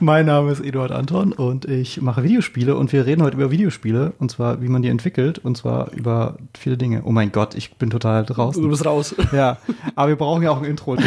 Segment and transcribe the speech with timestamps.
[0.00, 4.12] Mein Name ist Eduard Anton und ich mache Videospiele und wir reden heute über Videospiele
[4.18, 7.02] und zwar, wie man die entwickelt und zwar über viele Dinge.
[7.04, 8.62] Oh mein Gott, ich bin total draußen.
[8.62, 9.14] Du bist raus.
[9.32, 9.56] Ja,
[9.94, 10.96] aber wir brauchen ja auch ein Intro.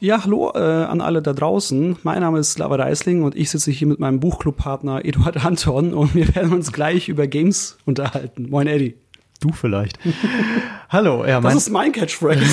[0.00, 1.96] Ja, hallo äh, an alle da draußen.
[2.02, 6.16] Mein Name ist Lava Reisling und ich sitze hier mit meinem Buchclubpartner Eduard Anton und
[6.16, 8.50] wir werden uns gleich über Games unterhalten.
[8.50, 8.96] Moin Eddie.
[9.42, 9.98] Du vielleicht.
[10.88, 12.44] hallo, ja, mein Das ist mein Catchphrase.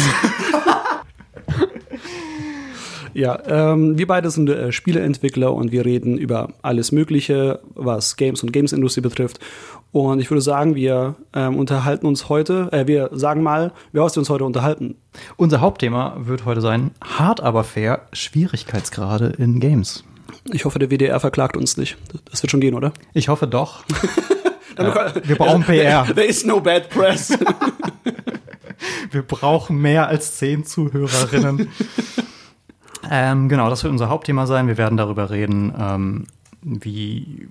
[3.13, 8.41] ja, ähm, wir beide sind äh, Spieleentwickler und wir reden über alles Mögliche, was Games
[8.41, 9.39] und Games-Industrie betrifft.
[9.91, 14.15] Und ich würde sagen, wir ähm, unterhalten uns heute, äh, wir sagen mal, wer was
[14.15, 14.95] wir uns heute unterhalten.
[15.37, 20.03] Unser Hauptthema wird heute sein, hart aber fair, Schwierigkeitsgrade in Games.
[20.51, 21.97] Ich hoffe, der WDR verklagt uns nicht.
[22.31, 22.93] Das wird schon gehen, oder?
[23.13, 23.83] Ich hoffe doch.
[24.79, 26.05] ja, wir brauchen PR.
[26.05, 27.37] There is no bad press.
[29.11, 31.69] wir brauchen mehr als zehn Zuhörerinnen.
[33.11, 34.67] ähm, genau, das wird unser Hauptthema sein.
[34.67, 36.27] Wir werden darüber reden, ähm,
[36.61, 37.47] wie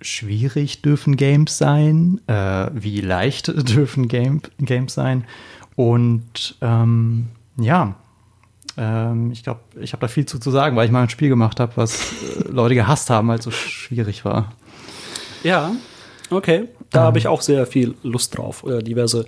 [0.00, 5.24] schwierig dürfen Games sein, äh, wie leicht dürfen Game, Games sein.
[5.76, 7.94] Und ähm, ja,
[8.76, 11.28] ähm, ich glaube, ich habe da viel zu, zu sagen, weil ich mal ein Spiel
[11.28, 14.52] gemacht habe, was äh, Leute gehasst haben, weil es so schwierig war.
[15.42, 15.72] Ja,
[16.30, 16.68] okay.
[16.90, 17.04] Da ähm.
[17.06, 19.26] habe ich auch sehr viel Lust drauf, äh, diverse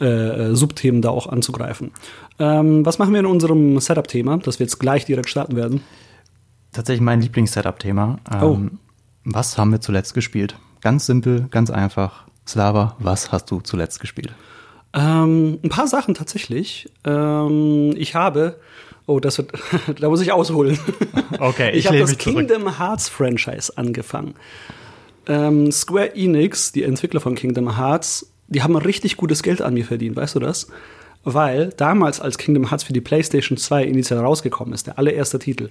[0.00, 1.92] äh, äh, Subthemen da auch anzugreifen.
[2.38, 5.82] Ähm, was machen wir in unserem Setup-Thema, das wir jetzt gleich direkt starten werden?
[6.72, 8.18] Tatsächlich mein Lieblings-Setup-Thema.
[8.42, 8.54] oh.
[8.54, 8.78] Ähm,
[9.24, 10.56] was haben wir zuletzt gespielt?
[10.80, 12.24] Ganz simpel, ganz einfach.
[12.46, 14.34] Slava, was hast du zuletzt gespielt?
[14.92, 16.90] Ähm, ein paar Sachen tatsächlich.
[17.04, 18.60] Ähm, ich habe,
[19.06, 19.52] oh, das wird,
[20.00, 20.78] da muss ich ausholen.
[21.38, 24.34] Okay, ich, ich habe das Kingdom Hearts Franchise angefangen.
[25.26, 29.84] Ähm, Square Enix, die Entwickler von Kingdom Hearts, die haben richtig gutes Geld an mir
[29.84, 30.68] verdient, weißt du das?
[31.24, 35.68] Weil damals, als Kingdom Hearts für die PlayStation 2 initial rausgekommen ist, der allererste Titel,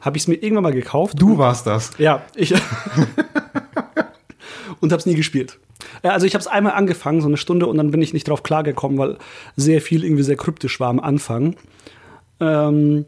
[0.00, 1.14] habe ich es mir irgendwann mal gekauft.
[1.18, 1.90] Du warst das.
[1.98, 2.54] Ja, ich.
[4.80, 5.58] und habe es nie gespielt.
[6.02, 8.42] Also ich habe es einmal angefangen, so eine Stunde, und dann bin ich nicht drauf
[8.42, 9.18] klargekommen, weil
[9.56, 11.56] sehr viel irgendwie sehr kryptisch war am Anfang.
[12.40, 13.06] Ähm,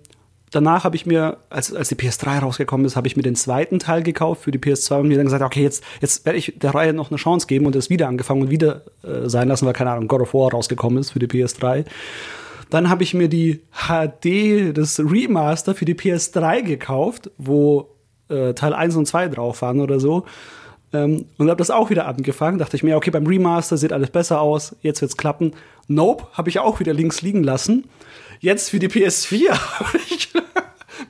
[0.53, 3.79] danach habe ich mir, als, als die PS3 rausgekommen ist, habe ich mir den zweiten
[3.79, 6.75] Teil gekauft für die PS2 und mir dann gesagt, okay, jetzt, jetzt werde ich der
[6.75, 9.73] Reihe noch eine Chance geben und es wieder angefangen und wieder äh, sein lassen, weil
[9.73, 11.85] keine Ahnung, God of War rausgekommen ist für die PS3.
[12.71, 17.89] Dann habe ich mir die HD, das Remaster für die PS3 gekauft, wo
[18.29, 20.25] äh, Teil 1 und 2 drauf waren oder so.
[20.93, 22.59] Ähm, und habe das auch wieder angefangen.
[22.59, 25.53] Dachte ich mir, okay, beim Remaster sieht alles besser aus, jetzt wird's klappen.
[25.89, 27.84] Nope, habe ich auch wieder links liegen lassen.
[28.42, 30.28] Jetzt für die PS4 habe ich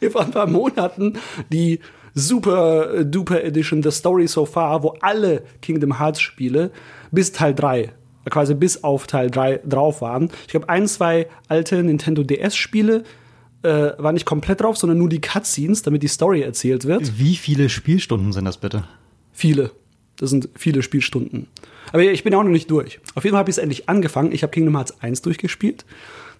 [0.01, 1.19] mir vor ein paar Monaten
[1.51, 1.81] die
[2.15, 6.71] Super Duper Edition The Story So Far, wo alle Kingdom Hearts Spiele
[7.11, 7.91] bis Teil 3
[8.31, 10.31] quasi bis auf Teil 3 drauf waren.
[10.43, 13.03] Ich glaube, ein, zwei alte Nintendo DS-Spiele
[13.63, 17.19] äh, waren nicht komplett drauf, sondern nur die Cutscenes, damit die Story erzählt wird.
[17.19, 18.85] Wie viele Spielstunden sind das bitte?
[19.33, 19.73] Viele.
[20.19, 21.49] Das sind viele Spielstunden.
[21.93, 23.01] Aber ich bin auch noch nicht durch.
[23.15, 24.33] Auf jeden Fall habe ich es endlich angefangen.
[24.33, 25.85] Ich habe Kingdom Hearts 1 durchgespielt.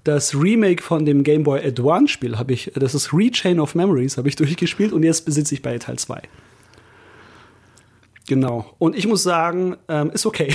[0.05, 4.17] Das Remake von dem Game Boy Advance Spiel habe ich, das ist Rechain of Memories,
[4.19, 6.23] habe ich durchgespielt und jetzt besitze ich bei Teil 2.
[8.27, 8.75] Genau.
[8.79, 10.55] Und ich muss sagen, ähm, ist okay.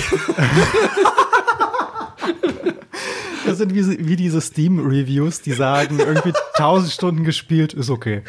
[3.46, 8.22] das sind wie, wie diese Steam-Reviews, die sagen, irgendwie 1000 Stunden gespielt, ist okay.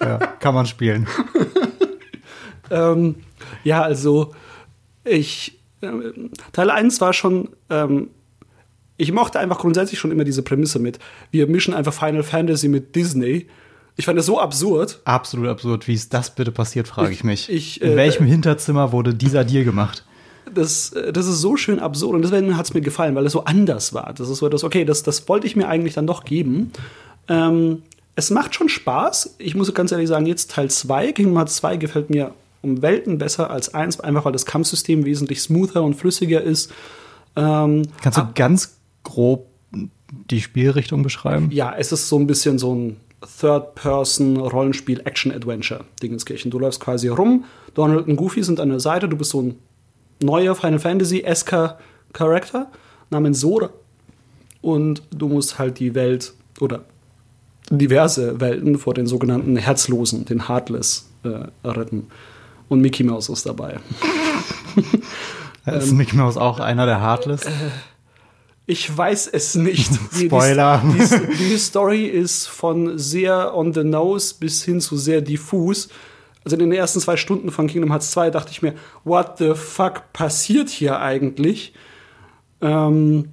[0.00, 1.06] Ja, kann man spielen.
[2.70, 3.16] ähm,
[3.64, 4.34] ja, also
[5.04, 5.90] ich äh,
[6.52, 8.10] Teil 1 war schon ähm,
[8.96, 10.98] ich mochte einfach grundsätzlich schon immer diese Prämisse mit.
[11.30, 13.46] Wir mischen einfach Final Fantasy mit Disney
[13.96, 15.00] ich fand das so absurd.
[15.04, 15.88] Absolut absurd.
[15.88, 17.48] Wie ist das bitte passiert, frage ich, ich, mich.
[17.48, 20.04] Ich, In äh, welchem Hinterzimmer wurde dieser Deal gemacht?
[20.54, 23.32] Das, äh, das ist so schön absurd und deswegen hat es mir gefallen, weil es
[23.32, 24.12] so anders war.
[24.12, 26.72] Das ist so das, okay, das, das wollte ich mir eigentlich dann doch geben.
[27.28, 27.82] Ähm,
[28.16, 29.36] es macht schon Spaß.
[29.38, 33.16] Ich muss ganz ehrlich sagen, jetzt Teil 2, Kingdom Hearts 2 gefällt mir um Welten
[33.16, 36.70] besser als 1, einfach weil das Kampfsystem wesentlich smoother und flüssiger ist.
[37.34, 38.75] Ähm, Kannst du ganz
[39.06, 39.46] grob
[40.30, 41.50] die Spielrichtung beschreiben?
[41.50, 42.96] Ja, es ist so ein bisschen so ein
[43.40, 46.50] Third-Person-Rollenspiel, Action-Adventure, Dingenskirchen.
[46.50, 47.44] Du läufst quasi rum,
[47.74, 49.56] Donald und Goofy sind an der Seite, du bist so ein
[50.22, 51.78] neuer Final Fantasy-esker
[52.12, 52.70] Charakter
[53.10, 53.70] namens Sora
[54.60, 56.84] und du musst halt die Welt oder
[57.70, 62.06] diverse Welten vor den sogenannten Herzlosen, den Heartless, äh, retten.
[62.68, 63.78] Und Mickey Mouse ist dabei.
[65.66, 67.44] ist Mickey Mouse auch einer der Heartless?
[67.44, 67.50] Äh,
[68.66, 69.92] ich weiß es nicht.
[70.12, 70.82] Spoiler.
[70.84, 75.88] Die, die, die, Story ist von sehr on the nose bis hin zu sehr diffus.
[76.44, 78.74] Also in den ersten zwei Stunden von Kingdom Hearts 2 dachte ich mir,
[79.04, 81.74] what the fuck passiert hier eigentlich?
[82.60, 83.30] Ähm,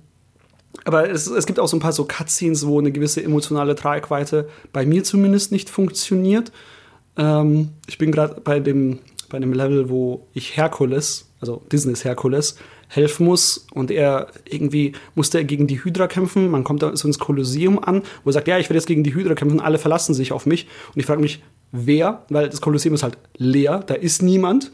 [0.85, 4.50] aber es, es gibt auch so ein paar so Cutscenes, wo eine gewisse emotionale Tragweite
[4.71, 6.51] bei mir zumindest nicht funktioniert.
[7.18, 9.00] Ähm, ich bin gerade bei dem,
[9.30, 12.57] bei dem Level, wo ich Herkules, also Disneys Herkules,
[12.95, 16.50] helfen muss und er irgendwie musste er gegen die Hydra kämpfen.
[16.50, 19.04] Man kommt da so ins Kolosseum an, wo er sagt, ja, ich werde jetzt gegen
[19.04, 19.60] die Hydra kämpfen.
[19.60, 21.42] Alle verlassen sich auf mich und ich frage mich,
[21.72, 24.72] wer, weil das Kolosseum ist halt leer, da ist niemand.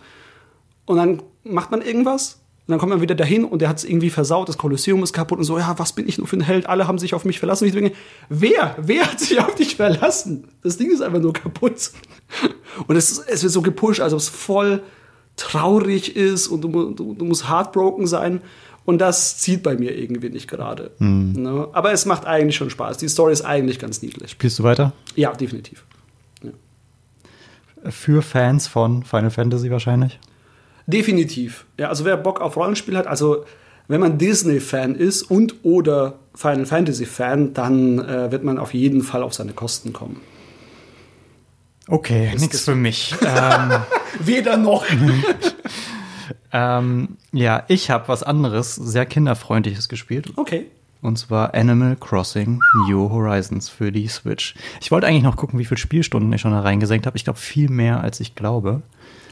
[0.86, 3.84] Und dann macht man irgendwas und dann kommt man wieder dahin und der hat es
[3.84, 6.42] irgendwie versaut, das Kolosseum ist kaputt und so, ja, was bin ich nur für ein
[6.42, 6.68] Held?
[6.68, 7.66] Alle haben sich auf mich verlassen.
[7.66, 7.94] Ich denke,
[8.30, 8.76] wer?
[8.80, 10.50] Wer hat sich auf dich verlassen?
[10.62, 11.92] Das Ding ist einfach nur kaputt.
[12.86, 14.84] Und es, es wird so gepusht, als ob es voll
[15.40, 18.42] traurig ist und du, du, du musst heartbroken sein.
[18.86, 20.92] Und das zieht bei mir irgendwie nicht gerade.
[20.98, 21.34] Mhm.
[21.38, 21.68] Ne?
[21.74, 22.98] Aber es macht eigentlich schon Spaß.
[22.98, 24.32] Die Story ist eigentlich ganz niedlich.
[24.32, 24.94] Spielst du weiter?
[25.16, 25.84] Ja, definitiv.
[26.42, 27.92] Ja.
[27.92, 30.20] Für Fans von Final Fantasy wahrscheinlich?
[30.88, 31.66] Definitiv.
[31.78, 33.46] Ja, also wer Bock auf Rollenspiel hat, also
[33.88, 39.22] wenn man Disney-Fan ist und oder Final Fantasy-Fan, dann äh, wird man auf jeden Fall
[39.22, 40.20] auf seine Kosten kommen.
[41.90, 43.16] Okay, nichts für mich.
[43.26, 43.72] ähm,
[44.20, 44.86] Weder noch.
[46.54, 50.34] ähm, ja, ich habe was anderes, sehr kinderfreundliches gespielt.
[50.36, 50.68] Okay.
[51.02, 54.54] Und zwar Animal Crossing New Horizons für die Switch.
[54.82, 57.16] Ich wollte eigentlich noch gucken, wie viele Spielstunden ich schon da reingesenkt habe.
[57.16, 58.82] Ich glaube, viel mehr, als ich glaube.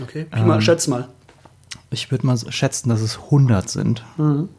[0.01, 1.09] Okay, ähm, mal, schätz mal.
[1.89, 4.03] Ich würde mal schätzen, dass es 100 sind.
[4.17, 4.49] Mhm.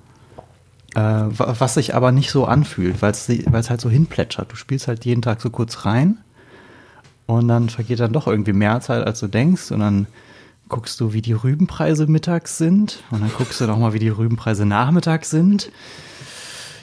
[0.94, 4.52] Äh, was sich aber nicht so anfühlt, weil es halt so hinplätschert.
[4.52, 6.18] Du spielst halt jeden Tag so kurz rein
[7.28, 9.70] und dann vergeht dann doch irgendwie mehr Zeit, als du denkst.
[9.70, 10.06] Und dann
[10.70, 13.02] guckst du, wie die Rübenpreise mittags sind.
[13.10, 15.70] Und dann guckst du noch mal, wie die Rübenpreise nachmittags sind.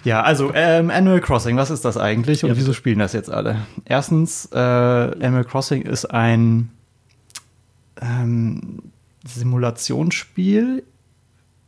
[0.04, 3.32] Ja, also ähm, Animal Crossing, was ist das eigentlich und ja, wieso spielen das jetzt
[3.32, 3.66] alle?
[3.86, 6.70] Erstens, äh, Animal Crossing ist ein
[8.00, 8.84] ähm,
[9.26, 10.84] Simulationsspiel.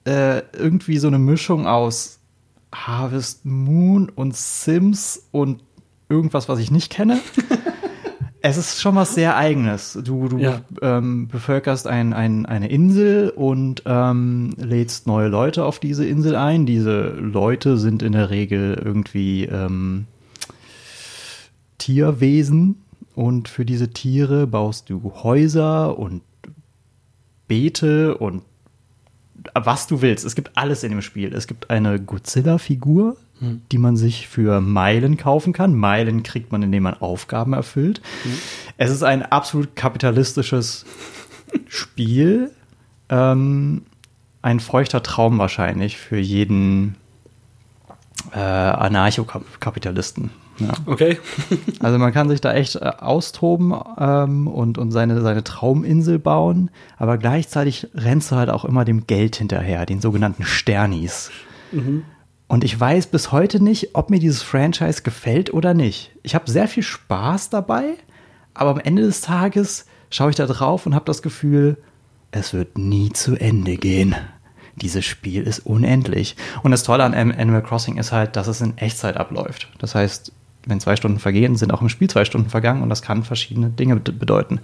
[0.06, 2.20] Äh, irgendwie so eine Mischung aus
[2.72, 5.64] Harvest Moon und Sims und
[6.10, 7.20] irgendwas, was ich nicht kenne.
[8.42, 9.98] es ist schon was sehr Eigenes.
[10.04, 10.62] Du, du ja.
[10.82, 16.66] ähm, bevölkerst ein, ein, eine Insel und ähm, lädst neue Leute auf diese Insel ein.
[16.66, 20.06] Diese Leute sind in der Regel irgendwie ähm,
[21.78, 22.84] Tierwesen
[23.16, 26.22] und für diese Tiere baust du Häuser und
[27.48, 28.44] Beete und
[29.54, 30.26] was du willst.
[30.26, 31.34] Es gibt alles in dem Spiel.
[31.34, 35.76] Es gibt eine Godzilla-Figur, die man sich für Meilen kaufen kann.
[35.76, 38.02] Meilen kriegt man, indem man Aufgaben erfüllt.
[38.24, 38.32] Hm.
[38.78, 40.86] Es ist ein absolut kapitalistisches
[41.68, 42.52] Spiel.
[43.10, 43.84] Ähm,
[44.42, 46.96] ein feuchter Traum wahrscheinlich für jeden
[48.34, 50.32] äh, Anarchokapitalisten.
[50.60, 50.74] Ja.
[50.86, 51.20] Okay.
[51.82, 56.72] also man kann sich da echt äh, austoben ähm, und, und seine, seine Trauminsel bauen,
[56.98, 61.32] aber gleichzeitig rennst du halt auch immer dem Geld hinterher, den sogenannten Sternis.
[61.72, 62.04] Mhm.
[62.48, 66.12] Und ich weiß bis heute nicht, ob mir dieses Franchise gefällt oder nicht.
[66.24, 67.96] Ich habe sehr viel Spaß dabei,
[68.54, 71.78] aber am Ende des Tages schaue ich da drauf und habe das Gefühl,
[72.32, 74.16] es wird nie zu Ende gehen.
[74.76, 76.36] Dieses Spiel ist unendlich.
[76.64, 79.70] Und das Tolle an Animal Crossing ist halt, dass es in Echtzeit abläuft.
[79.80, 80.32] Das heißt,
[80.68, 83.70] wenn zwei Stunden vergehen, sind auch im Spiel zwei Stunden vergangen und das kann verschiedene
[83.70, 84.60] Dinge bedeuten.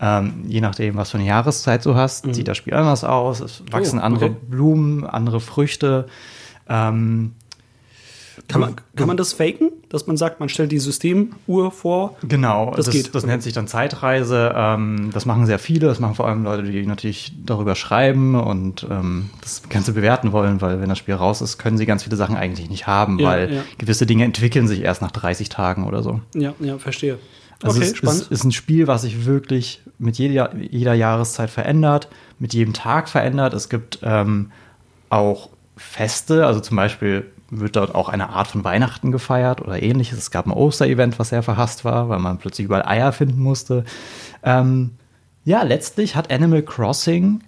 [0.00, 2.34] Ähm, je nachdem, was für eine Jahreszeit du hast, mhm.
[2.34, 3.40] sieht das Spiel anders aus.
[3.40, 4.06] Es wachsen oh, okay.
[4.06, 6.06] andere Blumen, andere Früchte.
[6.68, 7.32] Ähm,
[8.46, 12.16] kann man, kann man das faken, dass man sagt, man stellt die Systemuhr vor?
[12.22, 13.14] Genau, das, das geht.
[13.14, 14.52] Das nennt sich dann Zeitreise.
[14.54, 15.86] Ähm, das machen sehr viele.
[15.86, 20.60] Das machen vor allem Leute, die natürlich darüber schreiben und ähm, das Ganze bewerten wollen,
[20.62, 23.28] weil wenn das Spiel raus ist, können sie ganz viele Sachen eigentlich nicht haben, ja,
[23.28, 23.62] weil ja.
[23.76, 26.20] gewisse Dinge entwickeln sich erst nach 30 Tagen oder so.
[26.34, 27.18] Ja, ja, verstehe.
[27.62, 28.22] Also okay, es spannend.
[28.22, 32.08] Ist, ist ein Spiel, was sich wirklich mit jeder, jeder Jahreszeit verändert,
[32.38, 33.52] mit jedem Tag verändert.
[33.52, 34.52] Es gibt ähm,
[35.10, 40.18] auch Feste, also zum Beispiel wird dort auch eine Art von Weihnachten gefeiert oder ähnliches.
[40.18, 43.84] Es gab ein Osterevent, was sehr verhasst war, weil man plötzlich überall Eier finden musste.
[44.42, 44.90] Ähm,
[45.44, 47.40] ja, letztlich hat Animal Crossing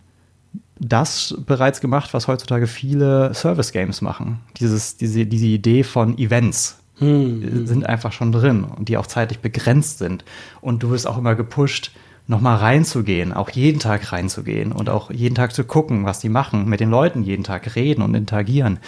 [0.78, 4.40] das bereits gemacht, was heutzutage viele Service Games machen.
[4.58, 7.66] Dieses, diese, diese Idee von Events hm.
[7.66, 10.24] sind einfach schon drin und die auch zeitlich begrenzt sind.
[10.62, 11.92] Und du wirst auch immer gepusht,
[12.30, 16.68] nochmal reinzugehen, auch jeden Tag reinzugehen und auch jeden Tag zu gucken, was die machen,
[16.68, 18.78] mit den Leuten jeden Tag reden und interagieren.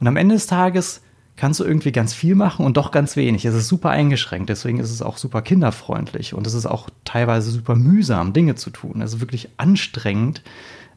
[0.00, 1.00] Und am Ende des Tages
[1.36, 3.44] kannst du irgendwie ganz viel machen und doch ganz wenig.
[3.44, 7.50] Es ist super eingeschränkt, deswegen ist es auch super kinderfreundlich und es ist auch teilweise
[7.50, 9.00] super mühsam, Dinge zu tun.
[9.02, 10.42] Es ist wirklich anstrengend,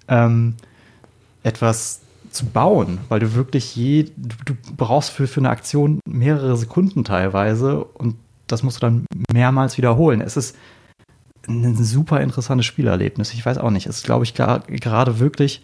[0.08, 0.56] ähm,
[1.44, 6.58] etwas zu bauen, weil du wirklich je, du, du brauchst für, für eine Aktion mehrere
[6.58, 8.16] Sekunden teilweise und
[8.48, 10.22] das musst du dann mehrmals wiederholen.
[10.22, 10.56] Es ist
[11.48, 13.34] ein super interessantes Spielerlebnis.
[13.34, 13.88] Ich weiß auch nicht.
[13.88, 15.64] Es ist, glaube ich, gerade wirklich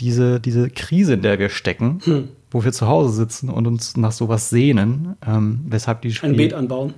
[0.00, 2.28] diese, diese Krise, in der wir stecken, Hm.
[2.50, 6.54] wo wir zu Hause sitzen und uns nach sowas sehnen, ähm, weshalb die Ein Beet
[6.54, 6.94] anbauen.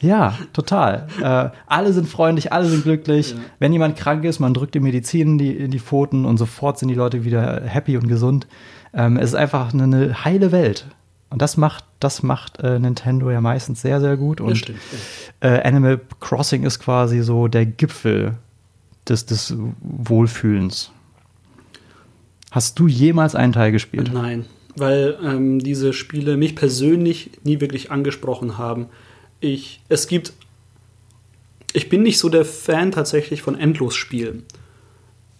[0.00, 1.08] Ja, total.
[1.20, 3.32] Äh, alle sind freundlich, alle sind glücklich.
[3.32, 3.36] Ja.
[3.58, 6.78] Wenn jemand krank ist, man drückt die Medizin in die, in die Pfoten und sofort
[6.78, 8.46] sind die Leute wieder happy und gesund.
[8.94, 10.86] Ähm, es ist einfach eine, eine heile Welt.
[11.30, 14.40] Und das macht, das macht äh, Nintendo ja meistens sehr, sehr gut.
[14.40, 14.72] Und
[15.40, 18.34] äh, Animal Crossing ist quasi so der Gipfel
[19.08, 20.90] des, des Wohlfühlens.
[22.50, 24.10] Hast du jemals einen Teil gespielt?
[24.12, 28.86] Nein, weil ähm, diese Spiele mich persönlich nie wirklich angesprochen haben.
[29.40, 30.32] Ich, es gibt,
[31.74, 34.44] ich bin nicht so der Fan tatsächlich von Endlosspielen.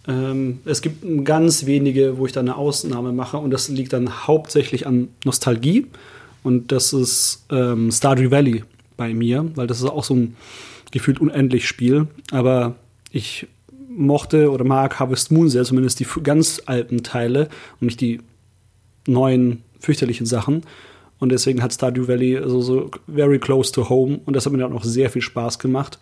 [0.09, 4.27] Ähm, es gibt ganz wenige, wo ich da eine Ausnahme mache und das liegt dann
[4.27, 5.85] hauptsächlich an Nostalgie
[6.41, 8.63] und das ist ähm, Stardew Valley
[8.97, 10.35] bei mir, weil das ist auch so ein
[10.91, 12.75] gefühlt unendlich Spiel, aber
[13.11, 13.47] ich
[13.87, 17.49] mochte oder mag Harvest Moon sehr, zumindest die ganz alten Teile
[17.79, 18.19] und nicht die
[19.05, 20.63] neuen fürchterlichen Sachen.
[21.19, 24.59] Und deswegen hat Stardew Valley so, so very close to home und das hat mir
[24.59, 25.99] dann auch sehr viel Spaß gemacht.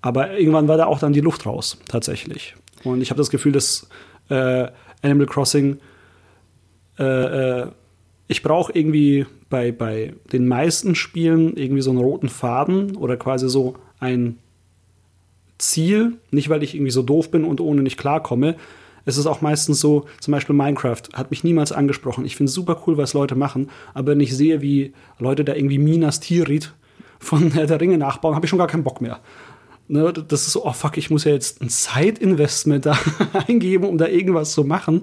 [0.00, 2.54] Aber irgendwann war da auch dann die Luft raus, tatsächlich.
[2.84, 3.88] Und ich habe das Gefühl, dass
[4.28, 4.68] äh,
[5.02, 5.78] Animal Crossing,
[6.98, 7.04] äh,
[7.62, 7.66] äh,
[8.26, 13.48] ich brauche irgendwie bei, bei den meisten Spielen irgendwie so einen roten Faden oder quasi
[13.48, 14.38] so ein
[15.58, 18.56] Ziel, nicht weil ich irgendwie so doof bin und ohne nicht klarkomme.
[19.04, 22.24] Es ist auch meistens so, zum Beispiel Minecraft hat mich niemals angesprochen.
[22.26, 25.54] Ich finde es super cool, was Leute machen, aber wenn ich sehe, wie Leute da
[25.54, 26.74] irgendwie Minas Tirith
[27.18, 29.20] von der Ringe nachbauen, habe ich schon gar keinen Bock mehr.
[29.90, 32.98] Ne, das ist so, oh fuck, ich muss ja jetzt ein Zeitinvestment da
[33.48, 35.02] eingeben, um da irgendwas zu machen.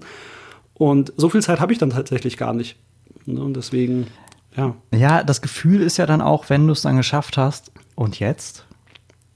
[0.76, 2.78] Und so viel Zeit habe ich dann tatsächlich gar nicht.
[3.26, 4.08] Ne, und deswegen,
[4.56, 4.76] ja.
[4.94, 8.66] Ja, das Gefühl ist ja dann auch, wenn du es dann geschafft hast, und jetzt?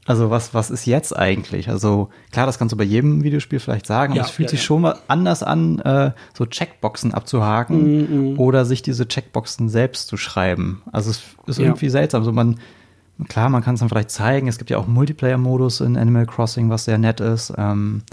[0.06, 1.70] Also was, was ist jetzt eigentlich?
[1.70, 4.52] Also klar, das kannst du bei jedem Videospiel vielleicht sagen, Ja, aber es fühlt ja,
[4.52, 4.66] sich ja.
[4.66, 10.82] schon mal anders an, äh, so Checkboxen abzuhaken oder sich diese Checkboxen selbst zu schreiben.
[10.92, 11.66] Also es ist Ja.
[11.66, 12.24] irgendwie seltsam.
[12.24, 12.60] So man,
[13.28, 14.48] klar, man kann es dann vielleicht zeigen.
[14.48, 17.54] Es gibt ja auch Multiplayer-Modus in Animal Crossing, was sehr nett ist.
[17.58, 18.04] Ähm,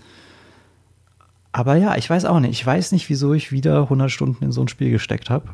[1.52, 2.50] aber ja, ich weiß auch nicht.
[2.52, 5.48] Ich weiß nicht, wieso ich wieder 100 Stunden in so ein Spiel gesteckt habe.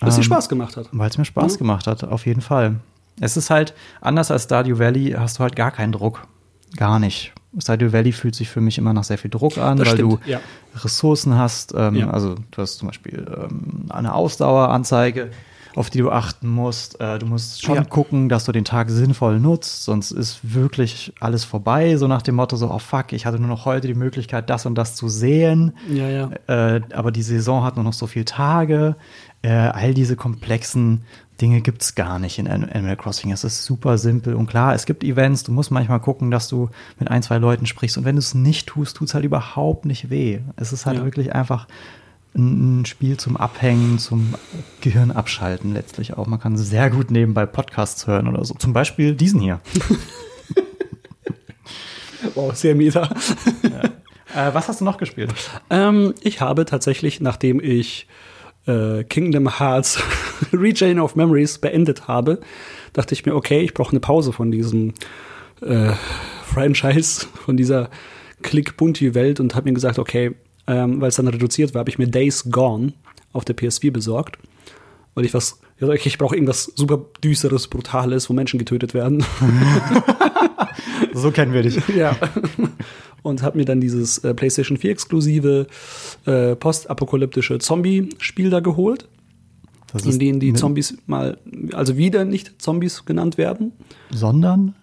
[0.00, 0.88] Was dir Ähm, Spaß gemacht hat.
[0.92, 1.58] weil es mir Spaß Ja.
[1.58, 2.76] gemacht hat, auf jeden Fall.
[3.20, 6.26] Es ist halt, anders als Stardew Valley hast du halt gar keinen Druck.
[6.76, 7.32] Gar nicht.
[7.58, 10.12] Stardew Valley fühlt sich für mich immer nach sehr viel Druck an, Das weil stimmt,
[10.12, 10.40] du ja.
[10.82, 11.72] Ressourcen hast.
[11.76, 12.10] Ähm, Ja.
[12.10, 15.30] Also du hast zum Beispiel ähm, eine Ausdaueranzeige,
[15.76, 17.00] auf die du achten musst.
[17.00, 17.84] Äh, du musst schon Ja.
[17.84, 21.96] gucken, dass du den Tag sinnvoll nutzt, sonst ist wirklich alles vorbei.
[21.96, 24.66] So nach dem Motto, so, oh fuck, ich hatte nur noch heute die Möglichkeit, das
[24.66, 25.72] und das zu sehen.
[25.88, 26.30] Ja, ja.
[26.46, 28.96] Äh, aber die Saison hat nur noch so viele Tage.
[29.42, 31.02] Äh, all diese komplexen
[31.40, 33.32] Dinge gibt's gar nicht in An- Animal Crossing.
[33.32, 36.70] Es ist super simpel und klar, es gibt Events, du musst manchmal gucken, dass du
[37.00, 40.10] mit ein, zwei Leuten sprichst und wenn du es nicht tust, tut's halt überhaupt nicht
[40.10, 40.38] weh.
[40.54, 41.04] Es ist halt Ja.
[41.04, 41.66] wirklich einfach
[42.34, 44.34] ein, Spiel zum Abhängen, zum
[44.80, 46.26] Gehirn abschalten letztlich auch.
[46.26, 48.54] Man kann sehr gut nebenbei Podcasts hören oder so.
[48.54, 49.60] Zum Beispiel diesen hier.
[52.34, 53.14] Wow, sehr meta.
[54.34, 55.32] äh, was hast du noch gespielt?
[55.70, 58.08] Ähm, ich habe tatsächlich, nachdem ich
[58.66, 60.02] äh, Kingdom Hearts
[60.52, 62.40] Regain of Memories beendet habe,
[62.92, 64.94] dachte ich mir, okay, ich brauche eine Pause von diesem
[65.60, 65.92] äh,
[66.44, 67.90] Franchise, von dieser
[68.42, 70.34] Click-Bunty-Welt und habe mir gesagt, okay,
[70.66, 72.92] ähm, weil es dann reduziert war, habe ich mir Days Gone
[73.32, 74.38] auf der PS4 besorgt.
[75.14, 79.24] Weil ich was, ja, okay, ich brauche irgendwas super düsteres, brutales, wo Menschen getötet werden.
[81.14, 81.76] So kennen wir dich.
[81.96, 82.16] Ja.
[83.22, 85.66] Und habe mir dann dieses äh, PlayStation 4 exklusive
[86.26, 89.08] äh, postapokalyptische Zombie-Spiel da geholt,
[89.92, 91.38] Das in denen die Zombies mal,
[91.72, 93.72] also wieder nicht Zombies genannt werden.
[94.10, 94.74] Sondern?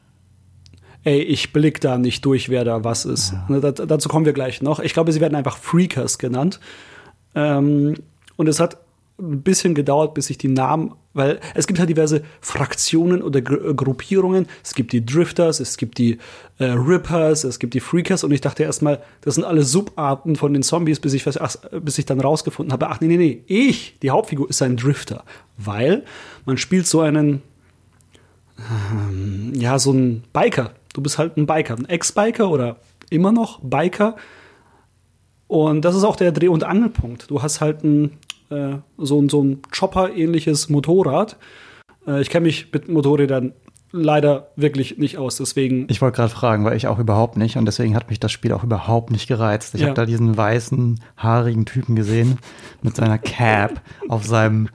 [1.03, 3.34] Ey, ich blick da nicht durch, wer da was ist.
[3.48, 4.79] Ne, da, dazu kommen wir gleich noch.
[4.79, 6.60] Ich glaube, sie werden einfach Freakers genannt.
[7.34, 7.96] Ähm,
[8.36, 8.77] und es hat
[9.20, 13.70] ein bisschen gedauert, bis ich die Namen, weil es gibt halt diverse Fraktionen oder Gru
[13.70, 14.48] äh, Gruppierungen.
[14.63, 16.17] Es gibt die Drifters, es gibt die
[16.58, 20.53] äh, Rippers, es gibt die Freakers und ich dachte erstmal, das sind alle Subarten von
[20.53, 23.43] den Zombies, bis ich, was- ach, bis ich dann rausgefunden habe, ach nee, nee, nee,
[23.46, 25.24] ich, die Hauptfigur, ist ein Drifter,
[25.58, 26.03] weil
[26.46, 27.41] man spielt so einen
[29.55, 30.72] ja, so ein Biker.
[30.93, 32.77] Du bist halt ein Biker, ein Ex-Biker oder
[33.10, 34.15] immer noch Biker.
[35.48, 37.29] Und das ist auch der Dreh- und Angelpunkt.
[37.29, 38.17] Du hast halt ein,
[38.50, 41.38] äh, so, ein- so ein Chopper-ähnliches Motorrad.
[42.07, 43.53] Äh, ich kenne mich mit Motorrädern
[43.93, 45.86] leider wirklich nicht aus, deswegen.
[45.89, 48.53] Ich wollte gerade fragen, weil ich auch überhaupt nicht und deswegen hat mich das Spiel
[48.53, 49.75] auch überhaupt nicht gereizt.
[49.75, 49.88] Ich Ja.
[49.88, 52.38] habe da diesen weißen, haarigen Typen gesehen
[52.81, 54.69] mit seiner Cap auf seinem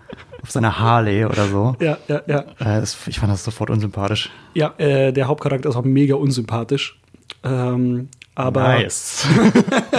[0.47, 1.77] auf seiner Harley oder so.
[1.81, 2.41] Ja, ja, ja.
[2.61, 4.31] Äh, das, ich fand das sofort unsympathisch.
[4.55, 7.01] Ja, äh, der Hauptcharakter ist auch mega unsympathisch.
[7.43, 9.27] Ähm, Aber nice.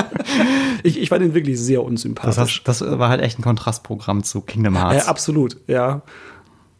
[0.84, 2.64] ich, ich fand ihn wirklich sehr unsympathisch.
[2.64, 5.06] Das, das war halt echt ein Kontrastprogramm zu Kingdom Hearts.
[5.06, 6.02] Ja, absolut, ja.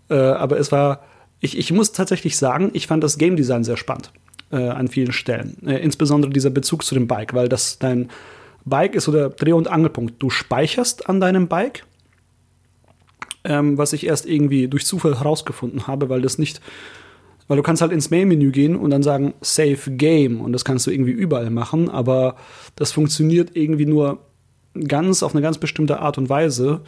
[0.10, 1.02] Äh, aber es war,
[1.42, 4.14] ich, ich muss tatsächlich sagen, ich fand das Game Design sehr spannend
[4.52, 5.58] äh, an vielen Stellen.
[5.66, 8.10] Äh, insbesondere dieser Bezug zu dem Bike, weil das dein
[8.64, 10.22] Bike ist so der Dreh- und Angelpunkt.
[10.22, 11.86] Du speicherst an deinem Bike,
[13.48, 16.62] ähm, was ich erst irgendwie durch Zufall herausgefunden habe, weil das nicht,
[17.48, 20.86] weil du kannst halt ins Main-Menü gehen und dann sagen Save Game und das kannst
[20.86, 22.36] du irgendwie überall machen, aber
[22.76, 24.20] das funktioniert irgendwie nur
[24.88, 26.82] ganz auf eine ganz bestimmte Art und Weise.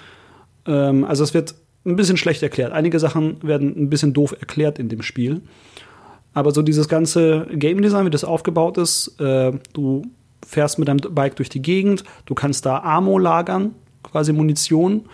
[0.67, 2.73] Ähm, also es wird ein bisschen schlecht erklärt.
[2.73, 5.41] Einige Sachen werden ein bisschen doof erklärt in dem Spiel.
[6.33, 10.03] Aber so dieses ganze Game Design, wie das aufgebaut ist, äh, du
[10.45, 13.73] fährst mit deinem Bike durch die Gegend, du kannst da Ammo lagern,
[14.03, 15.05] quasi Munition.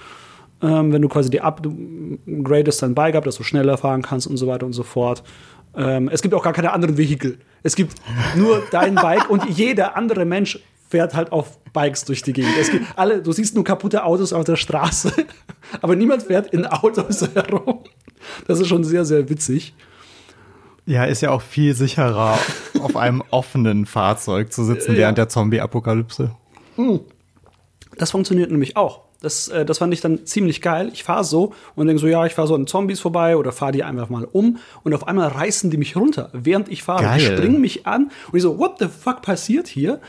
[0.61, 4.37] Ähm, wenn du quasi die upgradest dein Bike ab, dass du schneller fahren kannst und
[4.37, 5.23] so weiter und so fort.
[5.75, 7.39] Ähm, es gibt auch gar keine anderen Vehikel.
[7.63, 7.95] Es gibt
[8.35, 12.53] nur dein Bike und jeder andere Mensch fährt halt auf Bikes durch die Gegend.
[12.95, 15.11] Alle, du siehst nur kaputte Autos auf der Straße,
[15.81, 17.79] aber niemand fährt in Autos herum.
[18.47, 19.73] Das ist schon sehr, sehr witzig.
[20.85, 22.37] Ja, ist ja auch viel sicherer,
[22.79, 24.99] auf einem offenen Fahrzeug zu sitzen ja.
[24.99, 26.35] während der Zombie-Apokalypse.
[26.75, 26.99] Hm.
[27.97, 29.04] Das funktioniert nämlich auch.
[29.21, 30.89] Das, äh, das fand ich dann ziemlich geil.
[30.93, 33.71] Ich fahre so und denke so, ja, ich fahre so an Zombies vorbei oder fahre
[33.71, 37.17] die einfach mal um und auf einmal reißen die mich runter, während ich fahre.
[37.17, 39.99] Die springen mich an und ich so, what the fuck passiert hier?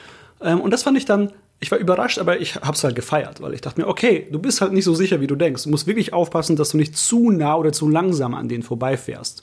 [0.40, 3.54] Ähm, und das fand ich dann, ich war überrascht, aber ich hab's halt gefeiert, weil
[3.54, 5.64] ich dachte mir, okay, du bist halt nicht so sicher, wie du denkst.
[5.64, 9.42] Du musst wirklich aufpassen, dass du nicht zu nah oder zu langsam an denen vorbeifährst.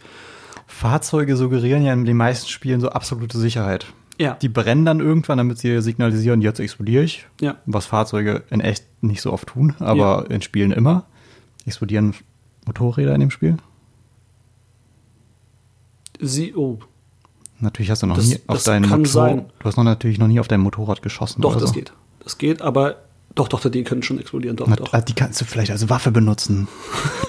[0.67, 3.88] Fahrzeuge suggerieren ja in den meisten Spielen so absolute Sicherheit.
[4.20, 4.36] Ja.
[4.36, 7.27] Die brennen dann irgendwann, damit sie signalisieren, jetzt explodiere ich.
[7.41, 7.58] Ja.
[7.65, 10.36] Was Fahrzeuge in echt nicht so oft tun, aber ja.
[10.36, 11.05] in Spielen immer.
[11.65, 12.13] Explodieren
[12.65, 13.58] Motorräder in dem Spiel?
[16.20, 16.79] Sie, oh.
[17.60, 19.51] Natürlich hast du noch das, nie auf deinem Motorrad.
[19.60, 21.41] Du hast noch natürlich noch nie auf deinem Motorrad geschossen.
[21.41, 21.74] Doch, das so.
[21.74, 21.93] geht.
[22.24, 22.98] Das geht, aber
[23.36, 24.55] doch, doch, die können schon explodieren.
[24.58, 24.91] Doch, Na, doch.
[25.01, 26.67] Die kannst du vielleicht als Waffe benutzen.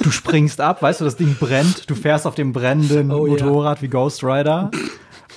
[0.02, 3.78] du springst ab, weißt du, das Ding brennt, du fährst auf dem brennenden oh, Motorrad
[3.78, 3.82] yeah.
[3.82, 4.70] wie Ghost Rider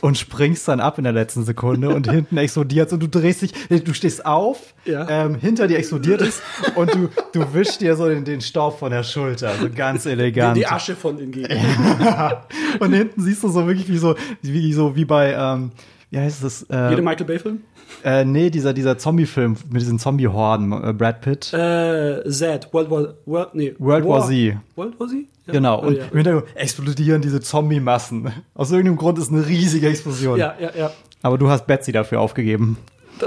[0.02, 3.54] und springst dann ab in der letzten Sekunde und hinten explodiert und du drehst dich,
[3.70, 5.08] du stehst auf, ja.
[5.10, 6.42] ähm, hinter dir explodiert es
[6.76, 10.56] und du, du wischst dir so den, den Staub von der Schulter, so ganz elegant.
[10.56, 11.58] Die, die Asche von den Gegnern.
[12.00, 12.44] Ja.
[12.80, 15.72] Und hinten siehst du so wirklich wie so, wie so wie bei, ähm,
[16.10, 16.64] wie heißt das?
[16.64, 17.62] Äh, Jede Michael Bay-Film?
[18.04, 21.54] Äh, nee, dieser, dieser Zombie-Film mit diesen Zombie-Horden, äh, Brad Pitt.
[21.54, 24.58] Äh, Z, World War, World, nee, World War, War Z.
[24.76, 25.18] World War Z?
[25.48, 25.54] Ja.
[25.54, 26.06] Genau, und oh, ja.
[26.06, 28.32] im Hintergrund explodieren diese Zombie-Massen.
[28.54, 30.38] Aus irgendeinem Grund ist eine riesige Explosion.
[30.38, 30.92] Ja, ja, ja.
[31.22, 32.78] Aber du hast Betsy dafür aufgegeben.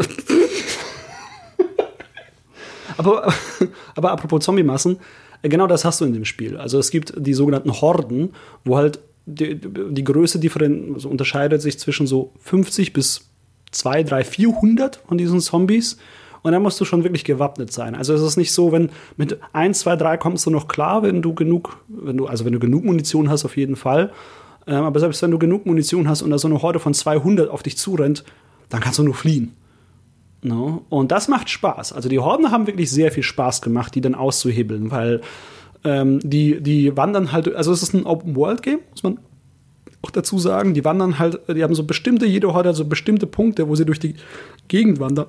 [2.96, 3.32] aber,
[3.96, 4.98] aber apropos Zombie-Massen,
[5.42, 6.56] äh, genau das hast du in dem Spiel.
[6.56, 11.78] Also es gibt die sogenannten Horden, wo halt die, die Größe differen, also unterscheidet sich
[11.78, 13.29] zwischen so 50 bis
[13.70, 15.98] 2, 3, 400 von diesen Zombies.
[16.42, 17.94] Und dann musst du schon wirklich gewappnet sein.
[17.94, 21.20] Also es ist nicht so, wenn mit 1, 2, 3 kommst du noch klar, wenn
[21.20, 24.10] du genug, wenn du, also wenn du genug Munition hast, auf jeden Fall.
[24.66, 27.50] Ähm, aber selbst wenn du genug Munition hast und da so eine Horde von 200
[27.50, 28.24] auf dich zurennt,
[28.70, 29.54] dann kannst du nur fliehen.
[30.42, 30.86] No?
[30.88, 31.92] Und das macht Spaß.
[31.92, 35.20] Also die Horden haben wirklich sehr viel Spaß gemacht, die dann auszuhebeln, weil
[35.84, 39.18] ähm, die, die wandern halt, also es ist ein Open-World-Game, muss man
[40.10, 43.26] auch dazu sagen, die wandern halt, die haben so bestimmte, jede Horde hat so bestimmte
[43.26, 44.14] Punkte, wo sie durch die
[44.68, 45.26] Gegend wandern.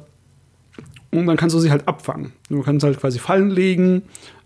[1.12, 2.32] Und dann kannst du sie halt abfangen.
[2.50, 4.04] Du kannst halt quasi Fallen legen,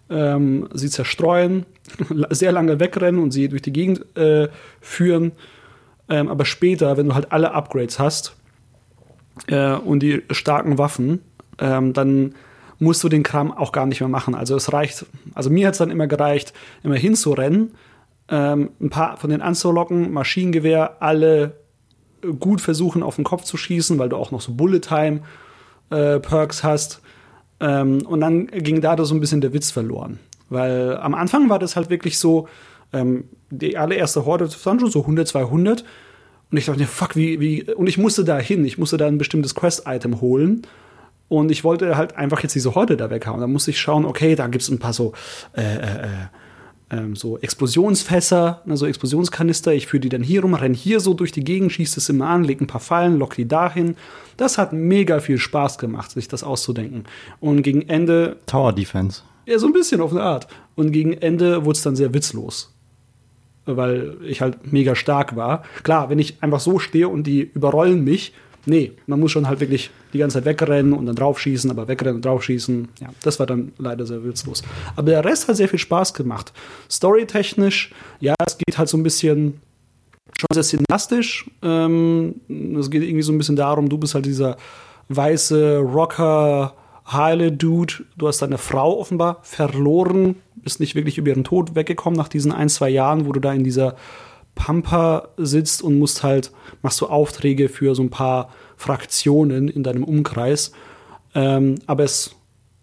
[0.09, 1.65] ähm, sie zerstreuen,
[2.29, 4.49] sehr lange wegrennen und sie durch die Gegend äh,
[4.81, 5.31] führen.
[6.09, 8.35] Ähm, aber später, wenn du halt alle Upgrades hast
[9.47, 11.21] äh, und die starken Waffen,
[11.59, 12.35] ähm, dann
[12.79, 14.35] musst du den Kram auch gar nicht mehr machen.
[14.35, 17.71] Also es reicht, also mir hat es dann immer gereicht, immer hinzurennen
[18.29, 21.57] ähm, ein paar von den anzulocken, Maschinengewehr, alle
[22.39, 27.01] gut versuchen, auf den Kopf zu schießen, weil du auch noch so Bullet-Time-Perks äh, hast.
[27.59, 30.19] Ähm, und dann ging da so ein bisschen der Witz verloren.
[30.49, 32.47] Weil am Anfang war das halt wirklich so,
[32.93, 35.83] ähm, die allererste Horde waren schon so 100, 200.
[36.51, 39.17] Und ich dachte, fuck, wie, wie, und ich musste da hin, ich musste da ein
[39.17, 40.61] bestimmtes Quest-Item holen.
[41.27, 43.41] Und ich wollte halt einfach jetzt diese Horde da weghauen.
[43.41, 45.13] Da musste ich schauen, okay, da gibt es ein paar so,
[45.55, 46.09] äh, äh, äh
[46.89, 49.73] ähm, so Explosionsfässer, ne, so Explosionskanister.
[49.73, 52.27] Ich führe die dann hier rum, renne hier so durch die Gegend, schieße es immer
[52.27, 53.95] an, lege ein paar Fallen, lock die dahin.
[54.37, 57.05] Das hat mega viel Spaß gemacht, sich das auszudenken.
[57.39, 58.37] Und gegen Ende.
[58.45, 59.21] Tower Defense.
[59.45, 60.47] Ja, so ein bisschen auf eine Art.
[60.75, 62.73] Und gegen Ende wurde es dann sehr witzlos.
[63.65, 65.63] Weil ich halt mega stark war.
[65.83, 68.33] Klar, wenn ich einfach so stehe und die überrollen mich,
[68.65, 72.15] Nee, man muss schon halt wirklich die ganze Zeit wegrennen und dann draufschießen, aber wegrennen
[72.15, 72.87] und draufschießen.
[72.99, 74.63] Ja, das war dann leider sehr witzlos.
[74.95, 76.51] Aber der Rest hat sehr viel Spaß gemacht.
[76.89, 79.61] Storytechnisch, ja, es geht halt so ein bisschen
[80.37, 81.49] schon sehr cineastisch.
[81.61, 82.35] Ähm,
[82.79, 84.57] es geht irgendwie so ein bisschen darum, du bist halt dieser
[85.09, 86.73] weiße Rocker,
[87.11, 87.93] heile Dude.
[88.17, 92.51] Du hast deine Frau offenbar verloren, bist nicht wirklich über ihren Tod weggekommen nach diesen
[92.51, 93.95] ein, zwei Jahren, wo du da in dieser
[94.55, 100.03] Pampa sitzt und musst halt, machst du Aufträge für so ein paar Fraktionen in deinem
[100.03, 100.71] Umkreis.
[101.33, 102.35] Ähm, aber es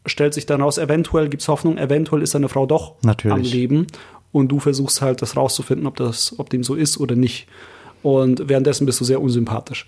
[0.07, 3.35] stellt sich dann raus, eventuell gibt es Hoffnung, eventuell ist deine Frau doch Natürlich.
[3.35, 3.87] am Leben
[4.33, 7.47] und du versuchst halt das rauszufinden, ob das, ob dem so ist oder nicht.
[8.03, 9.87] Und währenddessen bist du sehr unsympathisch.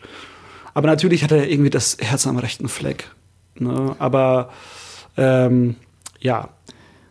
[0.73, 3.11] Aber natürlich hat er irgendwie das Herz am rechten Fleck.
[3.59, 3.97] Ne?
[3.99, 4.51] Aber
[5.16, 5.77] ähm,
[6.20, 6.51] ja.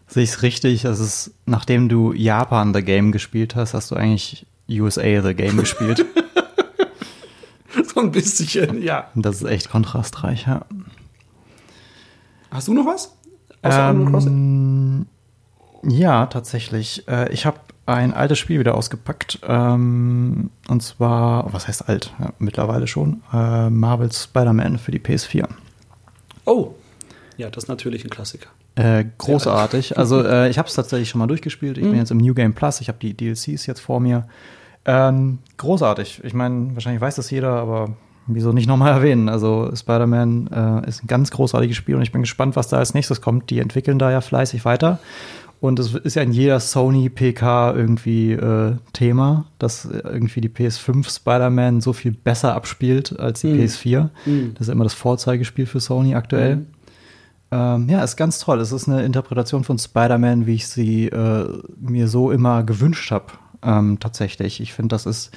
[0.08, 0.84] Sehe ich es richtig?
[0.84, 4.46] Das ist, nachdem du Japan The Game gespielt hast, hast du eigentlich
[4.82, 6.06] USA The Game gespielt.
[7.94, 9.10] so ein bisschen, ja.
[9.16, 10.66] Das ist echt kontrastreich, ja.
[12.52, 13.16] Hast du noch was?
[13.64, 15.06] Ähm,
[15.84, 17.08] ja, tatsächlich.
[17.08, 19.40] Äh, ich habe ein altes Spiel wieder ausgepackt.
[19.48, 22.14] Ähm, und zwar, was heißt alt?
[22.20, 23.24] Ja, mittlerweile schon.
[23.34, 25.48] Äh, Marvel's Spider-Man für die PS4.
[26.46, 26.76] Oh,
[27.38, 28.50] ja, das ist natürlich ein Klassiker.
[28.76, 29.98] Äh, großartig.
[29.98, 31.78] Also äh, ich habe es tatsächlich schon mal durchgespielt.
[31.78, 32.82] Ich bin jetzt im New Game Plus.
[32.82, 34.28] Ich habe die DLCs jetzt vor mir.
[34.86, 36.22] Ähm, großartig.
[36.24, 37.90] Ich meine, wahrscheinlich weiß das jeder, aber
[38.28, 39.30] wieso nicht nochmal erwähnen?
[39.30, 40.48] Also Spider-Man
[40.84, 43.50] äh, ist ein ganz großartiges Spiel und ich bin gespannt, was da als nächstes kommt.
[43.50, 45.00] Die entwickeln da ja fleißig weiter.
[45.62, 51.10] Und es ist ja in jeder Sony PK irgendwie äh, Thema, dass irgendwie die PS5
[51.10, 53.60] Spider-Man so viel besser abspielt als die Mhm.
[53.62, 54.10] PS4.
[54.26, 54.52] Mhm.
[54.56, 56.58] Das ist immer das Vorzeigespiel für Sony aktuell.
[56.58, 56.66] Mhm.
[57.52, 58.60] Ähm, ja, ist ganz toll.
[58.60, 61.48] Es ist eine Interpretation von Spider-Man, wie ich sie äh,
[61.80, 63.28] mir so immer gewünscht habe.
[63.66, 64.60] Ähm, tatsächlich.
[64.60, 65.32] Ich finde, das ist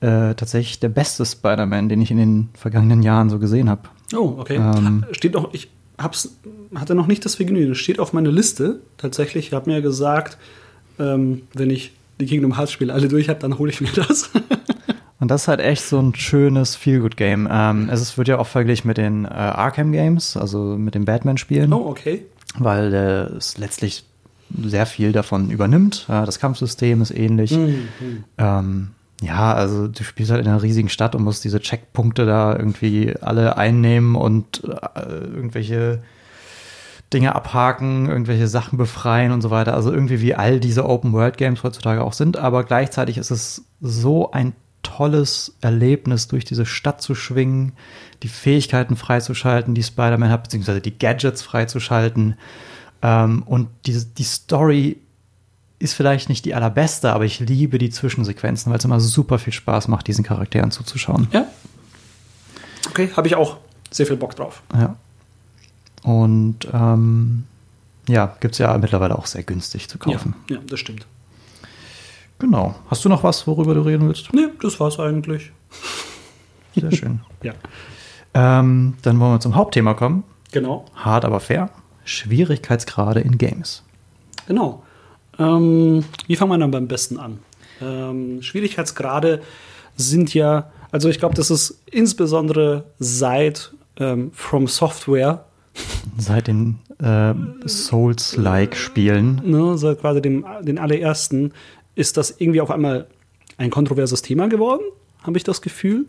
[0.00, 3.82] äh, tatsächlich der beste Spider-Man, den ich in den vergangenen Jahren so gesehen habe.
[4.14, 4.56] Oh, okay.
[4.56, 5.04] Ähm.
[5.12, 6.36] Steht noch, ich hab's,
[6.74, 7.72] hatte noch nicht das Vergnügen.
[7.72, 9.48] Es steht auf meiner Liste tatsächlich.
[9.48, 10.38] Ich habe mir gesagt,
[10.98, 14.30] ähm, wenn ich die Kingdom Hearts Spiele alle durch habe, dann hole ich mir das.
[15.20, 17.48] Und das ist halt echt so ein schönes Feel-Good-Game.
[17.48, 21.72] Ähm, es wird ja auch verglichen mit den äh, Arkham-Games, also mit den Batman-Spielen.
[21.72, 22.26] oh, okay.
[22.58, 24.04] weil äh, es letztlich
[24.64, 26.06] sehr viel davon übernimmt.
[26.08, 27.52] Das Kampfsystem ist ähnlich.
[27.52, 27.88] Mhm.
[28.38, 28.88] Ähm,
[29.20, 33.14] ja, also du spielst halt in einer riesigen Stadt und musst diese Checkpunkte da irgendwie
[33.20, 36.02] alle einnehmen und äh, irgendwelche
[37.12, 39.74] Dinge abhaken, irgendwelche Sachen befreien und so weiter.
[39.74, 44.54] Also irgendwie wie all diese Open-World-Games heutzutage auch sind, aber gleichzeitig ist es so ein
[44.82, 47.74] tolles Erlebnis, durch diese Stadt zu schwingen,
[48.24, 52.34] die Fähigkeiten freizuschalten, die Spider-Man hat, beziehungsweise die Gadgets freizuschalten.
[53.02, 54.98] Ähm, und die, die Story
[55.78, 59.52] ist vielleicht nicht die allerbeste, aber ich liebe die Zwischensequenzen, weil es immer super viel
[59.52, 61.26] Spaß macht, diesen Charakteren zuzuschauen.
[61.32, 61.46] Ja.
[62.88, 63.56] Okay, habe ich auch
[63.90, 64.62] sehr viel Bock drauf.
[64.74, 64.96] Ja.
[66.04, 67.44] Und ähm,
[68.08, 70.34] ja, gibt es ja mittlerweile auch sehr günstig zu kaufen.
[70.48, 71.06] Ja, ja, das stimmt.
[72.38, 72.74] Genau.
[72.88, 74.32] Hast du noch was, worüber du reden willst?
[74.32, 75.52] Nee, das war's eigentlich.
[76.76, 77.20] Sehr schön.
[77.42, 77.54] Ja.
[78.34, 80.22] ähm, dann wollen wir zum Hauptthema kommen.
[80.52, 80.84] Genau.
[80.94, 81.70] Hart, aber fair.
[82.04, 83.82] Schwierigkeitsgrade in Games.
[84.46, 84.82] Genau.
[85.38, 87.38] Ähm, wie fangen wir dann beim besten an?
[87.80, 89.42] Ähm, Schwierigkeitsgrade
[89.96, 95.44] sind ja, also ich glaube, das ist insbesondere seit ähm, From Software,
[96.18, 97.34] Seit den äh,
[97.66, 99.40] Souls-like-Spielen.
[99.44, 101.52] ne, seit quasi dem den allerersten,
[101.94, 103.06] ist das irgendwie auf einmal
[103.58, 104.82] ein kontroverses Thema geworden,
[105.22, 106.06] habe ich das Gefühl.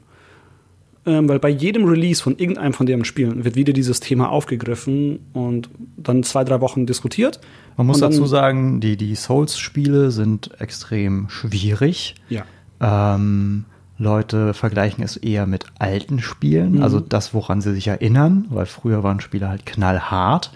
[1.06, 5.20] Ähm, weil bei jedem Release von irgendeinem von deren Spielen wird wieder dieses Thema aufgegriffen
[5.34, 7.42] und dann zwei, drei Wochen diskutiert.
[7.76, 12.16] Man muss dazu sagen, die, die Souls-Spiele sind extrem schwierig.
[12.30, 12.46] Ja.
[12.80, 13.66] Ähm,
[13.98, 16.84] Leute vergleichen es eher mit alten Spielen, Mhm.
[16.84, 20.52] also das, woran sie sich erinnern, weil früher waren Spiele halt knallhart,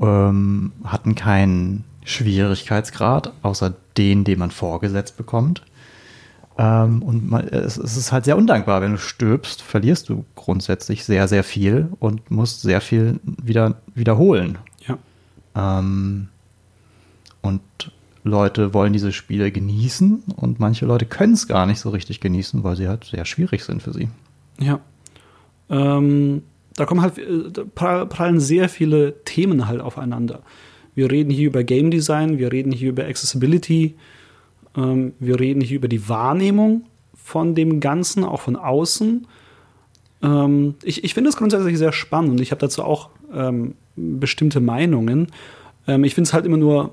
[0.00, 5.62] ähm, hatten keinen Schwierigkeitsgrad, außer den, den man vorgesetzt bekommt.
[6.58, 11.04] Ähm, und man, es, es ist halt sehr undankbar, wenn du stirbst, verlierst du grundsätzlich
[11.04, 14.58] sehr, sehr viel und musst sehr viel wieder wiederholen.
[14.86, 14.98] Ja.
[15.54, 16.28] Ähm,
[17.42, 17.62] und
[18.24, 22.62] Leute wollen diese Spiele genießen und manche Leute können es gar nicht so richtig genießen,
[22.64, 24.10] weil sie halt sehr schwierig sind für sie.
[24.58, 24.80] Ja.
[25.70, 26.42] Ähm,
[26.76, 30.42] da kommen halt, äh, da pra- prallen sehr viele Themen halt aufeinander.
[30.94, 33.94] Wir reden hier über Game Design, wir reden hier über Accessibility,
[34.76, 39.26] ähm, wir reden hier über die Wahrnehmung von dem Ganzen, auch von außen.
[40.22, 44.60] Ähm, ich ich finde es grundsätzlich sehr spannend und ich habe dazu auch ähm, bestimmte
[44.60, 45.28] Meinungen.
[45.86, 46.92] Ähm, ich finde es halt immer nur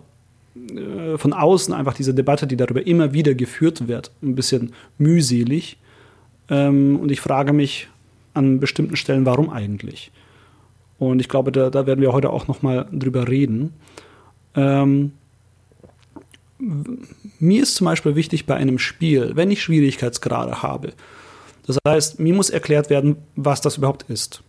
[0.55, 5.77] äh, von außen einfach diese Debatte, die darüber immer wieder geführt wird, ein bisschen mühselig.
[6.49, 7.87] Ähm, und ich frage mich
[8.33, 10.11] an bestimmten Stellen, warum eigentlich?
[10.99, 13.73] Und ich glaube, da, da werden wir heute auch noch mal drüber reden.
[14.55, 15.11] Ähm,
[16.59, 20.93] mir ist zum Beispiel wichtig bei einem Spiel, wenn ich Schwierigkeitsgrade habe.
[21.65, 24.41] Das heißt, mir muss erklärt werden, was das überhaupt ist.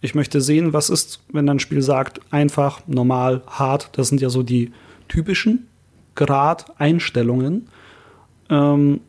[0.00, 3.90] Ich möchte sehen, was ist, wenn ein Spiel sagt, einfach, normal, hart.
[3.92, 4.72] Das sind ja so die
[5.08, 5.66] typischen
[6.14, 7.68] Grad-Einstellungen.
[8.50, 9.00] Ähm,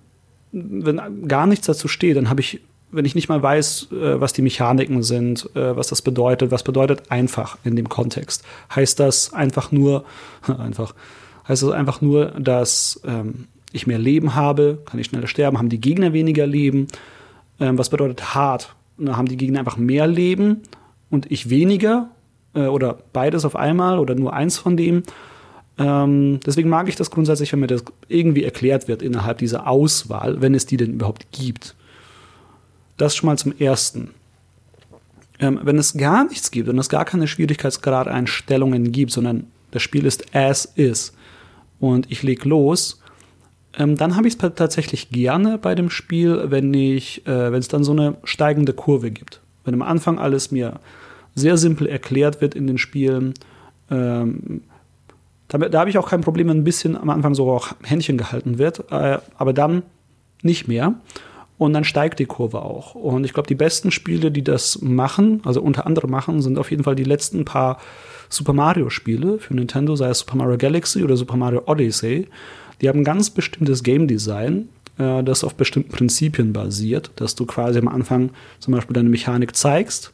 [0.52, 4.32] wenn gar nichts dazu steht, dann habe ich, wenn ich nicht mal weiß, äh, was
[4.32, 8.46] die Mechaniken sind, äh, was das bedeutet, was bedeutet einfach in dem Kontext.
[8.74, 10.06] Heißt das einfach nur,
[10.60, 10.94] einfach,
[11.48, 15.70] heißt das einfach nur, dass ähm, ich mehr Leben habe, kann ich schneller sterben, haben
[15.70, 16.88] die Gegner weniger Leben?
[17.60, 18.76] Ähm, was bedeutet hart?
[18.98, 20.62] Na, haben die Gegner einfach mehr Leben
[21.10, 22.10] und ich weniger?
[22.54, 25.04] Äh, oder beides auf einmal oder nur eins von dem?
[25.78, 30.42] Ähm, deswegen mag ich das grundsätzlich, wenn mir das irgendwie erklärt wird innerhalb dieser Auswahl,
[30.42, 31.76] wenn es die denn überhaupt gibt.
[32.98, 34.12] Das schon mal zum Ersten.
[35.40, 40.06] Ähm, wenn es gar nichts gibt und es gar keine Schwierigkeitsgrad-Einstellungen gibt, sondern das Spiel
[40.06, 41.12] ist as is
[41.80, 43.02] und ich leg los,
[43.78, 47.68] ähm, dann habe ich es tatsächlich gerne bei dem Spiel, wenn ich, äh, wenn es
[47.68, 49.42] dann so eine steigende Kurve gibt.
[49.64, 50.80] Wenn am Anfang alles mir
[51.34, 53.34] sehr simpel erklärt wird in den Spielen,
[53.92, 54.62] ähm,
[55.48, 58.18] da, da habe ich auch kein Problem, wenn ein bisschen am Anfang so auch Händchen
[58.18, 59.84] gehalten wird, äh, aber dann
[60.42, 60.96] nicht mehr.
[61.58, 62.96] Und dann steigt die Kurve auch.
[62.96, 66.70] Und ich glaube, die besten Spiele, die das machen, also unter anderem machen, sind auf
[66.70, 67.80] jeden Fall die letzten paar
[68.30, 72.28] Super Mario-Spiele für Nintendo, sei es Super Mario Galaxy oder Super Mario Odyssey.
[72.82, 77.46] Die haben ein ganz bestimmtes Game Design, äh, das auf bestimmten Prinzipien basiert, dass du
[77.46, 80.12] quasi am Anfang zum Beispiel deine Mechanik zeigst,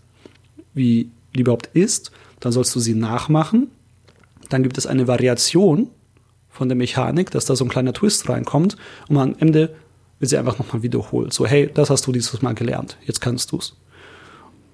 [0.75, 3.69] wie die überhaupt ist, dann sollst du sie nachmachen
[4.51, 5.89] dann gibt es eine Variation
[6.49, 8.77] von der Mechanik, dass da so ein kleiner Twist reinkommt
[9.07, 9.73] und am Ende
[10.21, 11.33] wird sie einfach nochmal wiederholt.
[11.33, 13.75] So, hey, das hast du dieses Mal gelernt, jetzt kannst du's.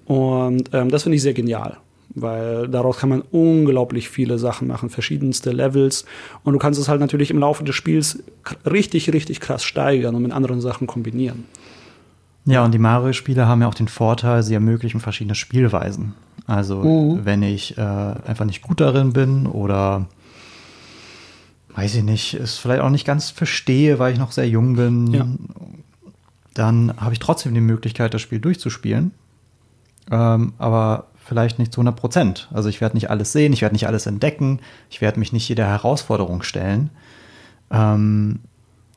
[0.04, 1.78] Und ähm, das finde ich sehr genial,
[2.14, 6.04] weil daraus kann man unglaublich viele Sachen machen, verschiedenste Levels.
[6.44, 8.22] Und du kannst es halt natürlich im Laufe des Spiels
[8.70, 11.46] richtig, richtig krass steigern und mit anderen Sachen kombinieren.
[12.44, 16.14] Ja, und die Mario-Spiele haben ja auch den Vorteil, sie ermöglichen verschiedene Spielweisen.
[16.46, 17.24] Also mhm.
[17.24, 20.06] wenn ich äh, einfach nicht gut darin bin oder
[21.78, 25.14] weiß ich nicht, es vielleicht auch nicht ganz verstehe, weil ich noch sehr jung bin,
[25.14, 25.26] ja.
[26.52, 29.12] dann habe ich trotzdem die Möglichkeit, das Spiel durchzuspielen.
[30.10, 32.48] Ähm, aber vielleicht nicht zu 100 Prozent.
[32.52, 34.58] Also ich werde nicht alles sehen, ich werde nicht alles entdecken,
[34.90, 36.90] ich werde mich nicht jeder Herausforderung stellen.
[37.70, 38.40] Ähm,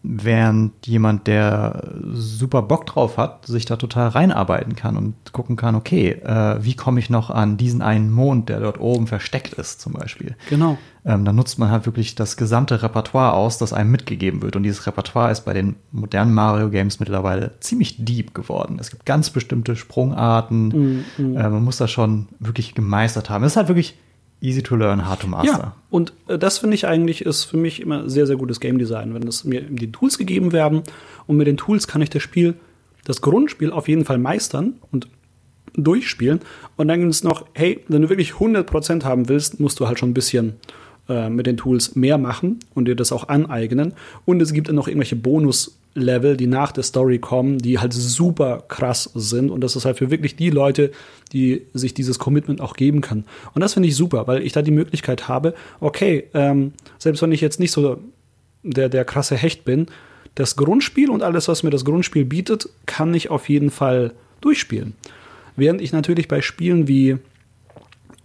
[0.04, 5.76] während jemand, der super Bock drauf hat, sich da total reinarbeiten kann und gucken kann,
[5.76, 9.80] okay, äh, wie komme ich noch an diesen einen Mond, der dort oben versteckt ist,
[9.80, 10.36] zum Beispiel.
[10.50, 10.78] Genau.
[11.06, 14.56] Ähm, dann nutzt man halt wirklich das gesamte Repertoire aus, das einem mitgegeben wird.
[14.56, 18.78] Und dieses Repertoire ist bei den modernen Mario-Games mittlerweile ziemlich deep geworden.
[18.80, 20.68] Es gibt ganz bestimmte Sprungarten.
[20.68, 21.38] Mm, mm.
[21.38, 23.44] Äh, man muss das schon wirklich gemeistert haben.
[23.44, 23.98] Es ist halt wirklich
[24.42, 25.48] Easy to learn, hard to master.
[25.48, 28.80] Ja, und äh, das finde ich eigentlich ist für mich immer sehr, sehr gutes Game
[28.80, 30.82] Design, wenn es mir die Tools gegeben werden.
[31.28, 32.56] Und mit den Tools kann ich das Spiel,
[33.06, 35.08] das Grundspiel auf jeden Fall meistern und
[35.74, 36.40] durchspielen.
[36.76, 40.00] Und dann gibt es noch, hey, wenn du wirklich 100% haben willst, musst du halt
[40.00, 40.56] schon ein bisschen
[41.08, 43.94] äh, mit den Tools mehr machen und dir das auch aneignen.
[44.26, 47.94] Und es gibt dann noch irgendwelche Bonus Level, die nach der Story kommen, die halt
[47.94, 49.52] super krass sind.
[49.52, 50.92] Und das ist halt für wirklich die Leute,
[51.34, 53.26] die sich dieses Commitment auch geben kann.
[53.54, 57.32] Und das finde ich super, weil ich da die Möglichkeit habe, okay, ähm, selbst wenn
[57.32, 58.00] ich jetzt nicht so
[58.64, 59.88] der, der krasse Hecht bin,
[60.36, 64.94] das Grundspiel und alles, was mir das Grundspiel bietet, kann ich auf jeden Fall durchspielen.
[65.58, 67.18] Während ich natürlich bei Spielen wie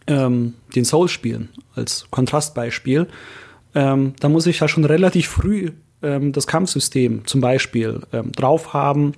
[0.07, 3.09] ähm, den Souls-Spielen als Kontrastbeispiel,
[3.75, 8.73] ähm, da muss ich ja schon relativ früh ähm, das Kampfsystem zum Beispiel ähm, drauf
[8.73, 9.13] haben,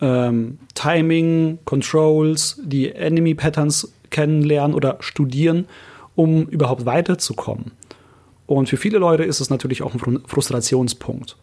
[0.00, 5.66] ähm, Timing, Controls, die Enemy Patterns kennenlernen oder studieren,
[6.14, 7.72] um überhaupt weiterzukommen.
[8.46, 11.36] Und für viele Leute ist es natürlich auch ein Frustrationspunkt.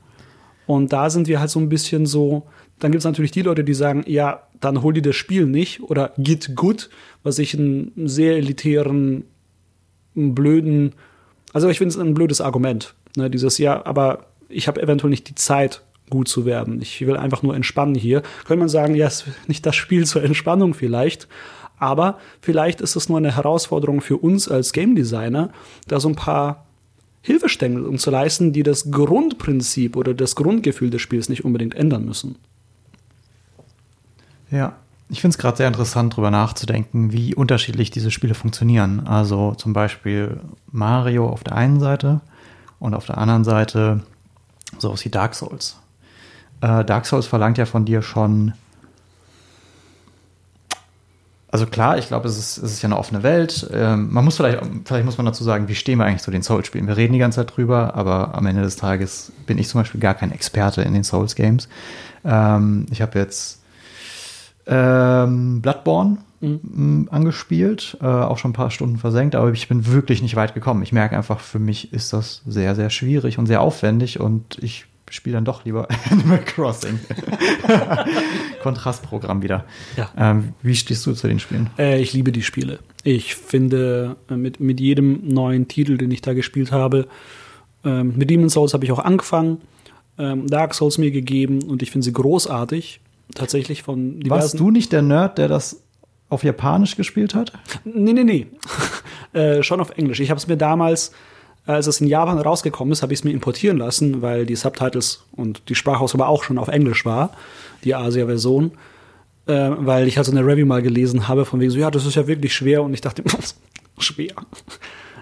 [0.67, 2.43] Und da sind wir halt so ein bisschen so,
[2.79, 5.81] dann gibt es natürlich die Leute, die sagen, ja, dann hol dir das Spiel nicht
[5.81, 6.89] oder Git Good,
[7.23, 9.25] was ich einen sehr elitären,
[10.15, 10.93] einen blöden,
[11.51, 12.93] also ich finde es ein blödes Argument.
[13.17, 16.81] Ne, dieses, ja, aber ich habe eventuell nicht die Zeit, gut zu werden.
[16.81, 18.21] Ich will einfach nur entspannen hier.
[18.45, 21.27] Könnte man sagen, ja, ist nicht das Spiel zur Entspannung vielleicht,
[21.77, 25.49] aber vielleicht ist es nur eine Herausforderung für uns als Game Designer,
[25.87, 26.65] da so ein paar
[27.21, 32.35] Hilfestellungen zu leisten, die das Grundprinzip oder das Grundgefühl des Spiels nicht unbedingt ändern müssen.
[34.51, 34.75] Ja,
[35.09, 39.07] ich finde es gerade sehr interessant, darüber nachzudenken, wie unterschiedlich diese Spiele funktionieren.
[39.07, 40.39] Also zum Beispiel
[40.71, 42.21] Mario auf der einen Seite
[42.79, 44.01] und auf der anderen Seite
[44.81, 45.77] Sowas wie Dark Souls.
[46.61, 48.53] Äh, Dark Souls verlangt ja von dir schon
[51.51, 53.69] also klar, ich glaube, es ist, es ist ja eine offene Welt.
[53.73, 56.43] Ähm, man muss vielleicht, vielleicht muss man dazu sagen, wie stehen wir eigentlich zu den
[56.43, 56.87] Souls-Spielen?
[56.87, 59.99] Wir reden die ganze Zeit drüber, aber am Ende des Tages bin ich zum Beispiel
[59.99, 61.67] gar kein Experte in den Souls-Games.
[62.23, 63.60] Ähm, ich habe jetzt
[64.67, 67.07] ähm, Bloodborne mhm.
[67.11, 70.83] angespielt, äh, auch schon ein paar Stunden versenkt, aber ich bin wirklich nicht weit gekommen.
[70.83, 74.85] Ich merke einfach, für mich ist das sehr, sehr schwierig und sehr aufwendig und ich
[75.09, 76.99] spiele dann doch lieber Animal Crossing.
[78.63, 79.65] Kontrastprogramm wieder.
[79.97, 80.09] Ja.
[80.17, 81.69] Ähm, wie stehst du zu den Spielen?
[81.77, 82.79] Äh, ich liebe die Spiele.
[83.03, 87.07] Ich finde, äh, mit, mit jedem neuen Titel, den ich da gespielt habe,
[87.83, 89.61] ähm, mit Demon's Souls habe ich auch angefangen,
[90.17, 93.01] ähm, Dark Souls mir gegeben und ich finde sie großartig.
[93.35, 94.41] Tatsächlich von diversen.
[94.41, 95.81] Warst du nicht der Nerd, der das
[96.29, 97.53] auf Japanisch gespielt hat?
[97.83, 98.47] Nee, nee, nee.
[99.33, 100.19] äh, schon auf Englisch.
[100.19, 101.11] Ich habe es mir damals
[101.65, 105.23] als es in Japan rausgekommen ist, habe ich es mir importieren lassen, weil die Subtitles
[105.31, 107.31] und die Sprachausgabe auch schon auf Englisch war,
[107.83, 108.71] die Asia-Version.
[109.47, 112.05] Äh, weil ich halt so eine Review mal gelesen habe, von wegen so, ja, das
[112.05, 112.83] ist ja wirklich schwer.
[112.83, 113.23] Und ich dachte,
[113.97, 114.33] schwer.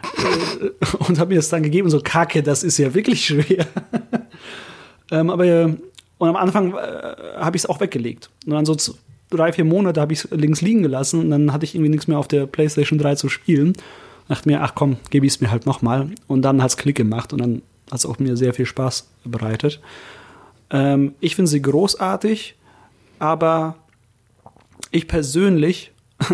[1.08, 3.66] Und habe mir das dann gegeben, so, kacke, das ist ja wirklich schwer.
[5.12, 5.74] ähm, aber äh,
[6.20, 8.30] und am Anfang äh, habe ich es auch weggelegt.
[8.46, 8.76] Und dann so
[9.32, 12.08] drei, vier Monate habe ich es links liegen gelassen und dann hatte ich irgendwie nichts
[12.08, 13.76] mehr auf der PlayStation 3 zu spielen
[14.30, 16.12] dachte mir, ach komm, gebe ich es mir halt nochmal.
[16.28, 19.10] Und dann hat es Klick gemacht und dann hat es auch mir sehr viel Spaß
[19.26, 19.82] bereitet.
[20.70, 22.56] Ähm, ich finde sie großartig,
[23.18, 23.76] aber
[24.92, 25.92] ich persönlich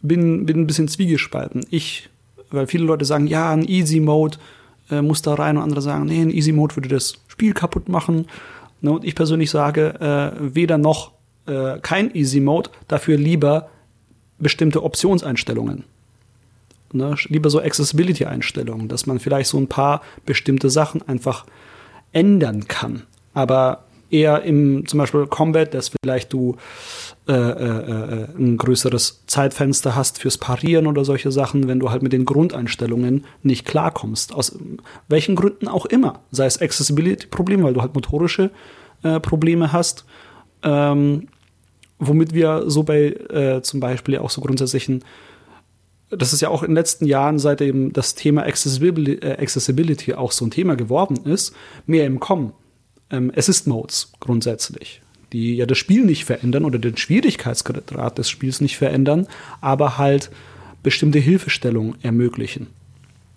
[0.00, 1.66] bin, bin ein bisschen zwiegespalten.
[1.70, 2.08] Ich,
[2.50, 4.38] weil viele Leute sagen, ja, ein Easy Mode
[4.88, 7.88] äh, muss da rein und andere sagen, nee, ein Easy Mode würde das Spiel kaputt
[7.88, 8.26] machen.
[8.80, 11.12] Ne, und ich persönlich sage, äh, weder noch
[11.46, 13.68] äh, kein Easy Mode, dafür lieber
[14.38, 15.84] bestimmte Optionseinstellungen.
[16.92, 17.16] Ne?
[17.28, 21.46] Lieber so Accessibility-Einstellungen, dass man vielleicht so ein paar bestimmte Sachen einfach
[22.12, 23.02] ändern kann.
[23.34, 26.56] Aber eher im zum Beispiel Combat, dass vielleicht du
[27.28, 32.02] äh, äh, äh, ein größeres Zeitfenster hast fürs Parieren oder solche Sachen, wenn du halt
[32.02, 34.32] mit den Grundeinstellungen nicht klarkommst.
[34.34, 34.58] Aus
[35.08, 36.20] welchen Gründen auch immer.
[36.30, 38.50] Sei es Accessibility-Problem, weil du halt motorische
[39.02, 40.04] äh, Probleme hast.
[40.62, 41.28] Ähm,
[41.98, 45.02] womit wir so bei äh, zum Beispiel auch so grundsätzlichen
[46.10, 50.30] das ist ja auch in den letzten Jahren, seitdem das Thema Accessibility, äh, Accessibility auch
[50.30, 51.54] so ein Thema geworden ist,
[51.86, 52.52] mehr im Kommen.
[53.10, 55.00] Ähm, Assist-Modes grundsätzlich,
[55.32, 59.26] die ja das Spiel nicht verändern oder den Schwierigkeitsgrad des Spiels nicht verändern,
[59.60, 60.30] aber halt
[60.82, 62.68] bestimmte Hilfestellungen ermöglichen.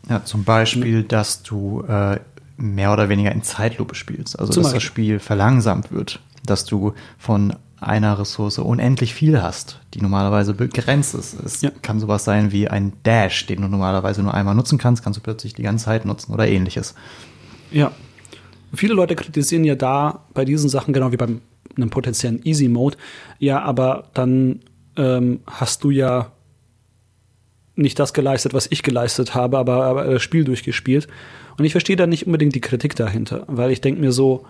[0.07, 2.19] Ja, zum Beispiel, dass du äh,
[2.57, 4.37] mehr oder weniger in Zeitlupe spielst.
[4.39, 4.77] Also, zum dass Beispiel.
[4.77, 6.19] das Spiel verlangsamt wird.
[6.45, 11.39] Dass du von einer Ressource unendlich viel hast, die normalerweise begrenzt ist.
[11.39, 11.71] Es ja.
[11.81, 15.21] kann sowas sein wie ein Dash, den du normalerweise nur einmal nutzen kannst, kannst du
[15.21, 16.95] plötzlich die ganze Zeit nutzen oder ähnliches.
[17.71, 17.91] Ja.
[18.73, 21.41] Viele Leute kritisieren ja da bei diesen Sachen, genau wie beim
[21.75, 22.97] einem potenziellen Easy Mode,
[23.37, 24.61] ja, aber dann
[24.97, 26.31] ähm, hast du ja
[27.75, 31.07] nicht das geleistet, was ich geleistet habe, aber, aber das Spiel durchgespielt.
[31.57, 34.45] Und ich verstehe da nicht unbedingt die Kritik dahinter, weil ich denke mir so,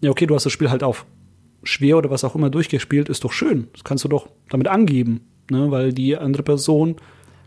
[0.00, 1.06] ja, okay, du hast das Spiel halt auf
[1.62, 3.68] schwer oder was auch immer durchgespielt, ist doch schön.
[3.72, 5.70] Das kannst du doch damit angeben, ne?
[5.70, 6.96] weil die andere Person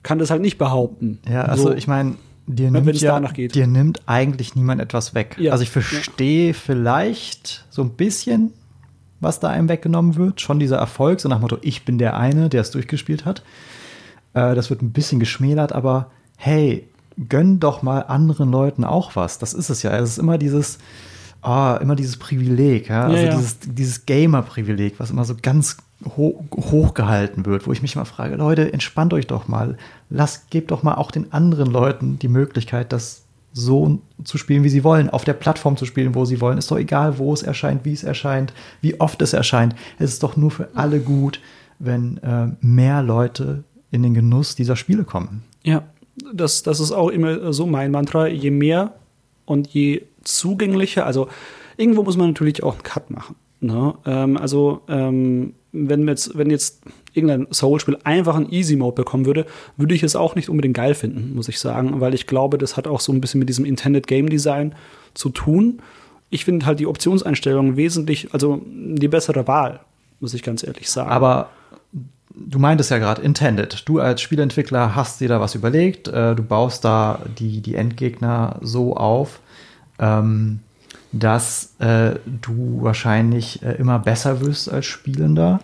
[0.04, 1.20] kann das halt nicht behaupten.
[1.30, 2.16] Ja, also so, ich meine,
[2.48, 5.36] dir nimmt, ja, dir nimmt eigentlich niemand etwas weg.
[5.40, 6.54] Ja, also ich verstehe ja.
[6.54, 8.54] vielleicht so ein bisschen,
[9.20, 10.42] was da einem weggenommen wird.
[10.42, 13.44] Schon dieser Erfolg, so nach dem Motto, ich bin der eine, der es durchgespielt hat.
[14.34, 16.88] Äh, das wird ein bisschen geschmälert, aber hey,
[17.30, 19.40] gönn doch mal anderen Leuten auch was.
[19.40, 19.96] Das ist es ja.
[19.98, 20.78] Es ist immer dieses,
[21.42, 23.06] oh, immer dieses Privileg, ja?
[23.06, 25.78] also dieses, dieses Gamer-Privileg, was immer so ganz
[26.18, 29.78] ho hoch gehalten wird, wo ich mich immer frage, Leute, entspannt euch doch mal,
[30.10, 34.70] lasst, gebt doch mal auch den anderen Leuten die Möglichkeit, das so zu spielen, wie
[34.70, 36.58] sie wollen, auf der Plattform zu spielen, wo sie wollen.
[36.58, 39.76] Ist doch egal, wo es erscheint, wie es erscheint, wie oft es erscheint.
[39.98, 41.40] Es ist doch nur für alle gut,
[41.80, 45.44] wenn äh, mehr Leute in den Genuss dieser Spiele kommen.
[45.64, 45.84] Ja,
[46.34, 48.28] das, das ist auch immer so mein Mantra.
[48.28, 48.94] Je mehr
[49.46, 51.06] und je zugänglicher.
[51.06, 51.30] Also
[51.78, 53.36] irgendwo muss man natürlich auch einen Cut machen.
[53.62, 53.94] Ne?
[54.06, 56.82] Ähm, also ähm, wenn jetzt, wenn jetzt
[57.16, 59.46] irgendein Soul-Spiel einfach einen Easy-Mode bekommen würde,
[59.78, 62.78] würde ich es auch nicht unbedingt geil finden, muss ich sagen, weil ich glaube, das
[62.78, 64.76] hat auch so ein bisschen mit diesem Intended Game Design
[65.14, 65.80] zu tun.
[66.30, 69.80] Ich finde halt die Optionseinstellung wesentlich, also die bessere Wahl,
[70.20, 71.10] muss ich ganz ehrlich sagen.
[71.10, 71.50] Aber
[72.36, 73.84] du meintest ja gerade Intended.
[73.88, 78.58] Du als Spielentwickler hast dir da was überlegt, äh, du baust da die, die Endgegner
[78.62, 79.40] so auf,
[80.00, 80.60] ähm,
[81.12, 85.62] dass äh, du wahrscheinlich äh, immer besser wirst als Spielender.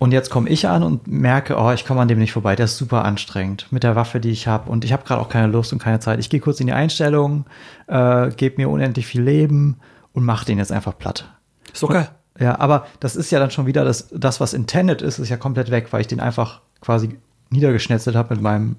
[0.00, 2.56] Und jetzt komme ich an und merke, oh, ich komme an dem nicht vorbei.
[2.56, 4.70] Der ist super anstrengend mit der Waffe, die ich habe.
[4.70, 6.18] Und ich habe gerade auch keine Lust und keine Zeit.
[6.18, 7.44] Ich gehe kurz in die Einstellungen,
[7.86, 9.76] äh, gebe mir unendlich viel Leben
[10.14, 11.28] und mache den jetzt einfach platt.
[11.70, 12.06] Ist okay.
[12.38, 15.36] Ja, aber das ist ja dann schon wieder das, das was intended ist, ist ja
[15.36, 17.18] komplett weg, weil ich den einfach quasi
[17.50, 18.76] niedergeschnetzelt habe mit meinem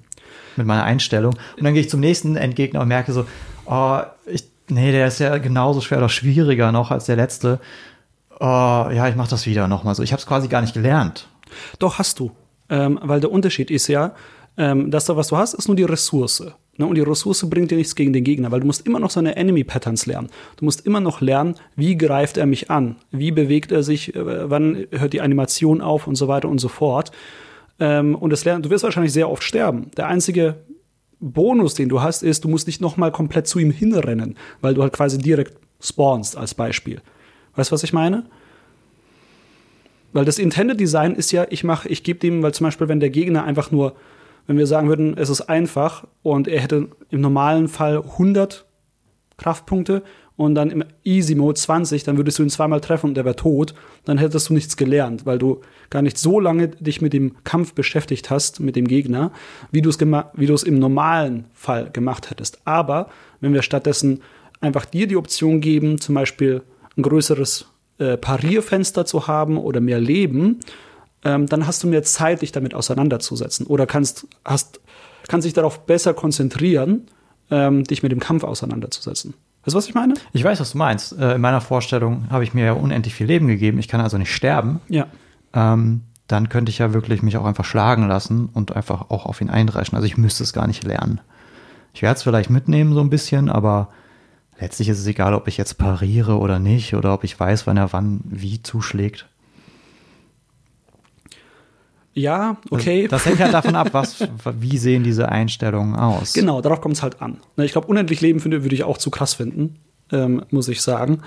[0.56, 1.34] mit meiner Einstellung.
[1.56, 3.26] Und dann gehe ich zum nächsten Endgegner und merke so,
[3.66, 7.60] oh, ich, nee, der ist ja genauso schwer oder schwieriger noch als der letzte.
[8.44, 10.02] Oh, ja, ich mache das wieder nochmal so.
[10.02, 11.28] Ich habe es quasi gar nicht gelernt.
[11.78, 12.32] Doch, hast du.
[12.68, 14.16] Ähm, weil der Unterschied ist ja,
[14.56, 16.44] ähm, dass da was du hast, ist nur die Ressource.
[16.76, 16.86] Ne?
[16.86, 19.36] Und die Ressource bringt dir nichts gegen den Gegner, weil du musst immer noch seine
[19.36, 20.28] Enemy-Patterns lernen.
[20.56, 24.50] Du musst immer noch lernen, wie greift er mich an, wie bewegt er sich, äh,
[24.50, 27.12] wann hört die Animation auf und so weiter und so fort.
[27.78, 29.92] Ähm, und das lernen, du wirst wahrscheinlich sehr oft sterben.
[29.96, 30.56] Der einzige
[31.20, 34.74] Bonus, den du hast, ist, du musst nicht noch mal komplett zu ihm hinrennen, weil
[34.74, 37.00] du halt quasi direkt spawnst als Beispiel.
[37.54, 38.24] Weißt du, was ich meine?
[40.12, 43.00] Weil das Intended Design ist ja, ich mache, ich gebe dem, weil zum Beispiel, wenn
[43.00, 43.94] der Gegner einfach nur
[44.46, 48.64] wenn wir sagen würden, es ist einfach und er hätte im normalen Fall 100
[49.36, 50.02] Kraftpunkte
[50.36, 53.36] und dann im Easy Mode 20, dann würdest du ihn zweimal treffen und er wäre
[53.36, 53.74] tot,
[54.04, 57.74] dann hättest du nichts gelernt, weil du gar nicht so lange dich mit dem Kampf
[57.74, 59.32] beschäftigt hast, mit dem Gegner,
[59.70, 62.60] wie du es wie du es im normalen Fall gemacht hättest.
[62.64, 64.22] Aber wenn wir stattdessen
[64.60, 66.62] einfach dir die Option geben, zum Beispiel
[66.96, 67.66] ein größeres
[67.98, 70.60] äh, Parierfenster zu haben oder mehr Leben,
[71.24, 74.80] ähm, dann hast du mehr Zeit, dich damit auseinanderzusetzen oder kannst, hast,
[75.28, 77.06] kannst dich darauf besser konzentrieren,
[77.50, 79.34] ähm, dich mit dem Kampf auseinanderzusetzen.
[79.64, 80.14] Weißt du, was ich meine?
[80.32, 81.16] Ich weiß, was du meinst.
[81.16, 83.78] Äh, in meiner Vorstellung habe ich mir ja unendlich viel Leben gegeben.
[83.78, 84.80] Ich kann also nicht sterben.
[84.88, 85.06] Ja.
[85.54, 89.40] Ähm, dann könnte ich ja wirklich mich auch einfach schlagen lassen und einfach auch auf
[89.40, 89.94] ihn eindreschen.
[89.94, 91.20] Also ich müsste es gar nicht lernen.
[91.94, 93.88] Ich werde es vielleicht mitnehmen so ein bisschen, aber
[94.62, 97.76] letztlich ist es egal, ob ich jetzt pariere oder nicht oder ob ich weiß, wann
[97.76, 99.26] er wann wie zuschlägt.
[102.14, 103.08] Ja, okay.
[103.08, 104.28] Das, das hängt halt davon ab, was,
[104.60, 106.34] wie sehen diese Einstellungen aus.
[106.34, 107.38] Genau, darauf kommt es halt an.
[107.56, 109.80] Ne, ich glaube, unendlich Leben finde, würde ich auch zu krass finden,
[110.12, 111.22] ähm, muss ich sagen.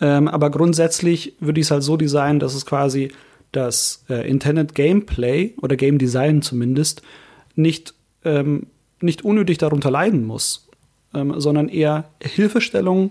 [0.00, 3.10] Ähm, aber grundsätzlich würde ich es halt so designen, dass es quasi
[3.50, 7.02] das äh, Intended Gameplay oder Game Design zumindest
[7.56, 8.68] nicht, ähm,
[9.00, 10.67] nicht unnötig darunter leiden muss,
[11.14, 13.10] ähm, sondern eher Hilfestellung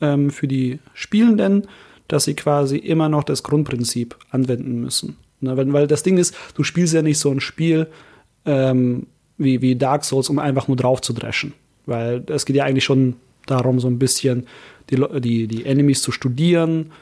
[0.00, 1.66] ähm, für die Spielenden,
[2.08, 5.16] dass sie quasi immer noch das Grundprinzip anwenden müssen.
[5.40, 7.86] Ne, weil, weil das Ding ist, du spielst ja nicht so ein Spiel
[8.44, 11.52] ähm, wie, wie Dark Souls, um einfach nur drauf zu dreschen.
[11.86, 14.46] Weil es geht ja eigentlich schon darum, so ein bisschen
[14.90, 16.92] die, die, die Enemies zu studieren.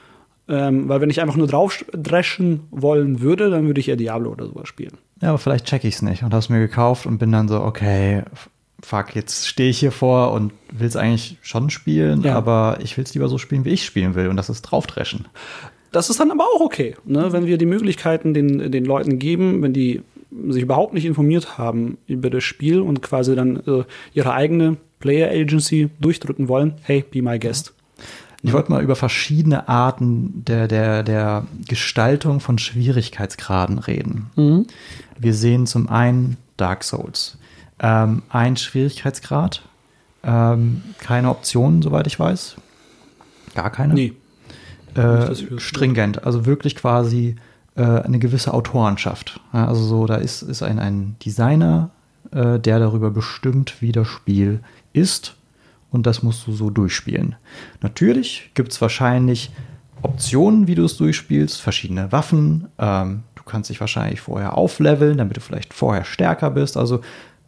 [0.49, 4.31] Ähm, weil wenn ich einfach nur drauf dreschen wollen würde, dann würde ich ja Diablo
[4.31, 4.99] oder sowas spielen.
[5.21, 7.49] Ja, aber vielleicht check ich es nicht und habe es mir gekauft und bin dann
[7.49, 8.23] so, okay,
[8.83, 12.35] fuck, jetzt stehe ich hier vor und will es eigentlich schon spielen, ja.
[12.35, 15.27] aber ich will es lieber so spielen, wie ich spielen will und das ist draufdreschen.
[15.93, 17.33] Das ist dann aber auch okay, ne?
[17.33, 20.03] wenn wir die Möglichkeiten den, den Leuten geben, wenn die
[20.49, 25.31] sich überhaupt nicht informiert haben über das Spiel und quasi dann äh, ihre eigene Player
[25.31, 27.73] Agency durchdrücken wollen, hey, be my guest.
[28.43, 34.31] Ich wollte mal über verschiedene Arten der, der, der Gestaltung von Schwierigkeitsgraden reden.
[34.37, 34.67] Mhm.
[35.19, 37.39] Wir sehen zum einen Dark Souls.
[37.81, 39.63] Ähm, ein Schwierigkeitsgrad,
[40.25, 42.57] ähm, keine Optionen, soweit ich weiß.
[43.55, 43.95] Gar keine.
[43.95, 44.15] Nee
[44.97, 47.37] äh, stringent, also wirklich quasi
[47.77, 49.41] äh, eine gewisse Autorenschaft.
[49.53, 51.91] Ja, also so, da ist, ist ein, ein Designer,
[52.33, 54.61] äh, der darüber bestimmt, wie das Spiel
[54.93, 55.37] ist
[55.91, 57.37] und das musst du so durchspielen.
[57.83, 59.51] Natürlich gibt es wahrscheinlich
[60.03, 62.69] Optionen, wie du es durchspielst, verschiedene Waffen.
[62.79, 66.77] Ähm, du kannst dich wahrscheinlich vorher aufleveln, damit du vielleicht vorher stärker bist.
[66.77, 67.01] Also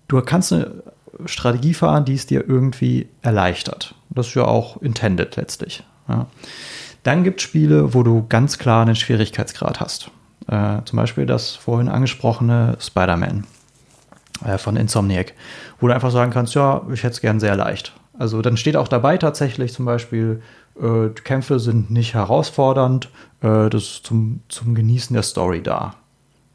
[0.09, 0.83] du kannst eine
[1.27, 3.95] Strategie fahren, die es dir irgendwie erleichtert.
[4.11, 5.85] Das ist ja auch intended letztlich.
[6.09, 6.27] Ja.
[7.03, 10.11] Dann gibt es Spiele, wo du ganz klar einen Schwierigkeitsgrad hast.
[10.49, 13.47] Äh, zum Beispiel das vorhin angesprochene Spider-Man
[14.45, 15.35] äh, von Insomniac,
[15.81, 17.93] wo du einfach sagen kannst, ja, ich hätte es gern sehr leicht.
[18.19, 20.43] Also dann steht auch dabei tatsächlich zum Beispiel,
[20.81, 23.11] äh, Kämpfe sind nicht herausfordernd,
[23.43, 25.95] äh, das ist zum, zum Genießen der Story da.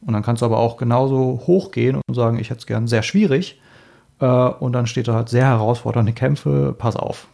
[0.06, 3.04] Und dann kannst du aber auch genauso hochgehen und sagen, ich hätte es gern sehr
[3.04, 3.60] schwierig.
[4.20, 7.28] Äh, und dann steht da halt sehr herausfordernde Kämpfe, pass auf.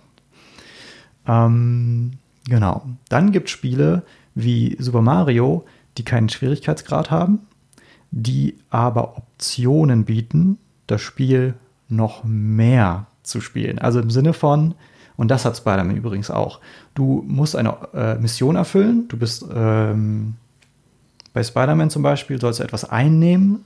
[1.28, 2.14] Ähm,
[2.50, 2.84] Genau.
[3.10, 4.04] Dann gibt es Spiele
[4.34, 5.66] wie Super Mario,
[5.98, 7.48] die keinen Schwierigkeitsgrad haben,
[8.12, 10.58] die aber Optionen bieten,
[10.88, 11.54] das Spiel
[11.88, 13.78] noch mehr zu spielen.
[13.78, 14.74] Also im Sinne von,
[15.16, 16.60] und das hat Spider-Man übrigens auch,
[16.96, 20.36] du musst eine äh, Mission erfüllen, du bist ähm,
[21.34, 23.66] bei Spider-Man zum Beispiel, sollst du etwas einnehmen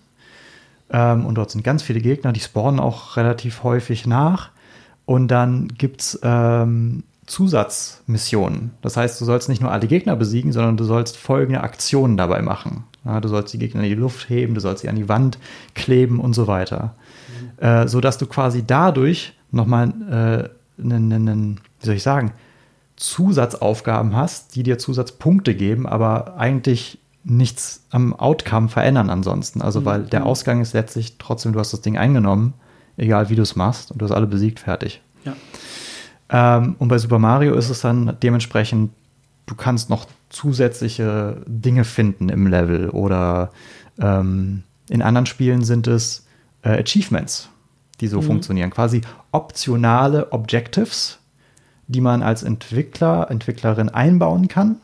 [0.90, 4.50] ähm, und dort sind ganz viele Gegner, die spawnen auch relativ häufig nach
[5.06, 8.72] und dann gibt es ähm, Zusatzmissionen.
[8.82, 12.42] Das heißt, du sollst nicht nur alle Gegner besiegen, sondern du sollst folgende Aktionen dabei
[12.42, 12.84] machen.
[13.06, 15.38] Ja, du sollst die Gegner in die Luft heben, du sollst sie an die Wand
[15.74, 16.96] kleben und so weiter.
[17.60, 17.66] Mhm.
[17.66, 20.50] Äh, sodass du quasi dadurch nochmal
[20.80, 22.34] äh, einen, einen, wie soll ich sagen,
[22.96, 29.62] Zusatzaufgaben hast, die dir Zusatzpunkte geben, aber eigentlich nichts am Outcome verändern ansonsten.
[29.62, 29.86] Also, mhm.
[29.86, 30.28] weil der mhm.
[30.28, 32.54] Ausgang ist letztlich trotzdem, du hast das Ding eingenommen,
[32.98, 35.02] egal wie du es machst, und du hast alle besiegt, fertig.
[35.24, 35.36] Ja.
[36.30, 38.92] Ähm, und bei Super Mario ist es dann dementsprechend,
[39.46, 43.52] du kannst noch zusätzliche Dinge finden im Level oder
[44.00, 46.26] ähm, in anderen Spielen sind es
[46.64, 47.50] äh, Achievements,
[48.02, 48.26] die so mhm.
[48.26, 48.70] funktionieren.
[48.70, 49.02] Quasi
[49.32, 51.20] optionale Objectives,
[51.88, 54.78] die man als Entwickler, Entwicklerin einbauen kann,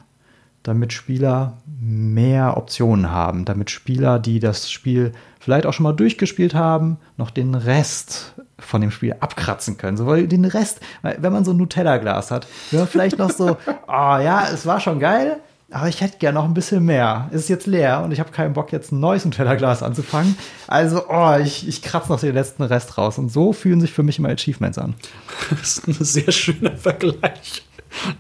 [0.64, 6.54] damit Spieler mehr Optionen haben, damit Spieler, die das Spiel vielleicht auch schon mal durchgespielt
[6.54, 9.96] haben, noch den Rest von dem Spiel abkratzen können.
[9.96, 13.58] So, weil den Rest, wenn man so ein Nutella-Glas hat, wenn man vielleicht noch so,
[13.66, 15.38] oh ja, es war schon geil,
[15.72, 17.30] aber ich hätte gern noch ein bisschen mehr.
[17.32, 20.36] Es ist jetzt leer und ich habe keinen Bock, jetzt ein neues Nutella-Glas anzufangen.
[20.68, 23.18] Also, oh, ich, ich kratze noch den letzten Rest raus.
[23.20, 24.96] Und so fühlen sich für mich immer Achievements an.
[25.52, 27.64] Das ist ein sehr schöner Vergleich.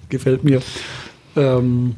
[0.10, 0.62] Gefällt mir.
[1.36, 1.96] Ähm,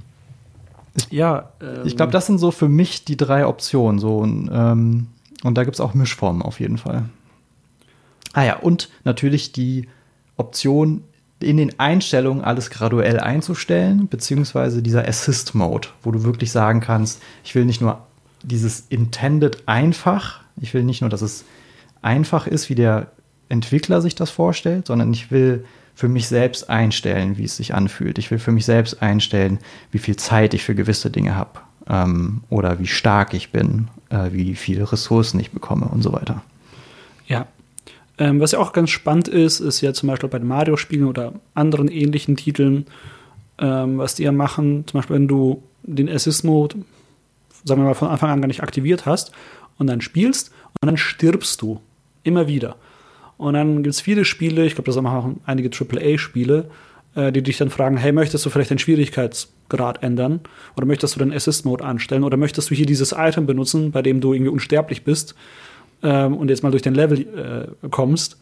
[1.10, 1.52] ja.
[1.62, 4.00] Ähm, ich glaube, das sind so für mich die drei Optionen.
[4.00, 5.08] So, und, ähm,
[5.44, 7.06] und da gibt es auch Mischformen auf jeden Fall.
[8.34, 9.88] Ah ja, und natürlich die
[10.38, 11.04] Option,
[11.42, 17.56] in den Einstellungen alles graduell einzustellen, beziehungsweise dieser Assist-Mode, wo du wirklich sagen kannst, ich
[17.56, 18.06] will nicht nur
[18.44, 21.46] dieses Intended einfach, ich will nicht nur, dass es
[22.02, 23.12] einfach ist, wie der
[23.50, 28.18] Entwickler sich das vorstellt, sondern ich will für mich selbst einstellen, wie es sich anfühlt.
[28.18, 29.60] Ich will für mich selbst einstellen,
[29.92, 34.32] wie viel Zeit ich für gewisse Dinge habe ähm, oder wie stark ich bin, äh,
[34.32, 36.44] wie viele Ressourcen ich bekomme und so weiter.
[37.28, 37.48] Ja,
[38.18, 41.34] ähm, was ja auch ganz spannend ist, ist ja zum Beispiel bei den Mario-Spielen oder
[41.54, 42.86] anderen ähnlichen Titeln,
[43.58, 46.78] ähm, was die ja machen, zum Beispiel wenn du den Assist-Mode,
[47.64, 49.32] sagen wir mal, von Anfang an gar nicht aktiviert hast
[49.78, 51.82] und dann spielst und dann stirbst du
[52.24, 52.76] immer wieder.
[53.42, 56.70] Und dann gibt es viele Spiele, ich glaube, das machen auch einige AAA-Spiele,
[57.16, 60.42] äh, die dich dann fragen, hey, möchtest du vielleicht den Schwierigkeitsgrad ändern?
[60.78, 62.24] Oder möchtest du den Assist-Mode anstellen?
[62.24, 65.36] Oder möchtest du hier dieses Item benutzen, bei dem du irgendwie unsterblich bist?
[66.04, 68.38] ähm, und jetzt mal durch den Level äh, kommst.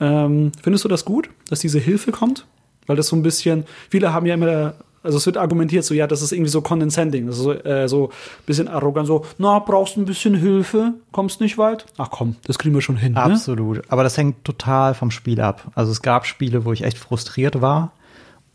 [0.00, 2.46] Ähm, findest du das gut, dass diese Hilfe kommt?
[2.86, 4.74] Weil das so ein bisschen, viele haben ja immer,
[5.06, 7.88] also es wird argumentiert so, ja, das ist irgendwie so condescending, das ist so, äh,
[7.88, 11.86] so ein bisschen arrogant, so, na, brauchst du ein bisschen Hilfe, kommst nicht weit?
[11.96, 13.12] Ach komm, das kriegen wir schon hin.
[13.12, 13.22] Ne?
[13.22, 13.82] Absolut, ne?
[13.88, 15.70] aber das hängt total vom Spiel ab.
[15.74, 17.92] Also es gab Spiele, wo ich echt frustriert war.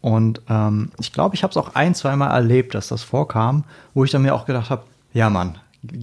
[0.01, 4.03] Und ähm, ich glaube, ich habe es auch ein, zweimal erlebt, dass das vorkam, wo
[4.03, 4.83] ich dann mir auch gedacht habe,
[5.13, 5.57] ja Mann,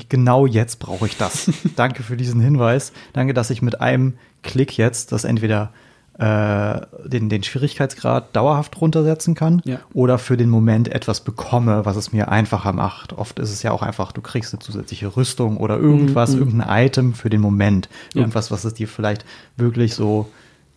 [0.09, 1.51] genau jetzt brauche ich das.
[1.76, 2.92] Danke für diesen Hinweis.
[3.12, 5.72] Danke, dass ich mit einem Klick jetzt das entweder
[6.19, 9.79] äh, den, den Schwierigkeitsgrad dauerhaft runtersetzen kann ja.
[9.95, 13.12] oder für den Moment etwas bekomme, was es mir einfacher macht.
[13.12, 16.39] Oft ist es ja auch einfach, du kriegst eine zusätzliche Rüstung oder irgendwas, mhm.
[16.41, 17.89] irgendein Item für den Moment.
[18.14, 18.57] Irgendwas, ja.
[18.57, 19.25] was es dir vielleicht
[19.57, 20.29] wirklich so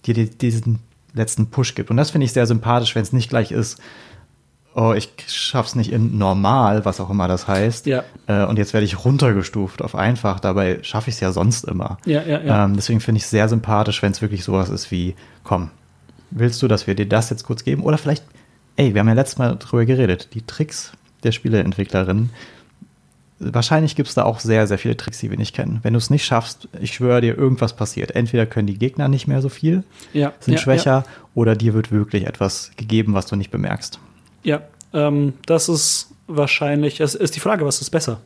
[0.05, 0.79] dir diesen
[1.13, 1.89] letzten Push gibt.
[1.89, 3.81] Und das finde ich sehr sympathisch, wenn es nicht gleich ist,
[4.73, 7.85] oh, ich schaff's nicht in normal, was auch immer das heißt.
[7.85, 8.03] Ja.
[8.27, 10.39] Äh, und jetzt werde ich runtergestuft auf einfach.
[10.39, 11.97] Dabei schaffe ich es ja sonst immer.
[12.05, 12.65] Ja, ja, ja.
[12.65, 15.71] Ähm, deswegen finde ich es sehr sympathisch, wenn es wirklich sowas ist wie, komm,
[16.31, 17.83] willst du, dass wir dir das jetzt kurz geben?
[17.83, 18.23] Oder vielleicht,
[18.77, 20.93] ey, wir haben ja letztes Mal drüber geredet, die Tricks
[21.23, 22.29] der Spieleentwicklerin.
[23.39, 25.79] Wahrscheinlich gibt es da auch sehr, sehr viele Tricks, die wir nicht kennen.
[25.81, 28.11] Wenn du es nicht schaffst, ich schwöre dir, irgendwas passiert.
[28.11, 31.13] Entweder können die Gegner nicht mehr so viel, ja, sind ja, schwächer, ja.
[31.33, 33.99] oder dir wird wirklich etwas gegeben, was du nicht bemerkst.
[34.43, 34.61] Ja,
[34.93, 38.21] ähm, das ist wahrscheinlich, es ist die Frage, was ist besser?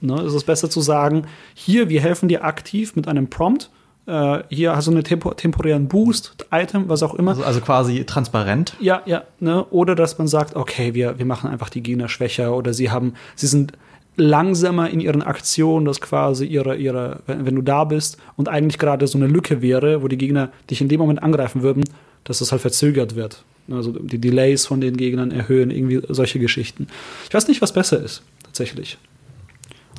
[0.00, 0.20] Ne?
[0.22, 3.70] Ist es besser zu sagen, hier, wir helfen dir aktiv mit einem Prompt,
[4.06, 7.32] äh, hier hast du einen tempo temporären Boost, Item, was auch immer.
[7.32, 8.74] Also, also, quasi transparent.
[8.80, 9.64] Ja, ja, ne?
[9.66, 13.14] Oder dass man sagt, okay, wir, wir machen einfach die Gegner schwächer oder sie haben,
[13.34, 13.72] sie sind
[14.16, 18.78] langsamer in ihren Aktionen, dass quasi ihre, ihre, wenn, wenn du da bist und eigentlich
[18.78, 21.84] gerade so eine Lücke wäre, wo die Gegner dich in dem Moment angreifen würden,
[22.24, 23.44] dass das halt verzögert wird.
[23.70, 26.86] Also die Delays von den Gegnern erhöhen, irgendwie solche Geschichten.
[27.28, 28.98] Ich weiß nicht, was besser ist, tatsächlich.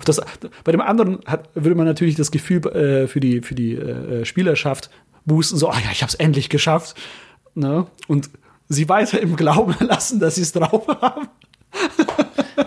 [0.05, 0.21] Das,
[0.63, 4.25] bei dem anderen hat, würde man natürlich das Gefühl äh, für die, für die äh,
[4.25, 4.89] Spielerschaft
[5.25, 6.95] boosten, so, ah ja, ich habe es endlich geschafft.
[7.55, 7.87] Ne?
[8.07, 8.29] Und
[8.69, 11.27] sie weiter im Glauben lassen, dass sie es drauf haben.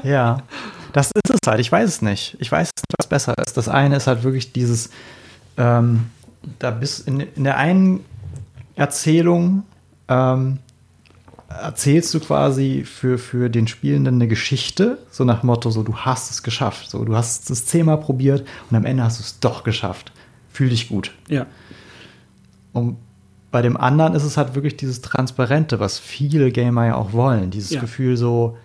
[0.03, 0.43] ja,
[0.93, 1.61] das ist es halt.
[1.61, 2.37] Ich weiß es nicht.
[2.41, 3.57] Ich weiß nicht, was besser ist.
[3.57, 4.91] Das eine ist halt wirklich dieses,
[5.57, 6.07] ähm,
[6.59, 8.05] da bis in, in der einen
[8.75, 9.65] Erzählung
[10.09, 10.59] ähm,
[11.51, 16.31] erzählst du quasi für, für den Spielenden eine Geschichte, so nach Motto, so du hast
[16.31, 19.65] es geschafft, so du hast es zehnmal probiert und am Ende hast du es doch
[19.65, 20.13] geschafft.
[20.53, 21.13] Fühl dich gut.
[21.29, 21.47] Ja.
[22.73, 22.97] Und
[23.51, 27.51] bei dem anderen ist es halt wirklich dieses Transparente, was viele Gamer ja auch wollen.
[27.51, 27.81] Dieses ja.
[27.81, 28.57] Gefühl so,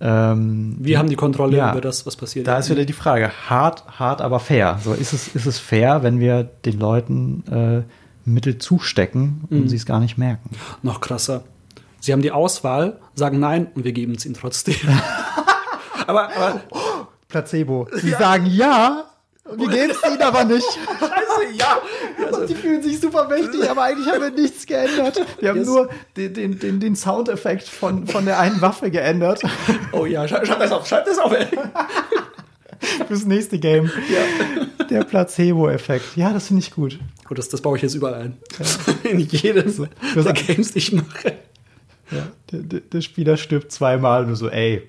[0.00, 2.46] ähm, wir haben die Kontrolle ja, über das, was passiert.
[2.46, 4.78] Da ist wieder die Frage, hart, hart, aber fair.
[4.82, 7.82] So ist es, ist es fair, wenn wir den Leuten äh,
[8.24, 9.68] Mittel zustecken und mhm.
[9.68, 10.50] sie es gar nicht merken.
[10.82, 11.42] Noch krasser
[12.00, 14.74] Sie haben die Auswahl, sagen nein und wir geben es ihnen trotzdem.
[16.06, 16.60] aber, aber
[17.28, 17.88] Placebo.
[17.92, 19.04] Sie sagen ja,
[19.44, 20.64] und wir geben es ihnen aber nicht.
[21.00, 21.78] Scheiße, ja.
[22.38, 25.20] Und die fühlen sich super mächtig, aber eigentlich haben wir nichts geändert.
[25.40, 25.66] Wir haben Yes.
[25.66, 29.42] nur den, den, den, den Soundeffekt von, von der einen Waffe geändert.
[29.92, 31.46] Oh ja, schreib, schreib das auf, schreib das auf, ey.
[33.08, 33.90] Fürs nächste Game.
[34.88, 36.16] Der Placebo-Effekt.
[36.16, 36.98] Ja, das finde ich gut.
[37.26, 38.36] Gut, das, das baue ich jetzt überall ein.
[39.02, 39.88] In jedes der
[40.22, 41.34] Das- Games, die ich mache.
[42.10, 44.82] Ja, der, der, der Spieler stirbt zweimal und du so, ey,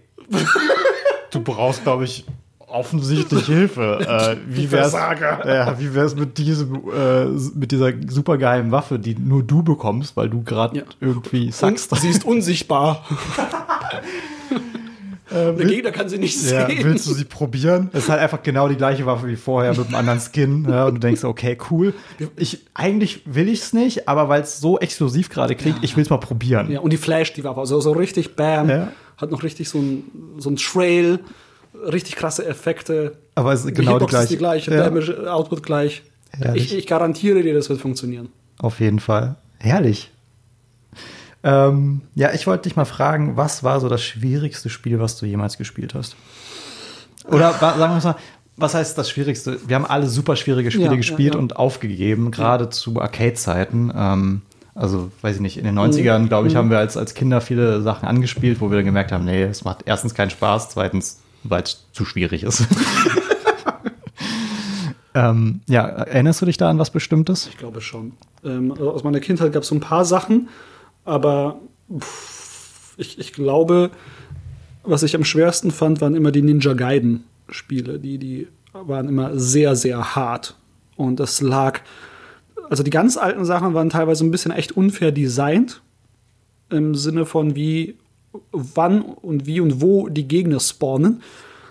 [1.31, 2.25] du brauchst, glaube ich,
[2.67, 3.99] offensichtlich Hilfe.
[4.07, 5.41] Äh, wie wär's, Versager.
[5.53, 10.29] ja, wie wär's mit diesem, äh, mit dieser supergeheimen Waffe, die nur du bekommst, weil
[10.29, 10.83] du gerade Ja.
[11.01, 11.95] irgendwie Und sackst?
[11.95, 13.03] sie ist unsichtbar.
[15.31, 16.79] Der will- Gegner kann sie nicht Ja, sehen.
[16.83, 17.89] willst du sie probieren?
[17.93, 20.65] Es ist halt einfach genau die gleiche Waffe wie vorher mit einem anderen Skin.
[20.69, 21.93] Ja, und du denkst, okay, cool.
[22.35, 26.03] Ich, eigentlich will ich es nicht, aber weil es so exklusiv gerade klingt, ich will
[26.03, 26.71] es mal probieren.
[26.71, 28.91] Ja, und die Flash, die Waffe, also so richtig Bam, Ja.
[29.17, 30.03] hat noch richtig so ein,
[30.37, 31.19] so ein Trail,
[31.73, 33.17] richtig krasse Effekte.
[33.35, 34.27] Aber es ist genau die ist gleiche.
[34.29, 34.83] die gleiche, Ja.
[34.83, 36.03] Damage Output gleich.
[36.55, 38.29] Ich, ich garantiere dir, das wird funktionieren.
[38.59, 39.35] Auf jeden Fall.
[39.57, 40.11] Herrlich.
[41.43, 45.25] Ähm, ja, ich wollte dich mal fragen, was war so das schwierigste Spiel, was du
[45.25, 46.15] jemals gespielt hast?
[47.25, 48.15] Oder sagen wir mal,
[48.57, 49.57] was heißt das Schwierigste?
[49.67, 51.39] Wir haben alle super schwierige Spiele Ja, ja, gespielt ja.
[51.39, 53.91] und aufgegeben, gerade zu Arcade-Zeiten.
[53.95, 54.41] Ähm,
[54.75, 56.49] also, weiß ich nicht, in den 90ern, glaube Mhm.
[56.49, 59.43] ich, haben wir als, als Kinder viele Sachen angespielt, wo wir dann gemerkt haben, nee,
[59.43, 62.65] es macht erstens keinen Spaß, zweitens, weil es zu schwierig ist.
[65.15, 67.47] ähm, ja, erinnerst du dich da an was Bestimmtes?
[67.47, 68.13] Ich glaube schon.
[68.43, 70.49] Ähm, also aus meiner Kindheit gab es so ein paar Sachen,
[71.05, 71.59] aber
[71.97, 73.91] pff, ich, ich glaube,
[74.83, 77.99] was ich am schwersten fand, waren immer die Ninja Gaiden-Spiele.
[77.99, 80.55] Die, die waren immer sehr, sehr hart.
[80.95, 81.81] Und das lag.
[82.69, 85.81] Also die ganz alten Sachen waren teilweise ein bisschen echt unfair designt.
[86.69, 87.97] Im Sinne von wie,
[88.51, 91.21] wann und wie und wo die Gegner spawnen.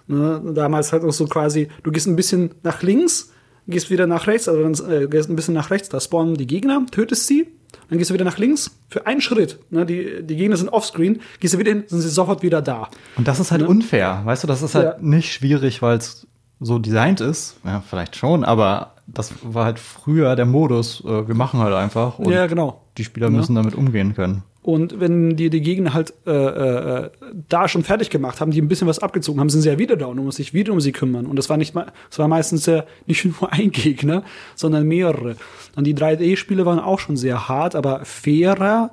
[0.07, 3.31] Ne, damals halt auch so quasi, du gehst ein bisschen nach links,
[3.67, 6.47] gehst wieder nach rechts, also dann äh, gehst ein bisschen nach rechts, da spawnen die
[6.47, 7.47] Gegner, tötest sie,
[7.89, 9.59] dann gehst du wieder nach links für einen Schritt.
[9.71, 12.89] Ne, die, die Gegner sind offscreen, gehst du wieder hin, sind sie sofort wieder da.
[13.17, 14.97] Und das ist halt unfair, weißt du, das ist halt Ja.
[15.01, 16.27] nicht schwierig, weil es
[16.61, 17.57] so designt ist.
[17.65, 21.03] Ja, vielleicht schon, aber das war halt früher der Modus.
[21.05, 22.83] Äh, wir machen halt einfach und ja, genau.
[22.97, 24.43] die Spieler müssen damit umgehen können.
[24.69, 27.11] Und wenn die die Gegner halt äh, äh,
[27.49, 29.97] da schon fertig gemacht haben, die ein bisschen was abgezogen haben, sind sie ja wieder
[29.97, 31.25] da und man muss sich wieder um sie kümmern.
[31.25, 34.25] Und das war nicht mal, war meistens ja nicht nur ein Gegner,
[34.57, 35.37] sondern mehrere.
[35.75, 38.91] Und die 3D-Spiele waren auch schon sehr hart, aber fairer.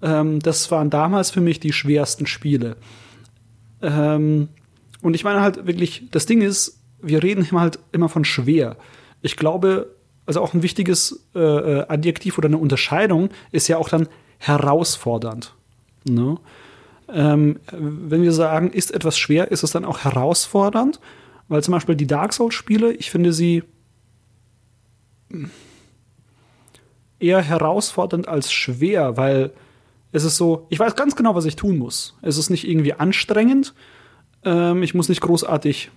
[0.00, 2.76] Ähm, das waren damals für mich die schwersten Spiele.
[3.82, 4.48] Ähm,
[5.02, 8.78] und ich meine halt wirklich, das Ding ist, wir reden halt immer von schwer.
[9.20, 9.94] Ich glaube,
[10.24, 14.08] also auch ein wichtiges äh, äh, Adjektiv oder eine Unterscheidung ist ja auch dann
[14.40, 15.54] herausfordernd.
[16.04, 16.36] Ne?
[17.12, 20.98] Ähm, wenn wir sagen, ist etwas schwer, ist es dann auch herausfordernd,
[21.48, 23.62] weil zum Beispiel die Dark Souls-Spiele, ich finde sie
[27.20, 29.52] eher herausfordernd als schwer, weil
[30.10, 32.16] es ist so, ich weiß ganz genau, was ich tun muss.
[32.22, 33.74] Es ist nicht irgendwie anstrengend,
[34.44, 35.90] ähm, ich muss nicht großartig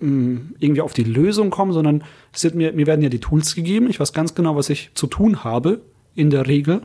[0.00, 2.04] mh, irgendwie auf die Lösung kommen, sondern
[2.52, 3.88] mir, mir werden ja die Tools gegeben.
[3.88, 5.80] Ich weiß ganz genau, was ich zu tun habe,
[6.14, 6.82] in der Regel.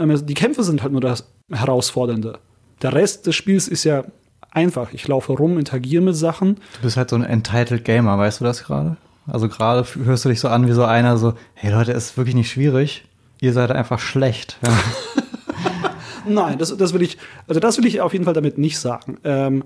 [0.00, 2.38] Ähm, also die Kämpfe sind halt nur das Herausfordernde.
[2.82, 4.04] Der Rest des Spiels ist ja
[4.50, 4.92] einfach.
[4.92, 6.56] Ich laufe rum, interagiere mit Sachen.
[6.76, 8.96] Du bist halt so ein entitled Gamer, weißt du das gerade?
[9.26, 12.34] Also gerade hörst du dich so an wie so einer, so, hey Leute, ist wirklich
[12.34, 13.04] nicht schwierig.
[13.40, 14.58] Ihr seid einfach schlecht.
[14.64, 14.72] Ja.
[16.28, 19.18] Nein, das, das will ich, also das will ich auf jeden Fall damit nicht sagen.
[19.24, 19.64] Ähm,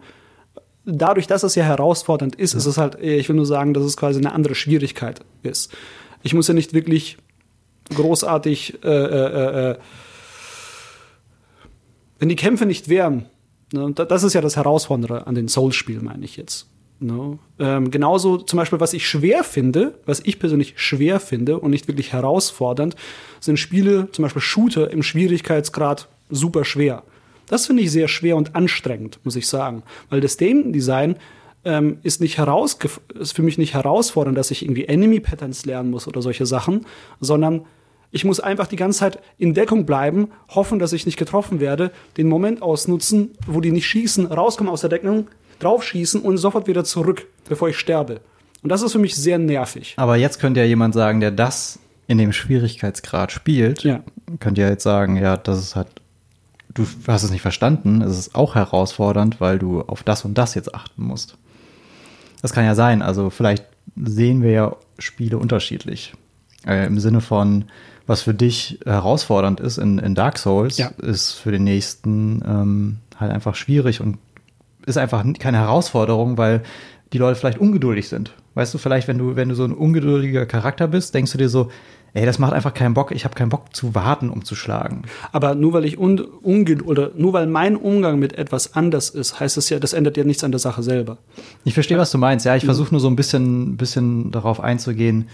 [0.85, 3.97] dadurch, dass es ja herausfordernd ist, ist es halt, ich will nur sagen, dass es
[3.97, 5.73] quasi eine andere Schwierigkeit ist.
[6.23, 7.17] Ich muss ja nicht wirklich
[7.95, 9.77] großartig, äh, äh, äh,
[12.19, 13.27] wenn die Kämpfe nicht wären,
[13.73, 16.67] ne, da- das ist ja das Herausfordernde an den Souls-Spielen, meine ich jetzt.
[17.01, 17.39] Ne?
[17.59, 21.89] Ähm, genauso zum Beispiel, was ich schwer finde, was ich persönlich schwer finde und nicht
[21.89, 22.95] wirklich herausfordernd,
[23.41, 27.03] sind Spiele, zum Beispiel Shooter im Schwierigkeitsgrad super schwer.
[27.47, 29.83] Das finde ich sehr schwer und anstrengend, muss ich sagen.
[30.09, 31.17] Weil das Game Design
[31.65, 36.23] ähm, ist, ist für mich nicht herausfordernd, dass ich irgendwie Enemy Patterns lernen muss oder
[36.23, 36.87] solche Sachen,
[37.21, 37.63] sondern
[38.15, 41.91] ich muss einfach die ganze Zeit in Deckung bleiben, hoffen, dass ich nicht getroffen werde,
[42.17, 45.27] den Moment ausnutzen, wo die nicht schießen, rauskommen aus der Deckung,
[45.59, 48.21] draufschießen und sofort wieder zurück, bevor ich sterbe.
[48.63, 49.95] Und das ist für mich sehr nervig.
[49.97, 54.01] Aber jetzt könnte ja jemand sagen, der das in dem Schwierigkeitsgrad spielt, Ja.
[54.39, 55.89] könnte ja jetzt sagen, ja, das ist halt,
[56.73, 60.55] du hast es nicht verstanden, es ist auch herausfordernd, weil du auf das und das
[60.55, 61.37] jetzt achten musst.
[62.43, 63.65] Das kann ja sein, also vielleicht
[63.97, 66.13] sehen wir ja Spiele unterschiedlich.
[66.67, 67.67] Äh, Im Sinne von,
[68.07, 70.89] was für dich herausfordernd ist in, in Dark Souls, Ja.
[71.01, 74.19] ist für den nächsten ähm, halt einfach schwierig und
[74.87, 76.63] ist einfach keine Herausforderung, weil
[77.13, 78.33] die Leute vielleicht ungeduldig sind.
[78.55, 81.49] Weißt du, vielleicht, wenn du, wenn du so ein ungeduldiger Charakter bist, denkst du dir
[81.49, 81.71] so,
[82.13, 85.03] ey, das macht einfach keinen Bock, ich habe keinen Bock zu warten, um zu schlagen.
[85.33, 89.41] Aber nur weil ich un, unge oder nur weil mein Umgang mit etwas anders ist,
[89.41, 91.19] heißt es ja, das ändert ja nichts an der Sache selber.
[91.65, 92.45] Ich verstehe, was du meinst.
[92.47, 95.29] Ja, ich versuche nur so ein bisschen, bisschen darauf einzugehen.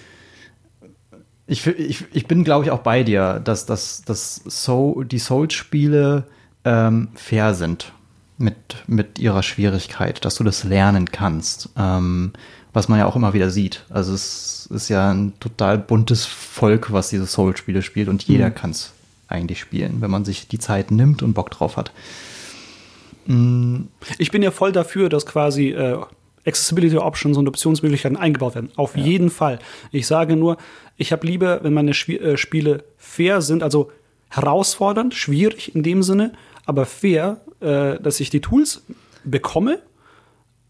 [1.50, 6.24] Ich, ich, ich bin, glaube ich, auch bei dir, dass, dass, dass Soul, die Souls-Spiele
[6.64, 7.92] ähm, fair sind
[8.38, 11.70] mit, mit ihrer Schwierigkeit, dass du das lernen kannst.
[11.76, 12.32] Ähm,
[12.72, 13.84] was man ja auch immer wieder sieht.
[13.90, 18.70] Also es ist ja ein total buntes Volk, was diese Soul-Spiele spielt und jeder kann
[18.70, 18.92] es
[19.26, 21.90] eigentlich spielen, wenn man sich die Zeit nimmt und Bock drauf hat.
[24.18, 25.98] Ich bin ja voll dafür, dass quasi äh,
[26.46, 28.70] Accessibility Options und Optionsmöglichkeiten eingebaut werden.
[28.76, 29.58] Auf jeden Fall.
[29.92, 30.56] Ich sage nur,
[30.96, 33.90] ich habe lieber, wenn meine Schwi äh, Spiele fair sind, also
[34.30, 36.32] herausfordernd, schwierig in dem Sinne,
[36.66, 38.82] aber fair, äh, dass ich die Tools
[39.24, 39.80] bekomme,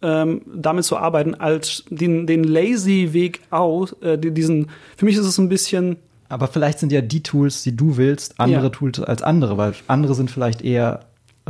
[0.02, 5.16] ähm, damit zu arbeiten, als den, den lazy Weg aus, äh, die- diesen, für mich
[5.16, 5.96] ist es ein bisschen,
[6.30, 8.68] Aber vielleicht sind ja die Tools, die du willst, andere Ja.
[8.70, 11.00] Tools als andere, weil andere sind vielleicht eher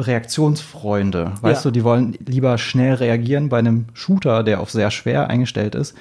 [0.01, 1.33] Reaktionsfreunde.
[1.41, 1.71] Weißt Ja.
[1.71, 5.97] du, die wollen lieber schnell reagieren bei einem Shooter, der auf sehr schwer eingestellt ist.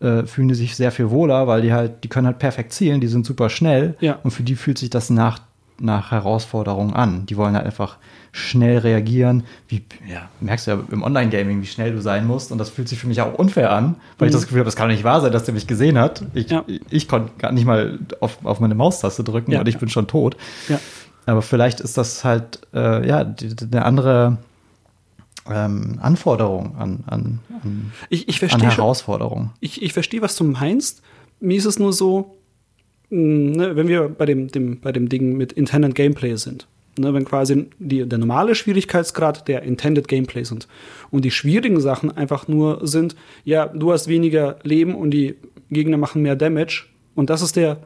[0.00, 3.00] Äh, fühlen die sich sehr viel wohler, weil die halt, die können halt perfekt zielen,
[3.00, 4.18] die sind super schnell Ja.
[4.22, 5.38] und für die fühlt sich das nach,
[5.78, 7.26] nach Herausforderung an.
[7.26, 7.96] Die wollen halt einfach
[8.32, 9.44] schnell reagieren.
[9.68, 12.50] Wie, ja, merkst du ja im Online-Gaming, wie schnell du sein musst.
[12.50, 14.74] Und das fühlt sich für mich auch unfair an, weil ich das Gefühl habe, das
[14.76, 16.24] kann doch nicht wahr sein, dass der mich gesehen hat.
[16.34, 16.64] Ich, Ja.
[16.90, 20.36] ich konnte gar nicht mal auf, auf meine Maustaste drücken und ich bin schon tot.
[20.68, 20.78] ja.
[21.26, 24.38] Aber vielleicht ist das halt, äh, ja, die, die, eine andere
[25.50, 29.50] ähm, Anforderung an, an, an, Ich, ich an Herausforderung.
[29.60, 31.02] ich, ich verstehe, was du meinst.
[31.40, 32.36] Mir ist es nur so,
[33.10, 36.66] mh, ne, wenn wir bei dem, dem, bei dem Ding mit Intended Gameplay sind,
[36.98, 40.68] ne, wenn quasi die, der normale Schwierigkeitsgrad der Intended Gameplay sind
[41.10, 45.36] und die schwierigen Sachen einfach nur sind, ja, du hast weniger Leben und die
[45.70, 47.78] Gegner machen mehr Damage und das ist der,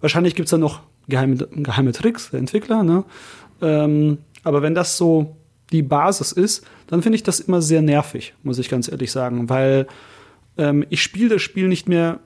[0.00, 3.04] wahrscheinlich gibt's da noch geheime, geheime Tricks der Entwickler, ne?
[3.62, 5.36] Ähm, aber wenn das so
[5.72, 9.48] die Basis ist, dann finde ich das immer sehr nervig, muss ich ganz ehrlich sagen,
[9.48, 9.86] weil
[10.58, 12.20] ähm, ich spiele das Spiel nicht mehr,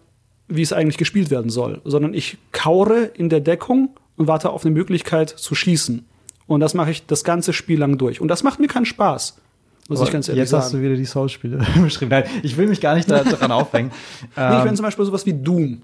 [0.49, 4.65] wie es eigentlich gespielt werden soll, sondern ich kaure in der Deckung und warte auf
[4.65, 6.05] eine Möglichkeit zu schießen.
[6.47, 8.21] Und das mache ich das ganze Spiel lang durch.
[8.21, 9.39] Und das macht mir keinen Spaß,
[9.89, 10.85] muss ich ganz ehrlich Jetzt hast du sagen.
[10.85, 12.11] wieder die Souls-Spiele beschrieben.
[12.11, 13.89] Nein, ich will mich gar nicht da, daran aufhängen.
[14.21, 15.83] Nicht, Ähm, wenn zum Beispiel sowas wie Doom.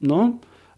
[0.00, 0.34] Ne?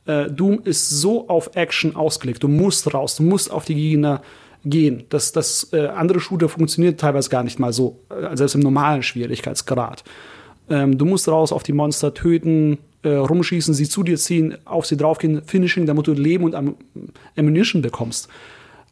[0.06, 2.42] Äh, Doom ist so auf Action ausgelegt.
[2.42, 4.22] Du musst raus, du musst auf die Gegner
[4.64, 5.04] gehen.
[5.08, 9.02] Das, das äh, andere Shooter funktioniert teilweise gar nicht mal so, äh, selbst im normalen
[9.02, 10.04] Schwierigkeitsgrad.
[10.68, 14.86] Ähm, du musst raus auf die Monster töten, äh, rumschießen, sie zu dir ziehen, auf
[14.86, 16.76] sie draufgehen, finishing, damit du Leben und Am
[17.36, 18.28] Ammunition bekommst.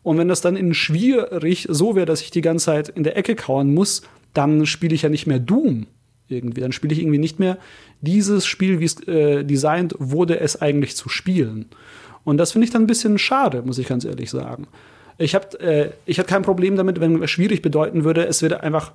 [0.02, 3.16] Und wenn das dann in schwierig so wäre, dass ich die ganze Zeit in der
[3.16, 4.02] Ecke kauern muss,
[4.34, 5.86] dann spiele ich ja nicht mehr Doom
[6.28, 6.60] irgendwie.
[6.60, 7.58] Dann spiele ich irgendwie nicht mehr
[8.00, 11.66] dieses Spiel, wie es äh, designt wurde, es eigentlich zu spielen.
[12.24, 14.66] Und das finde ich dann ein bisschen schade, muss ich ganz ehrlich sagen.
[15.18, 18.62] Ich habe äh, ich hab kein Problem damit, wenn es schwierig bedeuten würde, es würde
[18.62, 18.92] einfach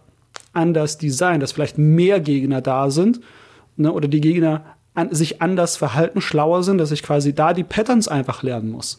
[0.53, 3.21] anders designt, dass vielleicht mehr Gegner da sind
[3.77, 4.65] ne, oder die Gegner
[4.95, 8.97] an, sich anders verhalten, schlauer sind, dass ich quasi da die Patterns einfach lernen muss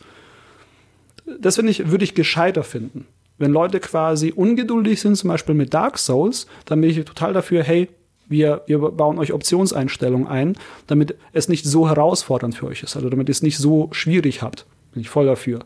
[1.39, 3.07] das finde ich, würde ich gescheiter finden.
[3.39, 7.63] Wenn Leute quasi ungeduldig sind, zum Beispiel mit Dark Souls, dann bin ich total dafür,
[7.63, 7.89] hey,
[8.31, 10.57] wir, wir bauen euch Optionseinstellungen ein,
[10.87, 14.41] damit es nicht so herausfordernd für euch ist, also damit ihr es nicht so schwierig
[14.41, 14.67] habt.
[14.93, 15.61] Bin ich voll dafür.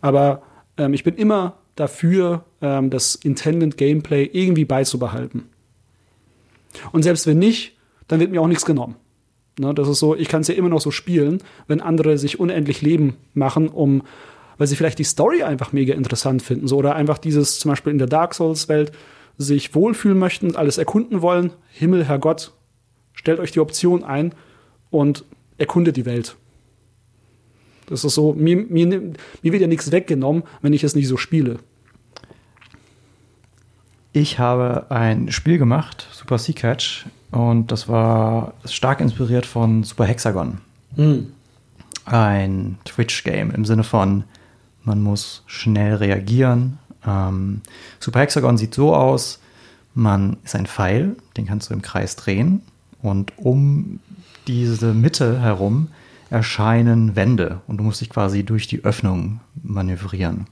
[0.00, 0.42] Aber
[0.76, 5.48] ähm, ich bin immer dafür, ähm, das Intended Gameplay irgendwie beizubehalten.
[6.92, 7.76] Und selbst wenn nicht,
[8.06, 8.96] dann wird mir auch nichts genommen.
[9.58, 12.40] Ne, das ist so, ich kann es ja immer noch so spielen, wenn andere sich
[12.40, 14.02] unendlich Leben machen, um,
[14.58, 17.92] weil sie vielleicht die Story einfach mega interessant finden, so oder einfach dieses zum Beispiel
[17.92, 18.92] in der Dark Souls Welt
[19.38, 21.52] sich wohlfühlen möchten, alles erkunden wollen.
[21.70, 22.52] Himmel, Herrgott,
[23.12, 24.34] stellt euch die Option ein
[24.90, 25.24] und
[25.58, 26.36] erkundet die Welt.
[27.86, 31.16] Das ist so, mir, mir, mir wird ja nichts weggenommen, wenn ich es nicht so
[31.16, 31.58] spiele.
[34.12, 40.04] Ich habe ein Spiel gemacht, Super Sea Catch, und das war stark inspiriert von Super
[40.04, 40.58] Hexagon.
[42.04, 44.22] Ein Twitch-Game im Sinne von,
[44.84, 46.78] man muss schnell reagieren.
[47.06, 47.62] Ähm,
[48.00, 49.40] Super Hexagon sieht so aus,
[49.94, 52.62] man ist ein Pfeil, den kannst du im Kreis drehen
[53.02, 54.00] und um
[54.46, 55.88] diese Mitte herum
[56.30, 60.46] erscheinen Wände und du musst dich quasi durch die Öffnung manövrieren.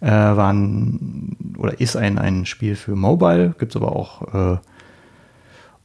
[0.00, 4.58] Äh, war ein, oder ist ein, ein Spiel für Mobile, gibt es aber auch äh,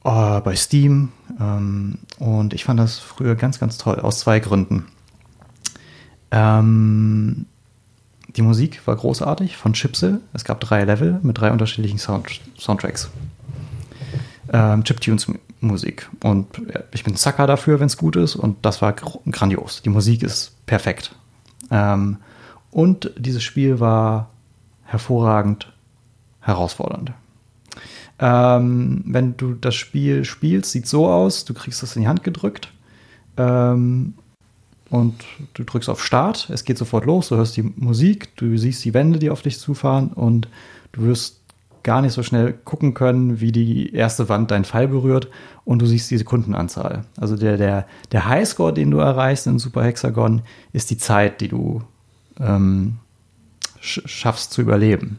[0.03, 1.09] äh, bei Steam.
[1.39, 4.85] Ähm, und ich fand das früher ganz, ganz toll, aus zwei Gründen.
[6.31, 7.45] Ähm,
[8.35, 10.21] die Musik war großartig von Chipsel.
[10.33, 13.09] Es gab drei Level mit drei unterschiedlichen Sound Soundtracks.
[14.51, 16.09] Ähm, Chiptunes-Musik.
[16.23, 16.47] Und
[16.91, 18.35] ich bin Sucker dafür, wenn es gut ist.
[18.35, 19.81] Und das war grandios.
[19.81, 21.15] Die Musik ist perfekt.
[21.71, 22.17] Ähm,
[22.71, 24.29] und dieses Spiel war
[24.83, 25.71] hervorragend
[26.41, 27.13] herausfordernd.
[28.19, 32.23] Ähm, wenn du das Spiel spielst, sieht so aus, du kriegst es in die Hand
[32.23, 32.71] gedrückt
[33.37, 34.13] ähm,
[34.93, 35.15] und
[35.55, 38.93] du drückst auf Start, es geht sofort los, du hörst die Musik, du siehst die
[38.93, 40.09] Wände, die auf dich zufahren.
[40.09, 40.47] Und
[40.91, 41.39] du wirst
[41.81, 45.29] gar nicht so schnell gucken können, wie die erste Wand deinen Fall berührt.
[45.65, 47.05] Und du siehst die Sekundenanzahl.
[47.17, 51.47] Also der, der, der Highscore, den du erreichst in Super Hexagon, ist die Zeit, die
[51.47, 51.81] du
[52.39, 52.97] ähm,
[53.79, 55.17] schaffst zu überleben.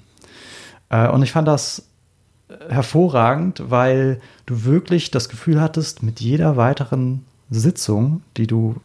[0.89, 1.89] Äh, und ich fand das
[2.68, 8.77] hervorragend, weil du wirklich das Gefühl hattest, mit jeder weiteren Sitzung, die du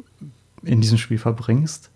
[0.63, 1.89] in diesem Spiel verbringst,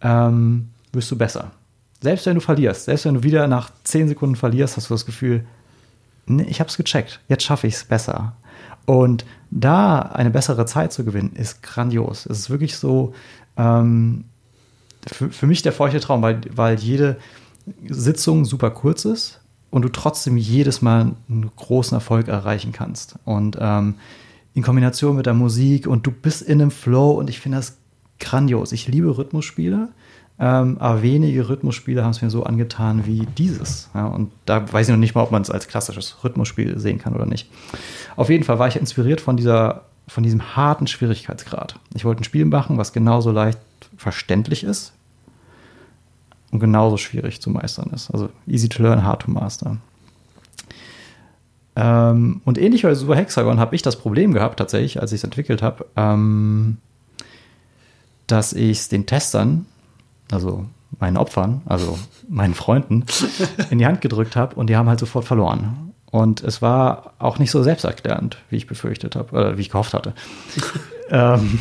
[0.00, 1.52] ähm, wirst du besser.
[2.00, 5.06] Selbst wenn du verlierst, selbst wenn du wieder nach zehn Sekunden verlierst, hast du das
[5.06, 5.44] Gefühl,
[6.26, 8.34] nee, ich habe es gecheckt, jetzt schaffe ich es besser.
[8.84, 12.26] Und da eine bessere Zeit zu gewinnen, ist grandios.
[12.26, 13.14] Es ist wirklich so
[13.56, 14.24] ähm,
[15.06, 17.16] für, für mich der feuchte Traum, weil, weil jede
[17.88, 19.40] Sitzung super kurz ist
[19.70, 23.16] und du trotzdem jedes Mal einen großen Erfolg erreichen kannst.
[23.24, 23.94] Und ähm,
[24.54, 27.78] in Kombination mit der Musik und du bist in einem Flow und ich finde das
[28.22, 28.72] grandios.
[28.72, 29.88] Ich liebe Rhythmusspiele,
[30.38, 33.90] ähm, aber wenige Rhythmusspiele haben es mir so angetan wie dieses.
[33.94, 36.98] Ja, und da weiß ich noch nicht mal, ob man es als klassisches Rhythmusspiel sehen
[36.98, 37.50] kann oder nicht.
[38.16, 41.78] Auf jeden Fall war ich inspiriert von dieser, von diesem harten Schwierigkeitsgrad.
[41.94, 43.58] Ich wollte ein Spiel machen, was genauso leicht
[43.96, 44.92] verständlich ist,
[46.52, 48.10] und genauso schwierig zu meistern ist.
[48.10, 49.78] Also easy to learn, hard to master.
[51.74, 55.24] Ähm, und ähnlich bei Super Hexagon habe ich das Problem gehabt, tatsächlich, als ich es
[55.24, 56.76] entwickelt habe, ähm,
[58.32, 59.66] dass ich es den Testern,
[60.30, 60.64] also
[60.98, 63.04] meinen Opfern, also meinen Freunden,
[63.70, 65.92] in die Hand gedrückt habe und die haben halt sofort verloren.
[66.10, 69.94] Und es war auch nicht so selbsterklärend, wie ich befürchtet habe, oder wie ich gehofft
[69.94, 70.14] hatte.
[71.10, 71.58] ähm,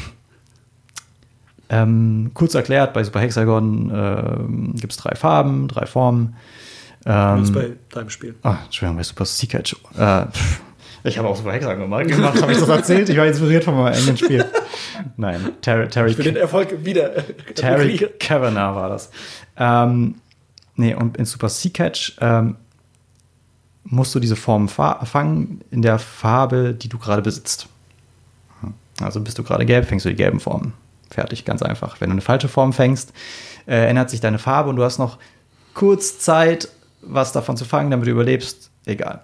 [1.70, 6.36] ähm, kurz erklärt, bei Super Hexagon äh, gibt es drei Farben, drei Formen.
[7.06, 8.36] Ähm, bei deinem Spiel.
[8.44, 9.76] Ah, Entschuldigung, bei Super Secret.
[9.98, 10.26] Äh,
[11.04, 13.10] ich habe auch Super Hexagon gemacht, habe ich das erzählt?
[13.10, 14.46] Ich war inspiriert von meinem eigenen Spiel.
[15.18, 15.88] Nein, Terry.
[15.88, 17.14] Terry Für den Erfolg wieder.
[17.56, 19.10] Terry Kavanagh war das.
[19.58, 20.16] Ähm,
[20.76, 22.58] nee, und in Super Sea Catch ähm,
[23.84, 27.68] musst du diese Formen fangen in der Farbe, die du gerade besitzt.
[29.02, 30.74] Also bist du gerade gelb, fängst du die gelben Formen.
[31.10, 32.00] Fertig, ganz einfach.
[32.00, 33.14] Wenn du eine falsche Form fängst,
[33.68, 35.18] äh, ändert sich deine Farbe und du hast noch
[35.74, 36.70] kurz Zeit,
[37.02, 38.70] was davon zu fangen, damit du überlebst.
[38.86, 39.22] Egal.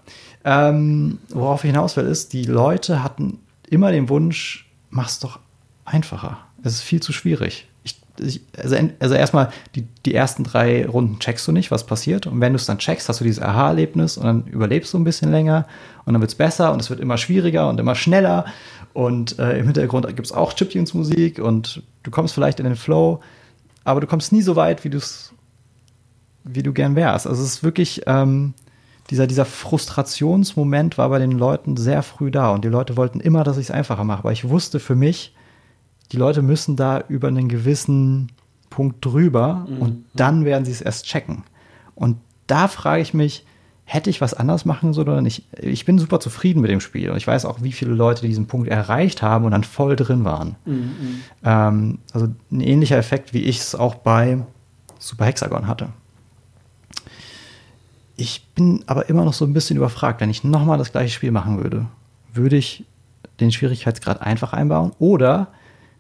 [0.50, 3.40] Ähm, worauf ich hinaus will, ist, die Leute hatten
[3.70, 5.40] immer den Wunsch, mach's doch
[5.84, 6.38] einfacher.
[6.64, 7.68] Es ist viel zu schwierig.
[7.84, 12.28] Ich, ich, also, also, erstmal, die, die ersten drei Runden checkst du nicht, was passiert.
[12.28, 15.04] Und wenn du es dann checkst, hast du dieses Aha-Erlebnis und dann überlebst du ein
[15.04, 15.68] bisschen länger
[16.06, 18.46] und dann wird es besser und es wird immer schwieriger und immer schneller.
[18.94, 23.20] Und äh, im Hintergrund gibt es auch Chiptunes-Musik und du kommst vielleicht in den Flow,
[23.84, 25.34] aber du kommst nie so weit, wie du es,
[26.46, 27.28] wie du gern wärst.
[27.28, 28.54] Also es ist wirklich, ähm,
[29.10, 33.44] dieser, dieser Frustrationsmoment war bei den Leuten sehr früh da und die Leute wollten immer,
[33.44, 34.20] dass ich es einfacher mache.
[34.20, 35.34] Aber ich wusste für mich,
[36.12, 38.32] die Leute müssen da über einen gewissen
[38.70, 39.78] Punkt drüber mhm.
[39.78, 41.44] und dann werden sie es erst checken.
[41.96, 43.46] Und da frage ich mich,
[43.86, 45.48] hätte ich was anders machen sollen oder nicht?
[45.58, 48.46] Ich bin super zufrieden mit dem Spiel und ich weiß auch, wie viele Leute diesen
[48.46, 50.56] Punkt erreicht haben und dann voll drin waren.
[50.66, 50.92] Mhm.
[51.44, 54.40] Ähm, also ein ähnlicher Effekt, wie ich es auch bei
[55.00, 55.90] Super Hexagon hatte.
[58.18, 61.32] Ich bin aber immer noch so ein bisschen überfragt, wenn ich nochmal das gleiche Spiel
[61.32, 61.86] machen würde,
[62.34, 62.84] würde ich
[63.40, 65.48] den Schwierigkeitsgrad einfach einbauen oder,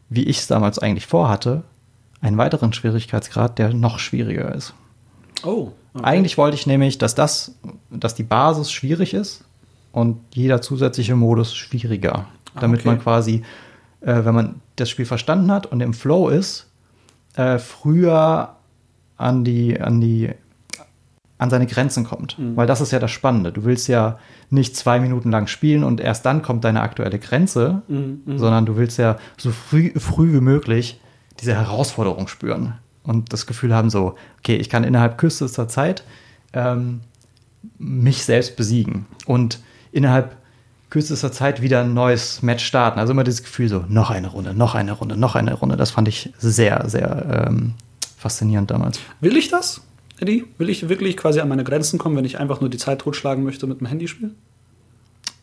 [0.09, 1.63] wie ich es damals eigentlich vorhatte,
[2.19, 4.73] einen weiteren Schwierigkeitsgrad, der noch schwieriger ist.
[5.43, 5.71] Oh.
[5.93, 6.03] Okay.
[6.03, 7.55] Eigentlich wollte ich nämlich, dass das,
[7.89, 9.43] dass die Basis schwierig ist
[9.91, 12.27] und jeder zusätzliche Modus schwieriger.
[12.59, 12.89] Damit okay.
[12.89, 13.43] man quasi,
[14.01, 16.67] äh, wenn man das Spiel verstanden hat und im Flow ist,
[17.35, 18.55] äh, früher
[19.17, 20.31] an die, an die,
[21.37, 22.37] an seine Grenzen kommt.
[22.39, 22.55] Mhm.
[22.55, 23.51] Weil das ist ja das Spannende.
[23.51, 24.17] Du willst ja
[24.49, 28.21] nicht zwei Minuten lang spielen und erst dann kommt deine aktuelle Grenze, mhm.
[28.25, 28.37] mhm.
[28.37, 30.99] sondern du willst ja so früh, früh wie möglich
[31.39, 32.73] diese Herausforderung spüren
[33.03, 36.03] und das Gefühl haben, so, okay, ich kann innerhalb kürzester Zeit
[36.53, 37.01] ähm,
[37.77, 39.59] mich selbst besiegen und
[39.91, 40.35] innerhalb
[40.89, 42.99] kürzester Zeit wieder ein neues Match starten.
[42.99, 45.75] Also immer dieses Gefühl, so, noch eine Runde, noch eine Runde, noch eine Runde.
[45.77, 47.73] Das fand ich sehr, sehr ähm,
[48.17, 48.99] faszinierend damals.
[49.19, 49.81] Will ich das,
[50.19, 50.45] Eddie?
[50.57, 53.43] Will ich wirklich quasi an meine Grenzen kommen, wenn ich einfach nur die Zeit totschlagen
[53.43, 54.31] möchte mit dem Handyspiel?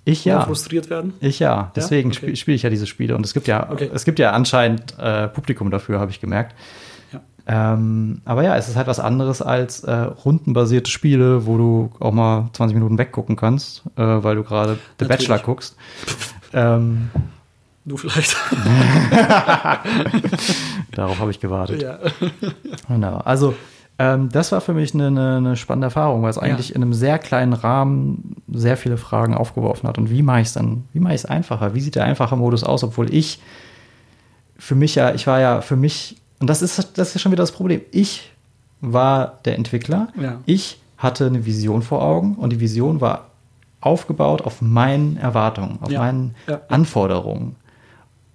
[0.05, 0.43] Ich ja.
[0.43, 1.15] frustriert werden?
[1.21, 1.73] Ich ja.
[1.75, 2.17] Deswegen ja?
[2.17, 2.27] okay.
[2.27, 3.17] spiele spiel ich ja diese Spiele.
[3.17, 3.91] Und es gibt ja, okay.
[3.93, 6.55] es gibt ja anscheinend äh, Publikum dafür, habe ich gemerkt.
[7.47, 12.13] Ähm, aber ja, es ist halt was anderes als äh, rundenbasierte Spiele, wo du auch
[12.13, 15.29] mal 20 Minuten weggucken kannst, äh, weil du gerade The Natürlich.
[15.29, 15.77] Bachelor guckst.
[16.55, 17.11] ähm,
[17.87, 18.35] Du vielleicht.
[20.93, 21.83] darauf habe ich gewartet.
[21.83, 21.99] ja.
[22.89, 23.19] Genau.
[23.19, 23.55] Also
[23.99, 26.77] ähm, das war für mich eine, eine, eine spannende Erfahrung, weil es eigentlich Ja.
[26.77, 29.99] in einem sehr kleinen Rahmen sehr viele Fragen aufgeworfen hat.
[29.99, 30.85] Und wie mache ich es dann?
[30.93, 31.75] Wie mache ich es einfacher?
[31.75, 32.83] Wie sieht der einfache Modus aus?
[32.85, 33.41] Obwohl ich
[34.59, 37.43] für mich ja, ich war ja für mich, und das ist, das ist schon wieder
[37.43, 37.81] das Problem.
[37.93, 38.31] Ich
[38.81, 40.09] war der Entwickler.
[40.21, 40.39] Ja.
[40.47, 43.27] Ich hatte eine Vision vor Augen und die Vision war
[43.81, 46.01] aufgebaut auf meinen Erwartungen, auf Ja.
[46.01, 46.35] meinen.
[46.69, 47.57] Anforderungen.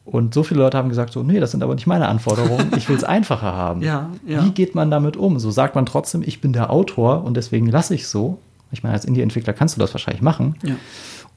[0.09, 2.89] Und so viele Leute haben gesagt, so, nee, das sind aber nicht meine Anforderungen, ich
[2.89, 3.83] will es einfacher haben.
[3.83, 4.43] Ja, ja.
[4.43, 5.37] Wie geht man damit um?
[5.37, 8.39] So sagt man trotzdem, ich bin der Autor und deswegen lasse ich so.
[8.71, 10.55] Ich meine, als Indie-Entwickler kannst du das wahrscheinlich machen.
[10.63, 10.75] Ja.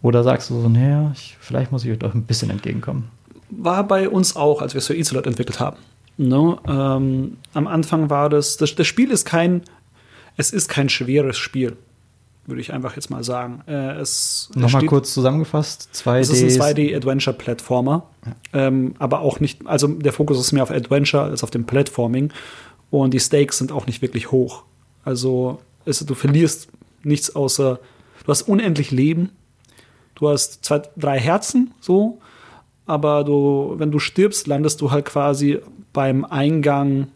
[0.01, 3.11] Oder sagst du so, naja, ich, vielleicht muss ich euch doch ein bisschen entgegenkommen.
[3.51, 5.77] war bei uns auch, als wir Sir Isolot entwickelt haben.
[6.17, 6.57] Ne?
[6.67, 9.63] Ähm, am Anfang war das, das, das Spiel ist kein,
[10.39, 11.77] es ist kein schweres Spiel,
[12.47, 13.63] würde ich einfach jetzt mal sagen.
[13.67, 16.19] Äh, es Nochmal kurz zusammengefasst, 2D.
[16.19, 18.07] Es ist ein 2D-Adventure-Plattformer,
[18.53, 22.33] ähm, aber auch nicht, also der Fokus ist mehr auf Adventure als auf dem Platforming
[22.91, 24.65] und die Stakes sind auch nicht wirklich hoch.
[25.05, 26.69] Also es, du verlierst
[27.05, 27.79] nichts außer,
[28.25, 29.31] du hast unendlich Leben,
[30.15, 32.19] du hast zwei, drei Herzen, so,
[32.87, 35.61] aber du, wenn du stirbst, landest du halt quasi
[35.93, 37.09] beim Eingang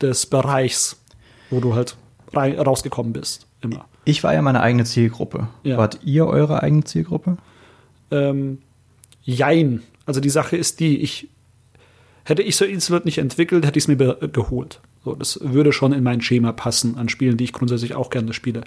[0.00, 1.00] des Bereichs,
[1.50, 1.96] wo du halt
[2.32, 3.86] rein, rausgekommen bist, immer.
[4.08, 5.48] Ich war ja meine eigene Zielgruppe.
[5.64, 5.76] Ja.
[5.76, 7.36] Wart ihr eure eigene Zielgruppe?
[8.10, 8.56] Ähm,
[9.22, 9.82] jein.
[10.06, 11.28] Also die Sache ist die, ich
[12.24, 14.80] hätte ich so Insolent nicht entwickelt, hätte ich es mir geholt.
[15.04, 18.32] So, das würde schon in mein Schema passen an Spielen, die ich grundsätzlich auch gerne
[18.32, 18.62] spiele.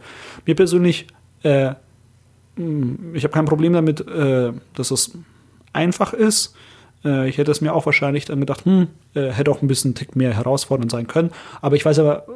[0.46, 1.08] Mir persönlich,
[1.42, 1.74] äh,
[2.58, 5.18] mh, ich habe kein Problem damit, äh, dass es
[5.74, 6.56] einfach ist.
[7.04, 9.90] Äh, ich hätte es mir auch wahrscheinlich dann gedacht, hm, äh, hätte auch ein bisschen
[9.90, 11.32] einen Tick mehr herausfordernd sein können.
[11.62, 12.28] Aber ich weiß aber,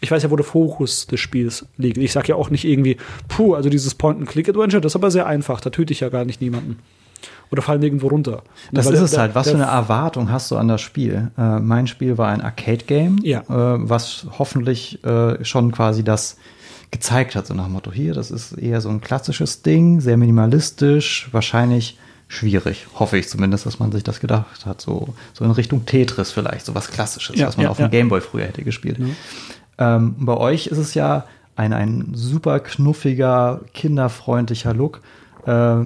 [0.00, 1.96] ich weiß ja, wo der Fokus des Spiels liegt.
[1.98, 2.96] Ich sage ja auch nicht irgendwie,
[3.28, 6.40] puh, also dieses Point-and-Click-Adventure, das ist aber sehr einfach, da töte ich ja gar nicht
[6.40, 6.78] niemanden.
[7.50, 8.42] Oder fallen irgendwo runter.
[8.72, 9.34] Das Weil ist der- es halt.
[9.34, 11.30] Was für eine Erwartung hast du an das Spiel?
[11.38, 13.40] Äh, mein Spiel war ein Arcade-Game, Ja.
[13.40, 13.44] äh,
[13.88, 16.36] was hoffentlich äh, schon quasi das
[16.90, 20.16] gezeigt hat, so nach dem Motto, hier, das ist eher so ein klassisches Ding, sehr
[20.16, 25.50] minimalistisch, wahrscheinlich schwierig, hoffe ich zumindest, dass man sich das gedacht hat, so, so in
[25.52, 27.88] Richtung Tetris vielleicht, so was Klassisches, Ja, was man ja, auf dem ja.
[27.88, 28.98] Gameboy früher hätte gespielt.
[29.78, 31.24] Ähm, bei euch ist es ja
[31.56, 35.00] ein, ein super knuffiger, kinderfreundlicher Look.
[35.46, 35.84] Äh,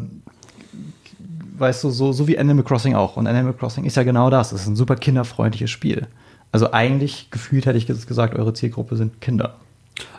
[1.59, 3.17] weißt du, so, so wie Animal Crossing auch.
[3.17, 4.53] Und Animal Crossing ist ja genau das.
[4.53, 6.07] Es ist ein super kinderfreundliches Spiel.
[6.53, 9.57] Also eigentlich gefühlt hätte ich gesagt, eure Zielgruppe sind Kinder.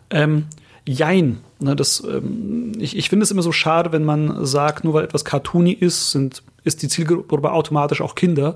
[0.10, 0.46] Ähm,
[0.88, 1.40] jein.
[1.60, 5.04] Ne, das, ähm, ich ich finde es immer so schade, wenn man sagt, nur weil
[5.04, 8.56] etwas cartoony ist, sind, ist die Zielgruppe automatisch auch Kinder.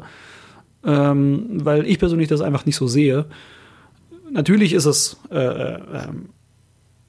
[0.86, 3.26] Ähm, weil ich persönlich das einfach nicht so sehe.
[4.32, 6.30] Natürlich ist es, äh, ähm,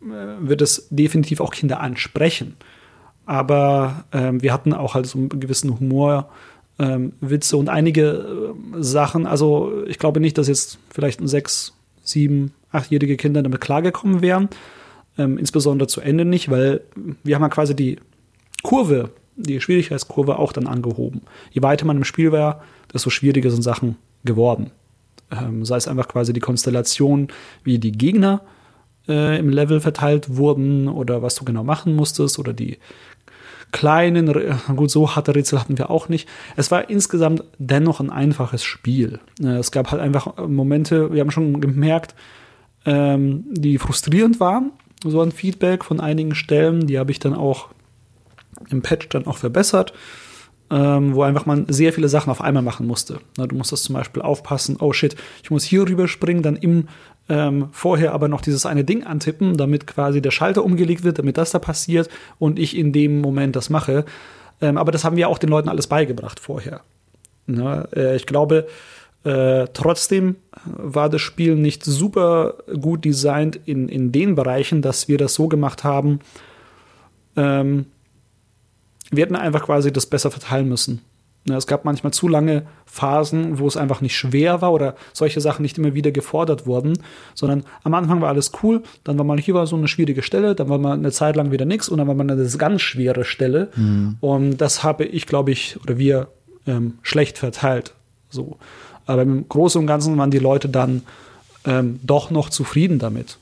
[0.02, 2.56] äh, wird es definitiv auch Kinder ansprechen.
[3.24, 6.30] Aber ähm, wir hatten auch halt so einen gewissen Humor,
[6.78, 9.26] ähm, Witze und einige ähm, Sachen.
[9.26, 14.48] Also ich glaube nicht, dass jetzt vielleicht ein sechs, sieben, achtjährige Kinder damit klargekommen wären.
[15.18, 16.82] Ähm, insbesondere zu Ende nicht, weil
[17.24, 17.98] wir haben ja quasi die
[18.62, 21.22] Kurve, die Schwierigkeitskurve auch dann angehoben.
[21.50, 22.62] Je weiter man im Spiel war,
[22.92, 24.70] desto schwieriger sind Sachen geworden.
[25.30, 27.28] Ähm, sei es einfach quasi die Konstellation,
[27.64, 28.42] wie die Gegner
[29.08, 32.78] äh, im Level verteilt wurden oder was du genau machen musstest oder die
[33.72, 34.32] kleinen,
[34.76, 36.28] gut, so harte Rätsel hatten wir auch nicht.
[36.56, 39.18] Es war insgesamt dennoch ein einfaches Spiel.
[39.42, 42.14] Äh, Es gab halt einfach Momente, wir haben schon gemerkt,
[42.84, 44.70] ähm, die frustrierend waren,
[45.04, 47.68] so ein Feedback von einigen Stellen, die habe ich dann auch
[48.70, 49.92] im Patch dann auch verbessert,
[50.70, 53.20] ähm, wo einfach man sehr viele Sachen auf einmal machen musste.
[53.36, 56.88] Na, du musstest zum Beispiel aufpassen, oh shit, ich muss hier rüberspringen, dann im
[57.28, 61.38] ähm, vorher aber noch dieses eine Ding antippen, damit quasi der Schalter umgelegt wird, damit
[61.38, 62.08] das da passiert
[62.38, 64.04] und ich in dem Moment das mache.
[64.60, 66.82] Ähm, aber das haben wir auch den Leuten alles beigebracht vorher.
[67.46, 68.66] Na, äh, ich glaube,
[69.24, 75.18] äh, trotzdem war das Spiel nicht super gut designt in, in den Bereichen, dass wir
[75.18, 76.20] das so gemacht haben.
[77.36, 77.86] Ähm,
[79.10, 81.02] wir hätten einfach quasi das besser verteilen müssen.
[81.48, 85.40] Na, es gab manchmal zu lange Phasen, wo es einfach nicht schwer war oder solche
[85.40, 86.98] Sachen nicht immer wieder gefordert wurden,
[87.34, 90.56] sondern am Anfang war alles cool, dann war mal hier war so eine schwierige Stelle,
[90.56, 93.24] dann war mal eine Zeit lang wieder nichts und dann war mal eine ganz schwere
[93.24, 93.70] Stelle.
[94.20, 96.28] Und das habe ich, glaube ich, oder wir
[96.66, 97.94] ähm, schlecht verteilt.
[98.28, 98.58] So.
[99.06, 101.02] Aber im Großen und Ganzen waren die Leute dann
[101.64, 103.38] ähm, doch noch zufrieden damit.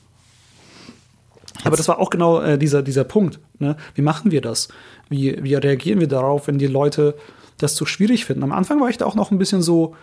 [1.63, 3.39] Aber das war auch genau äh, dieser, dieser Punkt.
[3.59, 3.77] Ne?
[3.93, 4.67] Wie machen wir das?
[5.09, 7.15] Wie, wie reagieren wir darauf, wenn die Leute
[7.57, 8.43] das zu schwierig finden?
[8.43, 9.95] Am Anfang war ich da auch noch ein bisschen so,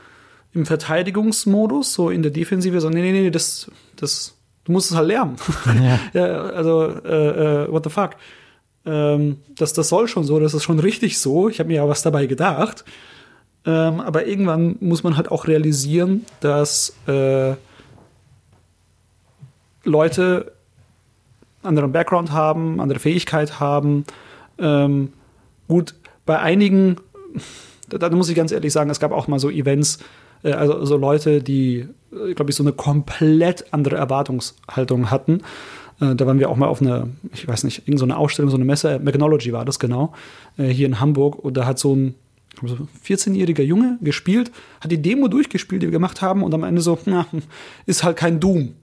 [0.54, 4.34] im Verteidigungsmodus, so in der Defensive, so, nee, nee, nee, das, das,
[4.64, 5.36] du musst es halt lernen.
[5.82, 5.98] Ja.
[6.12, 8.10] ja also, äh, äh, what the fuck.
[8.84, 11.48] Ähm, das, das soll schon so, das ist schon richtig so.
[11.48, 12.84] Ich habe mir ja was dabei gedacht.
[13.64, 17.54] Ähm, aber irgendwann muss man halt auch realisieren, dass äh,
[19.84, 20.51] Leute
[21.62, 24.04] anderen Background haben, andere Fähigkeit haben.
[24.58, 25.12] Ähm,
[25.68, 25.94] gut,
[26.26, 26.96] bei einigen,
[27.88, 29.98] da, da, muss ich ganz ehrlich sagen, es gab auch mal so Events,
[30.42, 35.40] äh, also so Leute, die, äh, glaube ich, so eine komplett andere Erwartungshaltung hatten.
[36.00, 38.56] Äh, da waren wir auch mal auf einer, ich weiß nicht, irgendeine so Ausstellung, so
[38.56, 40.12] eine Messe, Magnology war das genau,
[40.58, 41.38] äh, hier in Hamburg.
[41.38, 42.14] Und da hat so ein
[43.04, 44.50] 14-jähriger Junge gespielt,
[44.80, 47.26] hat die Demo durchgespielt, die wir gemacht haben, und am Ende so, na,
[47.86, 48.74] ist halt kein Doom.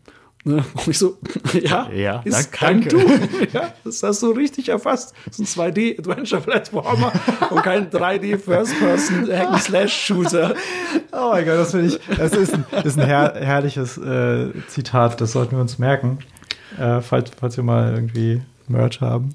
[0.50, 0.66] Ne?
[0.74, 1.18] Und ich so,
[1.62, 3.06] ja, ja ist kein Doom.
[3.54, 5.14] ja, das hast du richtig erfasst.
[5.26, 7.12] Das ist ein 2D-Adventure-Platformer
[7.52, 10.56] und kein 3D-First-Person-Hack-Slash-Shooter.
[11.12, 15.22] Oh mein Gott, das finde ich, das ist ein, ist ein her herrliches äh, Zitat,
[15.22, 16.18] das sollten wir uns merken.
[16.80, 19.32] Äh, falls, falls wir mal irgendwie Merch haben.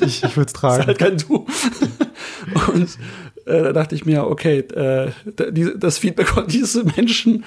[0.00, 0.82] Ich, ich würde es tragen.
[0.82, 1.46] ist halt kein Doom.
[2.72, 2.98] Und
[3.46, 5.10] äh, da dachte ich mir, okay, äh,
[5.76, 7.44] das Feedback von diesen Menschen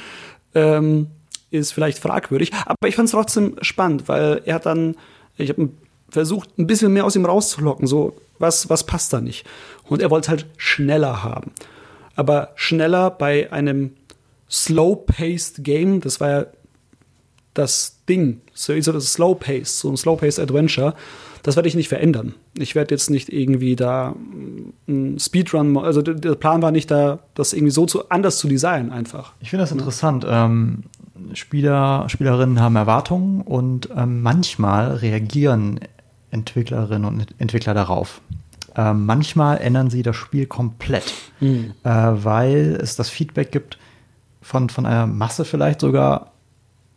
[0.56, 1.08] ähm,
[1.52, 4.96] ist vielleicht fragwürdig, aber ich fand es trotzdem spannend, weil er hat dann,
[5.38, 5.70] ich habe
[6.10, 9.46] versucht, ein bisschen mehr aus ihm rauszulocken, so was, was passt da nicht.
[9.84, 11.52] Und er wollte halt schneller haben.
[12.16, 13.92] Aber schneller bei einem
[14.50, 16.46] slow-paced Game, das war ja
[17.54, 20.96] das Ding, so, das slow-paced, so ein slow-paced Adventure
[21.44, 22.36] das werde ich nicht verändern.
[22.58, 24.16] Ich werde jetzt nicht irgendwie da
[24.88, 28.92] ein Speedrun, also der Plan war nicht da, das irgendwie so zu, anders zu designen
[28.92, 29.34] einfach.
[29.40, 30.26] Ich finde das interessant.
[30.28, 30.84] Ähm,
[31.34, 35.80] Spieler, Spielerinnen haben Erwartungen und ähm, manchmal reagieren
[36.32, 38.22] Entwicklerinnen und Entwickler darauf.
[38.76, 41.74] Ähm, manchmal ändern sie das Spiel komplett, mhm.
[41.84, 43.78] äh, weil es das Feedback gibt
[44.42, 46.32] von, von einer Masse vielleicht sogar,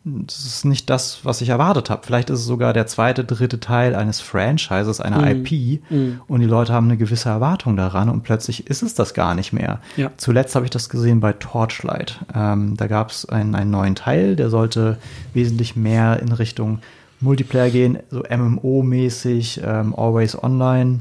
[0.04, 2.04] das ist nicht das, was ich erwartet habe.
[2.04, 5.46] Vielleicht ist es sogar der zweite, dritte Teil eines Franchises, einer mm.
[5.46, 6.20] IP mm.
[6.26, 9.52] und die Leute haben eine gewisse Erwartung daran und plötzlich ist es das gar nicht
[9.52, 9.80] mehr.
[9.96, 10.10] Ja.
[10.16, 12.18] Zuletzt habe ich das gesehen bei Torchlight.
[12.34, 14.98] Ähm, da gab es einen, einen neuen Teil, der sollte
[15.34, 16.80] wesentlich mehr in Richtung
[17.20, 21.00] Multiplayer gehen, so MMO-mäßig, ähm, Always Online.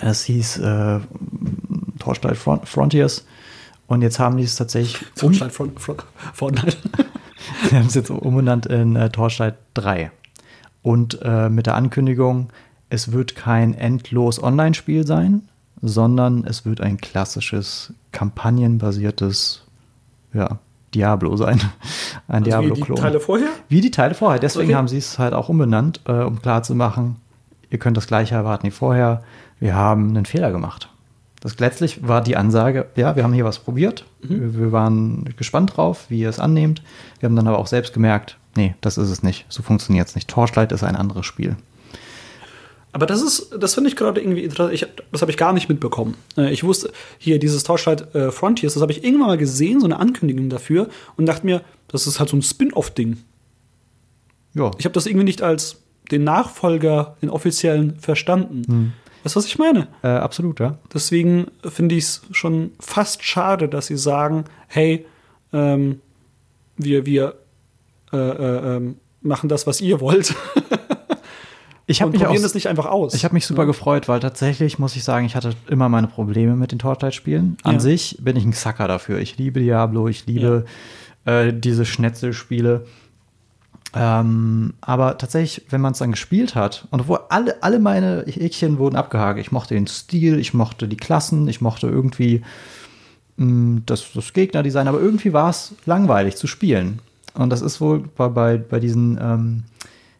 [0.00, 1.00] Das hieß äh,
[1.98, 3.26] Torchlight Front Frontiers.
[3.86, 5.04] Und jetzt haben die es tatsächlich.
[5.14, 6.78] Torchlight Front, Front, Fortnite.
[7.68, 10.10] Sie haben es jetzt umbenannt in äh, Torchlight 3.
[10.82, 12.48] Und äh, mit der Ankündigung,
[12.90, 15.48] es wird kein endlos Online-Spiel sein,
[15.80, 19.64] sondern es wird ein klassisches, kampagnenbasiertes
[20.32, 20.58] ja,
[20.94, 21.60] Diablo sein.
[22.28, 22.88] Ein also Diablo-Klon.
[22.88, 23.48] Wie die Teile vorher?
[23.68, 24.38] Wie die Teile vorher.
[24.38, 24.76] Deswegen okay.
[24.76, 27.16] haben sie es halt auch umbenannt, äh, um klarzumachen,
[27.70, 29.22] ihr könnt das gleiche erwarten wie vorher.
[29.58, 30.91] Wir haben einen Fehler gemacht.
[31.42, 34.04] Das letztlich war die Ansage, ja, wir haben hier was probiert.
[34.22, 34.56] Mhm.
[34.56, 36.82] Wir, waren gespannt drauf, wie ihr es annehmt.
[37.18, 39.44] Wir haben dann aber auch selbst gemerkt, nee, das ist es nicht.
[39.48, 40.28] So funktioniert es nicht.
[40.28, 41.56] Torchlight ist ein anderes Spiel.
[42.92, 44.72] Aber das ist, das finde ich gerade irgendwie interessant.
[44.72, 46.14] Ich, das habe ich gar nicht mitbekommen.
[46.36, 49.86] Äh, ich wusste, hier dieses Torchlight äh, Frontiers, das habe ich irgendwann mal gesehen, so
[49.86, 53.16] eine Ankündigung dafür und dachte mir, das ist halt so ein Spin-off-Ding.
[54.54, 54.70] Ja.
[54.78, 55.82] Ich habe das irgendwie nicht als
[56.12, 58.62] den Nachfolger, den offiziellen verstanden.
[58.68, 58.92] Hm.
[59.22, 59.88] Weißt du, was ich meine?
[60.02, 60.78] Äh, absolut, ja.
[60.92, 65.06] Deswegen finde ich es schon fast schade, dass sie sagen, hey,
[65.52, 66.00] ähm,
[66.76, 67.34] wir, wir
[68.12, 70.34] äh, äh, ähm, machen das, was ihr wollt.
[71.86, 73.14] ich habe mich probieren das nicht einfach aus.
[73.14, 73.66] Ich habe mich super ja.
[73.66, 77.56] gefreut, weil tatsächlich muss ich sagen, ich hatte immer meine Probleme mit den Torchlight-Spielen.
[77.62, 77.80] An ja.
[77.80, 79.18] sich bin ich ein Sucker dafür.
[79.18, 80.64] Ich liebe Diablo, ich liebe
[81.26, 81.40] ja.
[81.40, 82.86] äh, diese Schnetzelspiele.
[83.94, 88.78] Ähm, aber tatsächlich, wenn man es dann gespielt hat, und obwohl alle, alle meine Häkchen
[88.78, 92.42] wurden abgehakt, ich mochte den Stil, ich mochte die Klassen, ich mochte irgendwie
[93.36, 97.00] mh, mm, das, das Gegnerdesign, aber irgendwie war es langweilig zu spielen.
[97.34, 99.64] Und das ist wohl bei, bei, bei diesen ähm,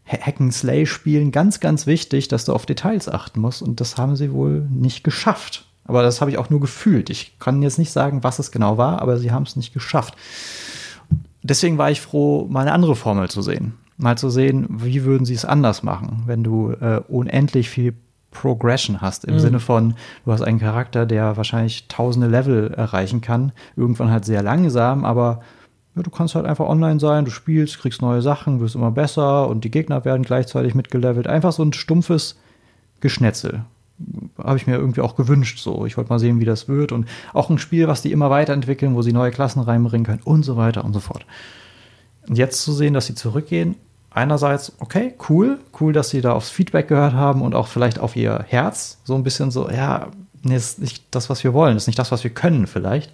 [0.07, 3.63] Hack-and-Slay-Spielen ganz, ganz wichtig, dass du auf Details achten musst.
[3.63, 5.67] Und das haben sie wohl nicht geschafft.
[5.85, 7.11] Aber das habe ich auch nur gefühlt.
[7.11, 10.15] Ich kann jetzt nicht sagen, was es genau war, aber sie haben es nicht geschafft
[11.43, 13.75] deswegen war ich froh, mal eine andere Formel zu sehen.
[13.97, 17.95] Mal zu sehen, wie würden sie es anders machen, wenn du äh, unendlich viel
[18.31, 19.39] Progression hast, im mhm.
[19.41, 19.95] Sinne von,
[20.25, 25.41] du hast einen Charakter, der wahrscheinlich tausende Level erreichen kann, irgendwann halt sehr langsam, aber
[25.95, 29.49] ja, du kannst halt einfach online sein, du spielst, kriegst neue Sachen, wirst immer besser
[29.49, 31.27] und die Gegner werden gleichzeitig mitgelevelt.
[31.27, 32.41] Einfach so ein stumpfes
[33.01, 33.67] Geschnetzel
[34.39, 35.59] habe ich mir irgendwie auch gewünscht.
[35.59, 38.31] So, ich wollte mal sehen, wie das wird und auch ein Spiel, was die immer
[38.31, 41.27] weiterentwickeln, wo sie neue Klassen reinbringen können und so weiter und so fort.
[42.29, 43.77] Und jetzt zu sehen, dass sie zurückgehen,
[44.11, 48.17] einerseits okay, cool, cool, dass sie da aufs Feedback gehört haben und auch vielleicht auf
[48.17, 50.09] ihr Herz so ein bisschen so, ja,
[50.43, 53.13] nee, ist nicht das, was wir wollen, ist nicht das, was wir können vielleicht.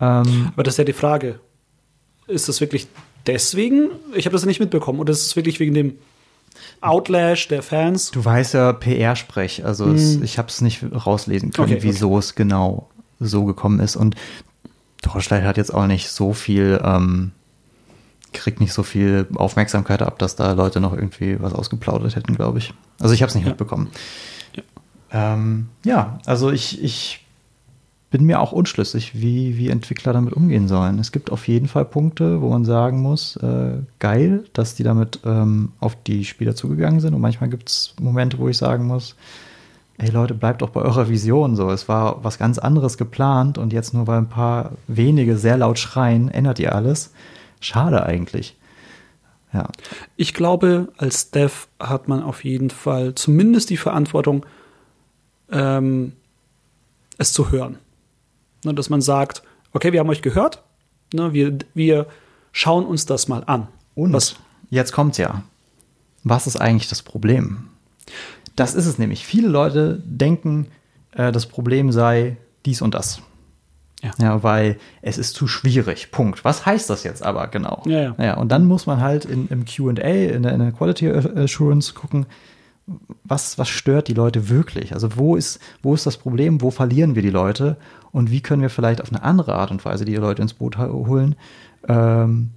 [0.00, 1.40] Ähm, Aber das ist ja die Frage.
[2.26, 2.88] Ist das wirklich
[3.26, 3.90] deswegen?
[4.14, 5.00] Ich habe das nicht mitbekommen.
[5.00, 5.98] Oder ist es wirklich wegen dem
[6.80, 8.10] Outlash der Fans?
[8.10, 11.76] du weißt ja PR-Sprech, also es, ich habe es nicht rauslesen können, Hm.
[11.76, 12.88] Okay, wieso es genau
[13.18, 13.96] so gekommen ist.
[13.96, 14.14] Und
[15.02, 17.32] Torchlight hat jetzt auch nicht so viel, ähm,
[18.32, 22.58] kriegt nicht so viel Aufmerksamkeit ab, dass da Leute noch irgendwie was ausgeplaudert hätten, glaube
[22.58, 22.72] ich.
[23.00, 23.50] Also ich habe es nicht Ja.
[23.50, 23.88] mitbekommen.
[24.54, 24.62] Ja.
[25.34, 27.26] Ähm, ja, also ich, ich
[28.10, 30.98] bin mir auch unschlüssig, wie, wie Entwickler damit umgehen sollen.
[30.98, 35.20] Es gibt auf jeden Fall Punkte, wo man sagen muss, äh, geil, dass die damit
[35.24, 37.14] ähm, auf die Spieler zugegangen sind.
[37.14, 39.14] Und manchmal gibt es Momente, wo ich sagen muss,
[39.98, 41.70] ey Leute, bleibt doch bei eurer Vision so.
[41.70, 45.78] Es war was ganz anderes geplant und jetzt nur weil ein paar wenige sehr laut
[45.78, 47.12] schreien, ändert ihr alles.
[47.60, 48.56] Schade eigentlich.
[49.52, 49.68] Ja.
[50.16, 54.46] Ich glaube, als Dev hat man auf jeden Fall zumindest die Verantwortung,
[55.52, 56.12] ähm,
[57.18, 57.78] es zu hören.
[58.64, 59.42] Ne, dass man sagt,
[59.72, 60.62] okay, wir haben euch gehört,
[61.14, 62.06] ne, wir, wir
[62.52, 63.68] schauen uns das mal an.
[63.94, 64.36] Und Was,
[64.70, 65.42] jetzt kommt's ja.
[66.24, 67.68] Was ist eigentlich das Problem?
[68.56, 69.24] Das ist es nämlich.
[69.24, 70.66] Viele Leute denken,
[71.12, 73.22] äh, das Problem sei dies und das.
[74.02, 74.12] Ja.
[74.18, 76.10] ja, weil es ist zu schwierig.
[76.10, 76.44] Punkt.
[76.44, 77.82] Was heißt das jetzt aber genau?
[77.84, 78.36] Ja, ja.
[78.36, 82.26] und dann muss man halt in, im QA, in der, in der Quality Assurance gucken,
[83.24, 84.94] was, was stört die Leute wirklich?
[84.94, 86.60] Also wo ist, wo ist das Problem?
[86.62, 87.76] Wo verlieren wir die Leute?
[88.12, 90.78] Und wie können wir vielleicht auf eine andere Art und Weise die Leute ins Boot
[90.78, 91.36] holen?
[91.88, 92.50] Ähm,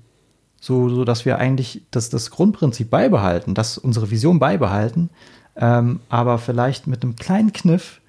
[0.60, 5.10] so, so dass wir eigentlich das, das Grundprinzip beibehalten, dass unsere Vision beibehalten,
[5.56, 8.00] ähm, aber vielleicht mit einem kleinen Kniff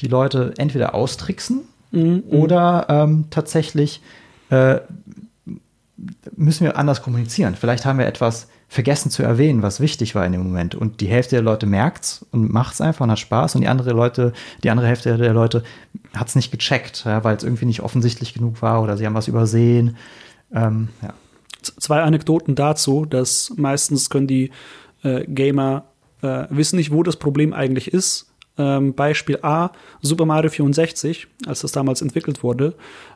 [0.00, 1.62] die Leute entweder austricksen
[2.28, 4.00] oder ähm, tatsächlich
[4.50, 4.80] äh,
[6.36, 7.54] müssen wir anders kommunizieren.
[7.54, 10.74] Vielleicht haben wir etwas vergessen zu erwähnen, was wichtig war in dem Moment.
[10.74, 13.54] Und die Hälfte der Leute merkt's und macht's einfach und hat Spaß.
[13.54, 14.32] Und die andere Leute,
[14.64, 15.62] die andere Hälfte der Leute
[16.12, 19.28] hat's nicht gecheckt, ja, weil es irgendwie nicht offensichtlich genug war oder sie haben was
[19.28, 19.96] übersehen.
[20.52, 21.14] Ähm, ja.
[21.62, 24.50] Zwei Anekdoten dazu, dass meistens können die
[25.04, 25.84] äh, Gamer
[26.22, 28.26] äh, wissen nicht, wo das Problem eigentlich ist.
[28.58, 29.70] Ähm, Beispiel A,
[30.02, 32.74] Super Mario 64, als das damals entwickelt wurde,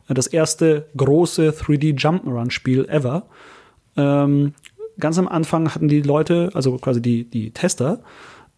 [0.08, 3.24] äh, das erste große 3D Jump'n'Run-Spiel ever.
[3.96, 4.54] Ähm,
[4.98, 8.00] ganz am Anfang hatten die Leute, also quasi die, die Tester,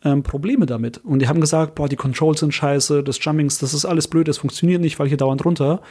[0.05, 0.99] ähm, Probleme damit.
[0.99, 4.29] Und die haben gesagt, boah, die Controls sind scheiße, das Jumpings, das ist alles blöd,
[4.29, 5.83] das funktioniert nicht, weil hier dauernd runter.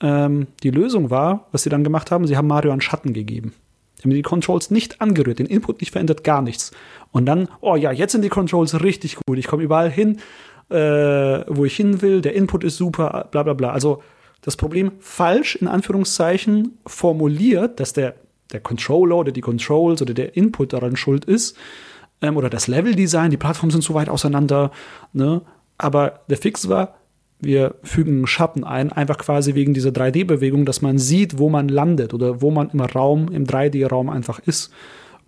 [0.00, 3.52] Ähm, die Lösung war, was sie dann gemacht haben, sie haben Mario einen Schatten gegeben.
[3.96, 6.72] Sie haben die Controls nicht angerührt, den Input nicht verändert, gar nichts.
[7.12, 9.38] Und dann, oh ja, jetzt sind die Controls richtig gut.
[9.38, 10.18] Ich komme überall hin,
[10.70, 12.20] äh, wo ich hin will.
[12.20, 13.70] Der Input ist super, bla bla bla.
[13.70, 14.02] Also
[14.40, 18.16] das Problem falsch in Anführungszeichen formuliert, dass der,
[18.52, 21.56] der Controller oder die Controls oder der Input daran schuld ist.
[22.20, 24.70] Ähm, oder das Leveldesign, die Plattformen sind zu weit auseinander.
[25.12, 25.42] Ne?
[25.78, 26.94] Aber der Fix war,
[27.40, 32.14] wir fügen Schatten ein, einfach quasi wegen dieser 3D-Bewegung, dass man sieht, wo man landet
[32.14, 34.72] oder wo man im Raum, im 3D-Raum einfach ist.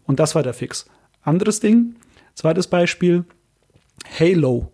[0.06, 0.86] Und das war der Fix.
[1.22, 1.96] Anderes Ding,
[2.34, 3.24] zweites Beispiel,
[4.18, 4.70] Halo.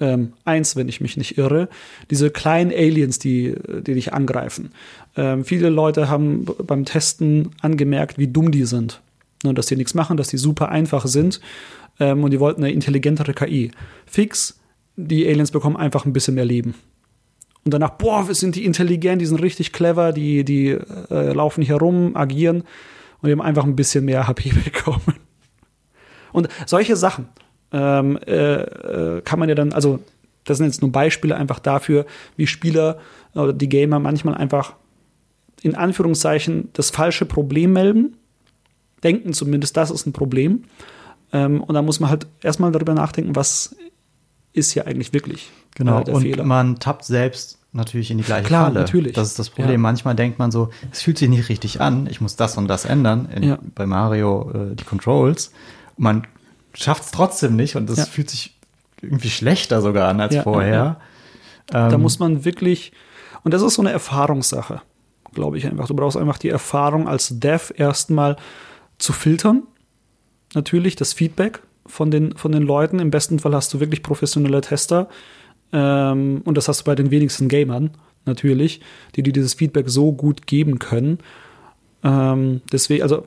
[0.00, 1.68] Ähm, eins, wenn ich mich nicht irre,
[2.10, 3.54] diese kleinen Aliens, die,
[3.86, 4.72] die dich angreifen.
[5.16, 9.00] Ähm, viele Leute haben beim Testen angemerkt, wie dumm die sind.
[9.44, 11.40] Ne, dass die nichts machen, dass die super einfach sind.
[12.00, 13.70] Ähm, und die wollten eine intelligentere KI.
[14.06, 14.58] Fix,
[14.96, 16.74] die Aliens bekommen einfach ein bisschen mehr Leben.
[17.64, 20.70] Und danach, boah, sind die intelligent, die sind richtig clever, die, die
[21.10, 22.64] äh, laufen hier rum, agieren
[23.20, 25.14] und die haben einfach ein bisschen mehr HP bekommen.
[26.32, 27.28] Und solche Sachen
[27.72, 30.00] ähm, äh, äh, kann man ja dann, also
[30.44, 32.98] das sind jetzt nur Beispiele einfach dafür, wie Spieler
[33.34, 34.74] oder die Gamer manchmal einfach
[35.64, 38.16] in Anführungszeichen das falsche Problem melden,
[39.02, 40.64] denken zumindest, das ist ein Problem.
[41.32, 43.74] Ähm, und da muss man halt erstmal darüber nachdenken, was
[44.52, 46.44] ist hier eigentlich wirklich Genau, äh, der und Fehler.
[46.44, 48.80] man tappt selbst natürlich in die gleiche Klar, Falle.
[48.80, 49.14] natürlich.
[49.14, 49.72] Das ist das Problem.
[49.72, 49.78] Ja.
[49.78, 52.84] Manchmal denkt man so, es fühlt sich nicht richtig an, ich muss das und das
[52.84, 53.28] ändern.
[53.34, 53.58] In, Ja.
[53.74, 55.50] Bei Mario äh, die Controls.
[55.96, 56.24] Man
[56.72, 58.04] schafft es trotzdem nicht und das Ja.
[58.04, 58.56] fühlt sich
[59.02, 60.72] irgendwie schlechter sogar an als vorher.
[60.72, 61.00] ja,
[61.66, 62.92] Da Ähm, muss man wirklich,
[63.42, 64.80] und das ist so eine Erfahrungssache,
[65.34, 65.88] glaube ich einfach.
[65.88, 68.36] Du brauchst einfach die Erfahrung als Dev erstmal
[68.98, 69.64] zu filtern.
[70.54, 72.98] Natürlich das Feedback von den, von den Leuten.
[72.98, 75.08] Im besten Fall hast du wirklich professionelle Tester.
[75.72, 77.90] Ähm, und das hast du bei den wenigsten Gamern
[78.24, 78.80] natürlich,
[79.16, 81.18] die dir dieses Feedback so gut geben können.
[82.02, 83.26] Ähm, deswegen, also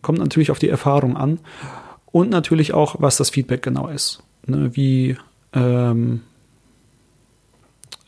[0.00, 1.38] kommt natürlich auf die Erfahrung an.
[2.10, 4.22] Und natürlich auch, was das Feedback genau ist.
[4.46, 5.16] Ne, wie
[5.52, 6.22] ähm,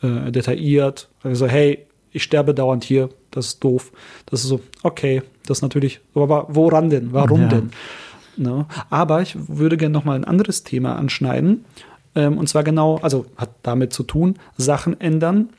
[0.03, 1.09] äh, detailliert.
[1.23, 3.93] Also, hey, ich sterbe dauernd hier, das ist doof.
[4.27, 7.13] Das ist so, okay, das ist natürlich, aber woran denn?
[7.13, 7.49] Warum Ja.
[7.49, 7.71] denn?
[8.37, 8.67] Ne?
[8.91, 11.65] Aber ich würde gerne noch mal ein anderes Thema anschneiden.
[12.15, 15.51] Ähm, und zwar genau, also hat damit zu tun, Sachen ändern,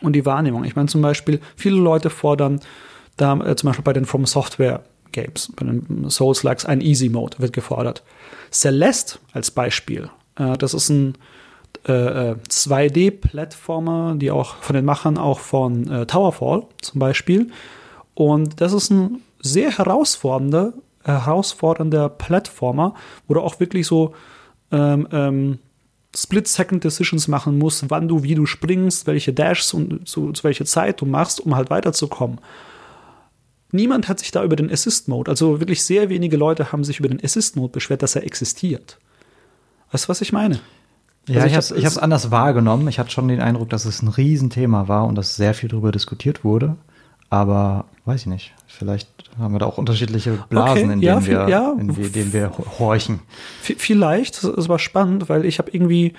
[0.00, 0.64] und die Wahrnehmung.
[0.64, 2.60] Ich meine zum Beispiel, viele Leute fordern
[3.16, 4.82] da äh, zum Beispiel bei den From Software
[5.12, 8.02] Games, bei den Souls-Likes, ein Easy Mode wird gefordert.
[8.50, 11.16] Celeste als Beispiel, äh, das ist ein
[11.84, 17.50] äh, 2D-Plattformer, die auch von den Machern auch von äh, Towerfall zum Beispiel.
[18.14, 22.94] Und das ist ein sehr herausfordernder, herausfordernder Plattformer,
[23.26, 24.14] wo du auch wirklich so
[24.70, 25.58] ähm, ähm,
[26.14, 31.00] Split-Second-Decisions machen musst, wann du, wie du springst, welche Dashs und zu, zu welcher Zeit
[31.00, 32.38] du machst, um halt weiterzukommen.
[33.70, 37.08] Niemand hat sich da über den Assist-Mode, also wirklich sehr wenige Leute haben sich über
[37.08, 38.98] den Assist-Mode beschwert, dass er existiert.
[39.90, 40.60] Weißt du, was ich meine?
[41.28, 42.88] Ja, also ich habe es anders wahrgenommen.
[42.88, 45.92] Ich hatte schon den Eindruck, dass es ein Riesenthema war und dass sehr viel darüber
[45.92, 46.76] diskutiert wurde.
[47.30, 48.54] Aber weiß ich nicht.
[48.66, 49.08] Vielleicht
[49.38, 51.72] haben wir da auch unterschiedliche Blasen, okay, in, denen ja, wir, ja.
[51.72, 53.20] in denen wir horchen.
[53.62, 54.42] Vielleicht.
[54.42, 56.14] Es war spannend, weil ich habe irgendwie,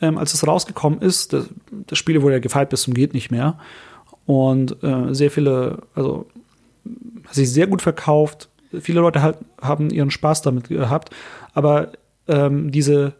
[0.00, 3.30] ähm, als es rausgekommen ist, das, das Spiel wurde ja gefeilt bis zum geht nicht
[3.30, 3.58] mehr.
[4.26, 6.26] Und äh, sehr viele, also
[7.24, 8.48] hat sich sehr gut verkauft.
[8.80, 11.10] Viele Leute halt, haben ihren Spaß damit gehabt.
[11.54, 11.92] Aber
[12.28, 13.14] ähm, diese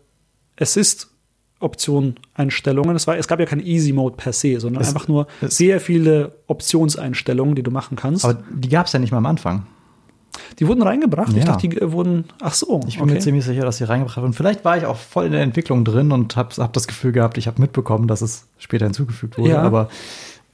[0.59, 1.10] Assist
[1.61, 2.97] Option-Einstellungen.
[2.97, 6.33] Es, es gab ja kein Easy Mode per se, sondern es, einfach nur sehr viele
[6.47, 8.25] Optionseinstellungen, die du machen kannst.
[8.25, 9.67] Aber die gab es ja nicht mal am Anfang.
[10.59, 11.33] Die wurden reingebracht?
[11.33, 11.39] Ja.
[11.39, 12.25] Ich dachte, die wurden.
[12.41, 12.81] Ach so.
[12.87, 13.15] Ich bin okay.
[13.15, 14.33] mir ziemlich sicher, dass sie reingebracht wurden.
[14.33, 17.39] Vielleicht war ich auch voll in der Entwicklung drin und habe hab das Gefühl gehabt,
[17.39, 19.51] ich habe mitbekommen, dass es später hinzugefügt wurde.
[19.51, 19.63] Ja.
[19.63, 19.89] Aber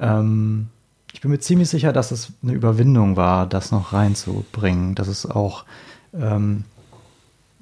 [0.01, 0.69] ähm,
[1.13, 4.95] ich bin mir ziemlich sicher, dass es eine Überwindung war, das noch reinzubringen.
[4.95, 5.65] Dass es auch
[6.15, 6.65] ähm,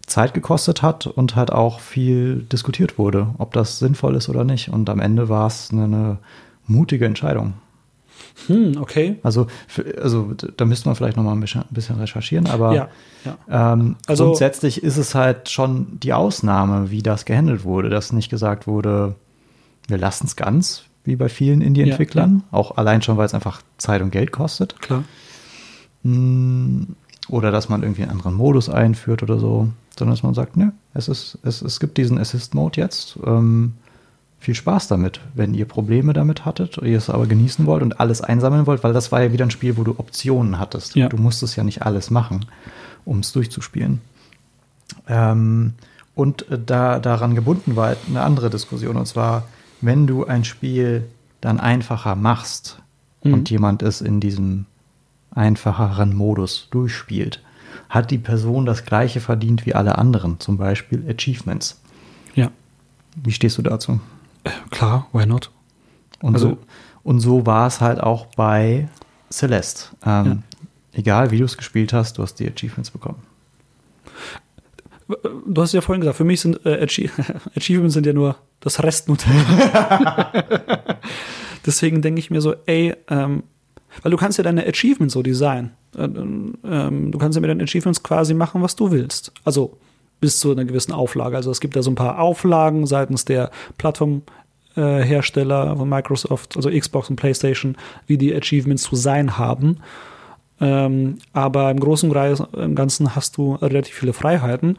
[0.07, 4.69] Zeit gekostet hat und halt auch viel diskutiert wurde, ob das sinnvoll ist oder nicht.
[4.69, 6.19] Und am Ende war es eine, eine
[6.67, 7.55] mutige Entscheidung.
[8.47, 9.19] Hm, okay.
[9.23, 9.47] Also,
[10.01, 12.89] also da müsste man vielleicht noch mal ein bisschen, recherchieren, aber ja,
[13.25, 13.73] ja.
[13.73, 18.31] Ähm, also, grundsätzlich ist es halt schon die Ausnahme, wie das gehandelt wurde, dass nicht
[18.31, 19.15] gesagt wurde,
[19.89, 23.63] wir lassen es ganz, wie bei vielen Indie-Entwicklern, ja, auch allein schon, weil es einfach
[23.79, 24.81] Zeit und Geld kostet.
[24.81, 25.05] Klar.
[26.03, 26.97] Hm,
[27.29, 29.69] oder dass man irgendwie einen anderen Modus einführt oder so
[29.99, 33.19] sondern dass man sagt, ne, es, ist, es, es gibt diesen Assist-Mode jetzt.
[33.25, 33.75] Ähm,
[34.39, 38.21] viel Spaß damit, wenn ihr Probleme damit hattet, ihr es aber genießen wollt und alles
[38.21, 40.97] einsammeln wollt, weil das war ja wieder ein Spiel, wo du Optionen hattest.
[40.97, 41.09] Ja.
[41.09, 42.45] Du musstest ja nicht alles machen,
[43.07, 44.03] um es durchzuspielen.
[45.09, 45.75] Ähm,
[46.15, 49.49] und da daran gebunden war eine andere Diskussion, und zwar,
[49.81, 51.07] wenn du ein Spiel
[51.41, 52.81] dann einfacher machst
[53.23, 53.35] mhm.
[53.35, 54.67] und jemand es in diesem
[55.35, 57.43] einfacheren Modus durchspielt,
[57.89, 61.81] hat die Person das gleiche verdient wie alle anderen, zum Beispiel Achievements.
[62.35, 62.51] Ja.
[63.17, 64.01] Wie stehst du dazu?
[64.45, 65.51] Äh, klar, why not?
[66.21, 66.59] Und, also, so,
[67.03, 68.89] und so war es halt auch bei
[69.31, 69.95] Celeste.
[70.05, 70.39] Ähm, ja.
[70.93, 73.23] Egal wie du es gespielt hast, du hast die Achievements bekommen.
[75.47, 76.83] Du hast ja vorhin gesagt, für mich sind äh,
[77.57, 79.35] Achievements sind ja nur das Restmodell.
[81.67, 83.43] Deswegen denke ich mir so, ey, ähm,
[84.03, 85.73] weil du kannst ja deine Achievements so designen.
[85.97, 89.33] Äh, ähm, du kannst ja mit deinen Achievements quasi machen, was du willst.
[89.45, 89.79] Also
[90.21, 91.37] bis zu einer gewissen Auflage.
[91.37, 97.11] Also es gibt da so ein paar Auflagen seitens der Plattformhersteller von Microsoft, also Xbox
[97.11, 97.77] und PlayStation,
[98.07, 99.79] wie die Achievements zu sein haben.
[100.61, 104.79] Ähm, aber im Großen und Ganzen hast du relativ viele Freiheiten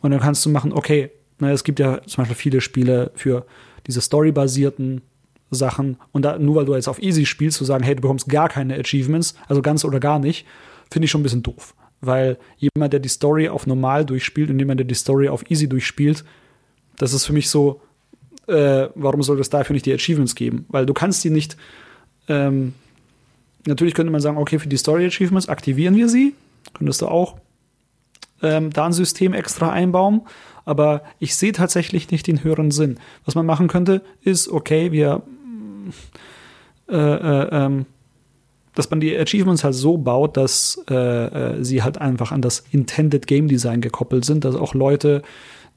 [0.00, 3.44] und dann kannst du machen, okay, na, es gibt ja zum Beispiel viele Spiele für
[3.86, 5.02] diese storybasierten
[5.50, 8.28] Sachen und da, nur weil du jetzt auf Easy spielst, zu sagen, hey, du bekommst
[8.28, 10.46] gar keine Achievements, also ganz oder gar nicht,
[10.90, 11.74] finde ich schon ein bisschen doof.
[12.00, 15.68] Weil jemand, der die Story auf normal durchspielt und jemand, der die Story auf Easy
[15.68, 16.24] durchspielt,
[16.98, 17.80] das ist für mich so,
[18.48, 20.66] äh, warum soll es dafür nicht die Achievements geben?
[20.68, 21.56] Weil du kannst die nicht,
[22.28, 22.74] ähm,
[23.66, 26.34] natürlich könnte man sagen, okay, für die Story Achievements aktivieren wir sie,
[26.74, 27.36] könntest du auch
[28.42, 30.22] ähm, da ein System extra einbauen,
[30.64, 32.98] aber ich sehe tatsächlich nicht den höheren Sinn.
[33.24, 35.22] Was man machen könnte, ist, okay, wir
[36.88, 37.86] äh, äh, ähm,
[38.74, 42.62] dass man die Achievements halt so baut, dass äh, äh, sie halt einfach an das
[42.70, 45.22] Intended Game Design gekoppelt sind, dass auch Leute,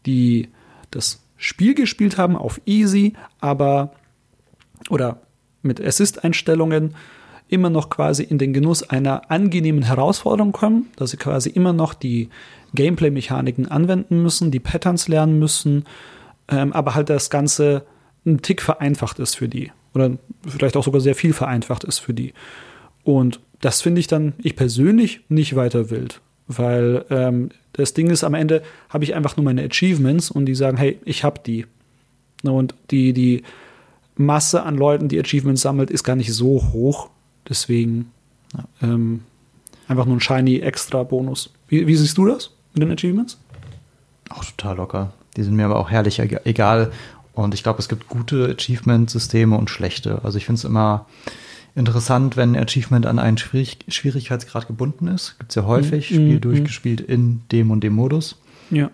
[0.05, 0.49] die
[0.91, 3.93] das Spiel gespielt haben auf Easy, aber
[4.89, 5.21] oder
[5.61, 6.95] mit Assist-Einstellungen
[7.47, 11.93] immer noch quasi in den Genuss einer angenehmen Herausforderung kommen, dass sie quasi immer noch
[11.93, 12.29] die
[12.73, 15.85] Gameplay-Mechaniken anwenden müssen, die Patterns lernen müssen,
[16.49, 17.85] ähm, aber halt das Ganze
[18.25, 20.11] ein Tick vereinfacht ist für die oder
[20.47, 22.33] vielleicht auch sogar sehr viel vereinfacht ist für die.
[23.03, 26.21] Und das finde ich dann, ich persönlich, nicht weiter wild.
[26.47, 30.55] Weil ähm, das Ding ist, am Ende habe ich einfach nur meine Achievements und die
[30.55, 31.65] sagen, hey, ich habe die.
[32.43, 33.43] Und die, die
[34.15, 37.09] Masse an Leuten, die Achievements sammelt, ist gar nicht so hoch.
[37.47, 38.11] Deswegen
[38.81, 39.21] ähm,
[39.87, 41.51] einfach nur ein shiny extra Bonus.
[41.67, 43.37] Wie, wie siehst du das mit den Achievements?
[44.29, 45.13] Auch total locker.
[45.35, 46.91] Die sind mir aber auch herrlich egal,
[47.39, 50.19] Und ich glaube, es gibt gute Achievement-Systeme und schlechte.
[50.25, 51.05] Also ich finde es immer
[51.73, 55.37] interessant, wenn ein Achievement an einen Schwierig Schwierigkeitsgrad gebunden ist.
[55.39, 56.15] Gibt es ja häufig, Mhm.
[56.15, 56.41] Spiel Mhm.
[56.41, 58.35] durchgespielt in dem und dem Modus.
[58.71, 58.91] Ja.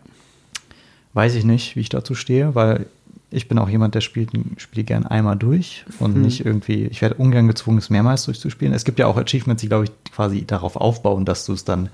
[1.14, 2.86] Weiß ich nicht, wie ich dazu stehe, weil
[3.32, 6.22] ich bin auch jemand, der spielt Spiele gern einmal durch und Mhm.
[6.22, 8.76] nicht irgendwie, ich werde ungern gezwungen, es mehrmals durchzuspielen.
[8.76, 11.90] Es gibt ja auch Achievements, die, glaube ich, quasi darauf aufbauen, dass du es dann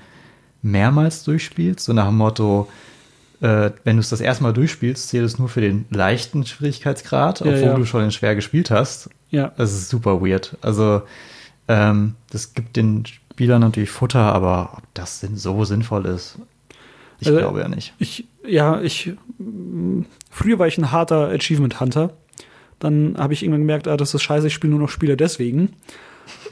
[0.62, 2.68] mehrmals durchspielst, so nach dem Motto,
[3.42, 7.42] äh, wenn du es das erste Mal durchspielst, zählt es nur für den leichten Schwierigkeitsgrad,
[7.42, 7.74] obwohl ja.
[7.74, 9.10] du schon den schwer gespielt hast.
[9.30, 9.52] Ja.
[9.58, 10.58] Das ist super weird.
[10.62, 11.02] Also,
[11.68, 16.38] ähm, das gibt den Spielern natürlich Futter, aber ob das denn so sinnvoll ist,
[17.20, 17.94] ich Also, glaube ja nicht.
[18.00, 22.14] Ich, ja, ich, mm, früher war ich ein harter Achievement Hunter.
[22.80, 25.74] Dann habe ich irgendwann gemerkt, ah, das ist scheiße, ich spiele nur noch Spiele deswegen.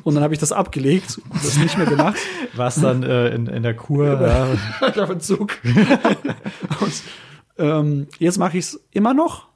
[0.04, 2.18] Und dann habe ich das abgelegt und das nicht mehr gemacht.
[2.56, 4.48] Was dann äh, in, in der Kur, ja,
[4.88, 5.58] ich auf Entzug.
[5.64, 6.94] und,
[7.58, 9.48] ähm, jetzt mache ich es immer noch,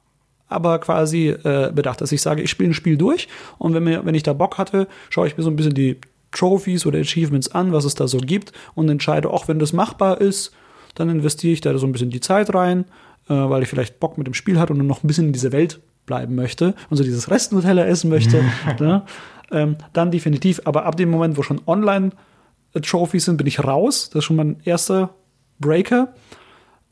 [0.48, 3.28] aber quasi äh, bedacht, dass ich sage, ich spiele ein Spiel durch
[3.58, 5.98] und wenn, mir, wenn ich da Bock hatte, schaue ich mir so ein bisschen die
[6.30, 10.20] Trophies oder Achievements an, was es da so gibt und entscheide, auch wenn das machbar
[10.20, 10.52] ist,
[10.94, 12.84] dann investiere ich da so ein bisschen die Zeit rein,
[13.28, 15.52] äh, weil ich vielleicht Bock mit dem Spiel hatte und noch ein bisschen in dieser
[15.52, 18.44] Welt bleiben möchte und so dieses Restnutella essen möchte.
[18.78, 19.02] ne?
[19.50, 22.10] Ähm, dann definitiv, aber ab dem Moment, wo schon online
[22.74, 24.10] äh, sind, bin ich raus.
[24.10, 25.14] Das ist schon mein erster
[25.58, 26.14] Breaker.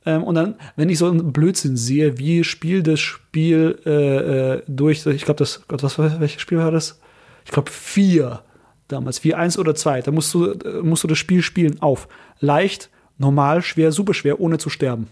[0.04, 4.62] Ähm, und dann, wenn ich so einen Blödsinn sehe, wie spielt das Spiel äh, äh,
[4.66, 7.00] durch, ich glaube, das, Gott, was welches Spiel war das?
[7.44, 8.42] Ich glaube, vier
[8.88, 10.00] damals, vier, eins oder zwei.
[10.00, 12.08] Da musst du, äh, musst du das Spiel spielen auf
[12.40, 15.08] leicht, normal, schwer, super schwer, ohne zu sterben.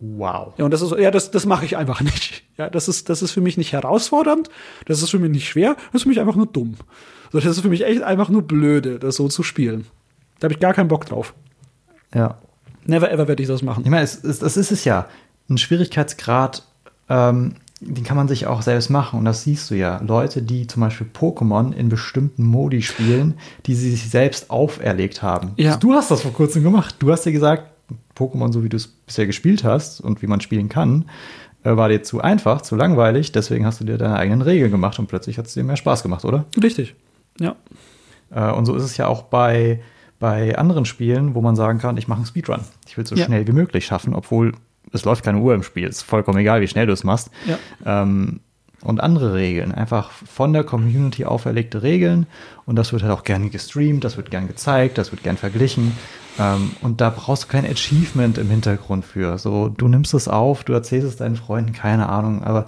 [0.00, 0.54] Wow.
[0.56, 2.44] Ja, und das ist, ja, das, das mache ich einfach nicht.
[2.56, 4.48] Ja, das ist, das ist für mich nicht herausfordernd,
[4.86, 6.76] das ist für mich nicht schwer, das ist für mich einfach nur dumm.
[7.32, 9.86] So, das ist für mich echt einfach nur blöde, das so zu spielen.
[10.40, 11.34] Da habe ich gar keinen Bock drauf.
[12.14, 12.38] Ja.
[12.84, 13.84] Never ever werde ich das machen.
[13.84, 15.08] Ich meine, es, es, das ist es ja.
[15.50, 16.64] Ein Schwierigkeitsgrad,
[17.08, 19.18] ähm, den kann man sich auch selbst machen.
[19.18, 20.00] Und das siehst du ja.
[20.02, 23.34] Leute, die zum Beispiel Pokémon in bestimmten Modi spielen,
[23.66, 25.52] die sie sich selbst auferlegt haben.
[25.56, 25.76] Ja.
[25.76, 26.96] Du hast das vor kurzem gemacht.
[26.98, 27.64] Du hast dir gesagt,
[28.16, 31.06] Pokémon, so wie du es bisher gespielt hast und wie man spielen kann,
[31.64, 33.32] äh, war dir zu einfach, zu langweilig.
[33.32, 36.02] Deswegen hast du dir deine eigenen Regeln gemacht und plötzlich hat es dir mehr Spaß
[36.02, 36.44] gemacht, oder?
[36.62, 36.94] Richtig.
[37.40, 37.56] Ja.
[38.30, 39.80] Äh, und so ist es ja auch bei,
[40.18, 42.60] bei anderen Spielen, wo man sagen kann, ich mache einen Speedrun.
[42.86, 43.24] Ich will es so Ja.
[43.26, 44.52] schnell wie möglich schaffen, obwohl
[44.92, 45.86] es läuft keine Uhr im Spiel.
[45.86, 47.30] Es ist vollkommen egal, wie schnell du es machst.
[47.46, 47.58] Ja.
[47.84, 48.40] Ähm,
[48.82, 52.26] und andere Regeln, einfach von der Community auferlegte Regeln.
[52.64, 55.92] Und das wird halt auch gerne gestreamt, das wird gern gezeigt, das wird gern verglichen.
[56.38, 59.38] Ähm, und da brauchst du kein Achievement im Hintergrund für.
[59.38, 62.66] So, du nimmst es auf, du erzählst es deinen Freunden, keine Ahnung, aber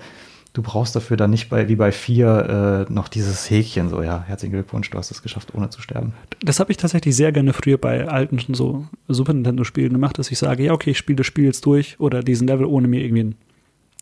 [0.53, 4.25] du brauchst dafür dann nicht bei, wie bei vier äh, noch dieses Häkchen, so, ja,
[4.27, 6.15] herzlichen Glückwunsch, du hast es geschafft, ohne zu sterben.
[6.43, 10.39] Das habe ich tatsächlich sehr gerne früher bei alten so Super Nintendo-Spielen gemacht, dass ich
[10.39, 13.23] sage, ja, okay, ich spiele das Spiel jetzt durch oder diesen Level, ohne mir irgendwie
[13.23, 13.35] ein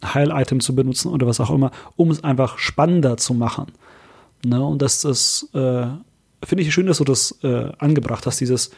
[0.05, 3.66] Heil-Item zu benutzen oder was auch immer, um es einfach spannender zu machen.
[4.45, 4.62] Ne?
[4.65, 5.87] Und das ist, äh,
[6.45, 8.70] finde ich schön, dass du das äh, angebracht hast, dieses,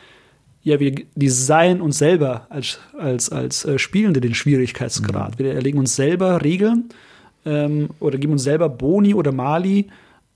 [0.63, 5.39] ja, wir designen uns selber als, als, als äh, Spielende den Schwierigkeitsgrad.
[5.39, 6.91] Wir erlegen uns selber Regeln
[7.45, 9.89] ähm, oder geben uns selber Boni oder Mali,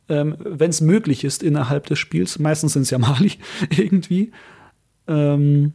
[0.08, 2.38] ähm, wenn es möglich ist innerhalb des Spiels.
[2.38, 3.32] Meistens sind es ja Mali
[3.70, 4.32] irgendwie.
[5.06, 5.72] Ähm,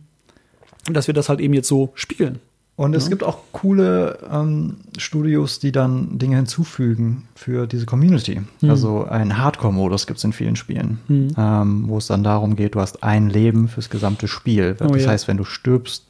[0.86, 2.40] dass wir das halt eben jetzt so spielen.
[2.80, 3.10] Und es Ja.
[3.10, 8.40] gibt auch coole ähm, Studios, die dann Dinge hinzufügen für diese Community.
[8.62, 8.70] Hm.
[8.70, 11.28] Also einen Hardcore-Modus gibt es in vielen Spielen, Hm.
[11.38, 14.78] ähm, wo es dann darum geht, du hast ein Leben fürs gesamte Spiel.
[14.80, 15.10] Oh, das ja.
[15.10, 16.06] heißt, wenn du stirbst,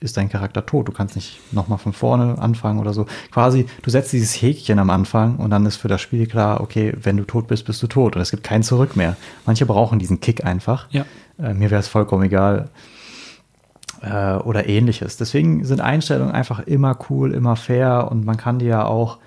[0.00, 0.88] ist dein Charakter tot.
[0.88, 3.06] Du kannst nicht nochmal von vorne anfangen oder so.
[3.32, 6.92] Quasi, du setzt dieses Häkchen am Anfang und dann ist für das Spiel klar, okay,
[7.02, 8.14] wenn du tot bist, bist du tot.
[8.16, 9.16] Und es gibt kein Zurück mehr.
[9.46, 10.86] Manche brauchen diesen Kick einfach.
[10.90, 11.06] Ja.
[11.38, 12.68] Äh, mir wäre es vollkommen egal
[14.02, 15.16] äh, oder ähnliches.
[15.16, 19.18] Deswegen sind Einstellungen einfach immer cool, immer fair und man kann die ja auch,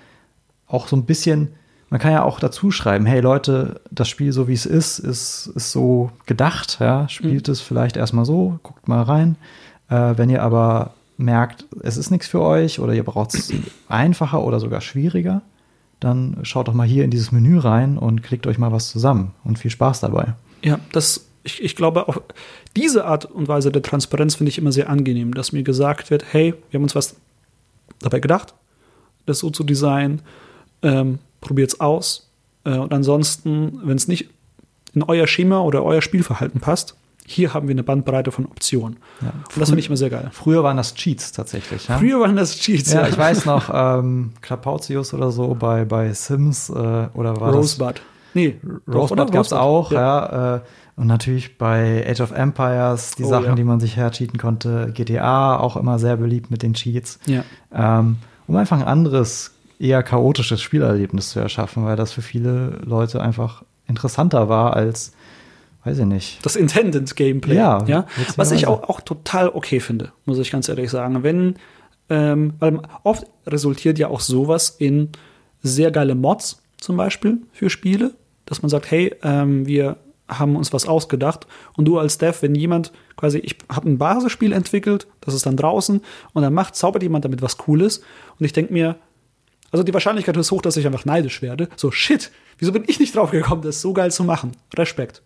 [0.66, 1.54] auch so ein bisschen,
[1.90, 5.46] man kann ja auch dazu schreiben, hey Leute, das Spiel so wie es ist, ist,
[5.54, 9.36] ist so gedacht, ja, spielt es vielleicht erstmal so, guckt mal rein.
[9.88, 13.52] Äh, wenn ihr aber merkt, es ist nichts für euch oder ihr braucht es
[13.88, 15.42] einfacher oder sogar schwieriger,
[16.00, 19.32] dann schaut doch mal hier in dieses Menü rein und klickt euch mal was zusammen
[19.44, 20.34] und viel Spaß dabei.
[20.62, 22.20] Ja, das, ich, ich glaube, auch
[22.76, 26.24] diese Art und Weise der Transparenz finde ich immer sehr angenehm, dass mir gesagt wird,
[26.32, 27.16] hey, wir haben uns was
[28.00, 28.54] dabei gedacht,
[29.26, 30.22] das so zu designen,
[30.82, 32.30] ähm, probiert's aus.
[32.64, 34.30] Äh, und ansonsten, wenn es nicht
[34.94, 36.96] in euer Schema oder euer Spielverhalten passt,
[37.26, 38.98] hier haben wir eine Bandbreite von Optionen.
[39.22, 39.28] Ja.
[39.28, 40.28] Und das finde ich immer sehr geil.
[40.32, 41.88] Früher waren das Cheats tatsächlich.
[41.88, 41.98] Ja?
[41.98, 42.92] Früher waren das Cheats.
[42.92, 48.02] Ja, ich weiß noch, ähm, Klapautius oder so bei, bei Sims äh, oder war Rosebud.
[48.34, 50.56] Nee, das Rosebud gab es auch, ja.
[50.56, 50.60] äh,
[50.96, 53.54] und natürlich bei Age of Empires, die Oh, Sachen, ja.
[53.54, 54.92] die man sich hercheaten konnte.
[54.94, 57.18] GTA auch immer sehr beliebt mit den Cheats.
[57.26, 57.44] Ja.
[57.74, 58.16] Ähm,
[58.46, 63.64] um einfach ein anderes eher chaotisches Spielerlebnis zu erschaffen, weil das für viele Leute einfach
[63.88, 65.12] interessanter war als,
[65.84, 66.46] weiß ich nicht.
[66.46, 67.56] Das Intended Gameplay.
[67.56, 68.06] Ja, ja?
[68.36, 71.22] Was ich auch, auch total okay finde, muss ich ganz ehrlich sagen.
[71.24, 71.56] Wenn,
[72.08, 75.08] ähm, weil oft resultiert ja auch sowas in
[75.62, 78.12] sehr geile Mods zum Beispiel für Spiele,
[78.46, 79.96] dass man sagt, hey, ähm, wir
[80.28, 81.46] haben uns was ausgedacht
[81.76, 85.56] und du als Dev, wenn jemand quasi, ich habe ein Basisspiel entwickelt, das ist dann
[85.56, 86.00] draußen
[86.32, 88.00] und dann macht, zaubert jemand damit was Cooles
[88.38, 88.96] und ich denke mir,
[89.70, 91.68] also die Wahrscheinlichkeit ist hoch, dass ich einfach neidisch werde.
[91.74, 94.52] So, shit, wieso bin ich nicht drauf gekommen, das so geil zu machen?
[94.76, 95.20] Respekt.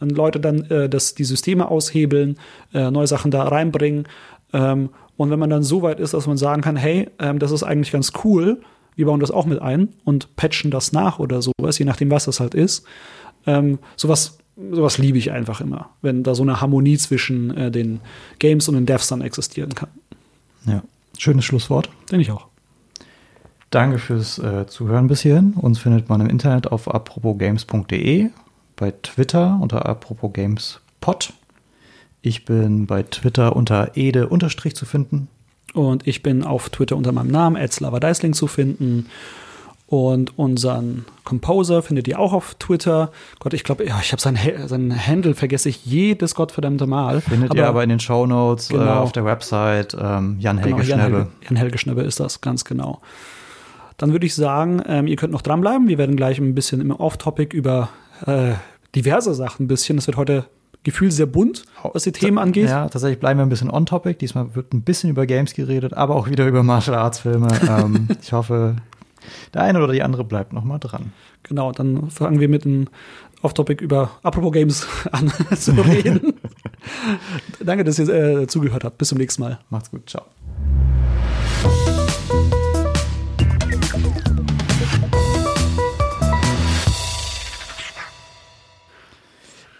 [0.00, 2.36] Dann Leute dann äh, das, die Systeme aushebeln,
[2.72, 4.08] äh, neue Sachen da reinbringen.
[4.52, 7.52] Ähm, und wenn man dann so weit ist, dass man sagen kann, hey, ähm, das
[7.52, 8.60] ist eigentlich ganz cool,
[8.96, 12.24] wir bauen das auch mit ein und patchen das nach oder sowas, je nachdem, was
[12.24, 12.84] das halt ist.
[13.46, 18.00] Ähm, sowas sowas liebe ich einfach immer, wenn da so eine Harmonie zwischen äh, den
[18.38, 19.88] Games und den Devs dann existieren kann.
[20.66, 20.82] Ja,
[21.18, 21.88] schönes Schlusswort.
[22.10, 22.46] Denke ich auch.
[23.70, 25.54] Danke fürs äh, Zuhören bis hierhin.
[25.54, 28.30] Uns findet man im Internet auf apropogames.de,
[28.76, 31.32] bei Twitter unter apropogamespod.
[32.22, 35.28] Ich bin bei Twitter unter ede unterstrich zu finden.
[35.74, 37.56] Und ich bin auf Twitter unter meinem Namen,
[38.00, 39.06] Deisling zu finden.
[39.94, 43.12] Und unseren Composer findet ihr auch auf Twitter.
[43.38, 47.20] Gott, ich glaube, ja, ich habe seinen, seinen Handle vergesse ich jedes gottverdammte Mal.
[47.20, 49.96] Findet aber, ihr aber in den Show Notes genau, äh, auf der Website.
[49.96, 51.16] Ähm, Jan Helge genau, Jan Schnebbe.
[51.16, 53.02] Helge, Jan Helge Schnebbe ist das, ganz genau.
[53.96, 55.86] Dann würde ich sagen, ähm, ihr könnt noch dranbleiben.
[55.86, 57.90] Wir werden gleich ein bisschen im Off-Topic über
[58.26, 58.54] äh,
[58.96, 59.94] diverse Sachen ein bisschen.
[59.94, 60.46] Das wird heute
[60.82, 62.68] gefühlt sehr bunt, was die Themen angeht.
[62.68, 64.18] Ja, tatsächlich bleiben wir ein bisschen on-topic.
[64.18, 67.46] Diesmal wird ein bisschen über Games geredet, aber auch wieder über Martial Arts Filme.
[67.68, 68.74] ähm, ich hoffe,
[69.52, 71.12] der eine oder die andere bleibt noch mal dran.
[71.42, 72.88] Genau, dann fangen wir mit dem
[73.42, 76.34] Off-Topic über Apropos Games an zu reden.
[77.60, 78.98] Danke, dass ihr äh, zugehört habt.
[78.98, 79.58] Bis zum nächsten Mal.
[79.70, 80.08] Macht's gut.
[80.08, 80.24] Ciao.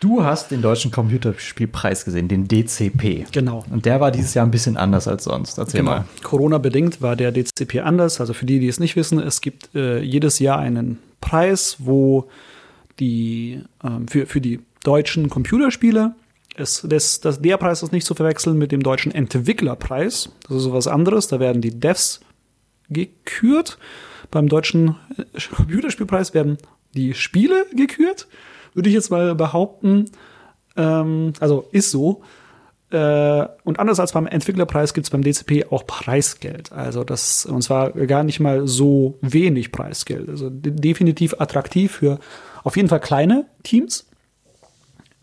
[0.05, 3.25] Du hast den deutschen Computerspielpreis gesehen, den DCP.
[3.33, 3.65] Genau.
[3.71, 5.57] Und der war dieses Jahr ein bisschen anders als sonst.
[5.57, 5.93] Erzähl genau.
[5.93, 6.05] mal.
[6.23, 8.21] Corona-bedingt war der DCP anders.
[8.21, 12.29] Also für die, die es nicht wissen, es gibt äh, jedes Jahr einen Preis, wo
[13.01, 16.15] die ähm, für, für die deutschen Computerspiele
[16.55, 20.29] es, das, das, der Preis ist nicht zu verwechseln mit dem deutschen Entwicklerpreis.
[20.43, 21.29] Das ist sowas anderes.
[21.29, 22.21] Da werden die Devs
[22.91, 23.79] gekürt.
[24.31, 25.25] Beim deutschen äh,
[25.57, 26.59] Computerspielpreis werden
[26.93, 28.29] die Spiele gekürt
[28.75, 30.07] würde ich jetzt mal behaupten.
[30.77, 32.23] Ähm, also ist so.
[32.91, 36.73] Äh, und anders als beim Entwicklerpreis gibt es beim DCP auch Preisgeld.
[36.73, 40.29] Also das, und zwar gar nicht mal so wenig Preisgeld.
[40.29, 42.19] Also de definitiv attraktiv für
[42.63, 44.07] auf jeden Fall kleine Teams.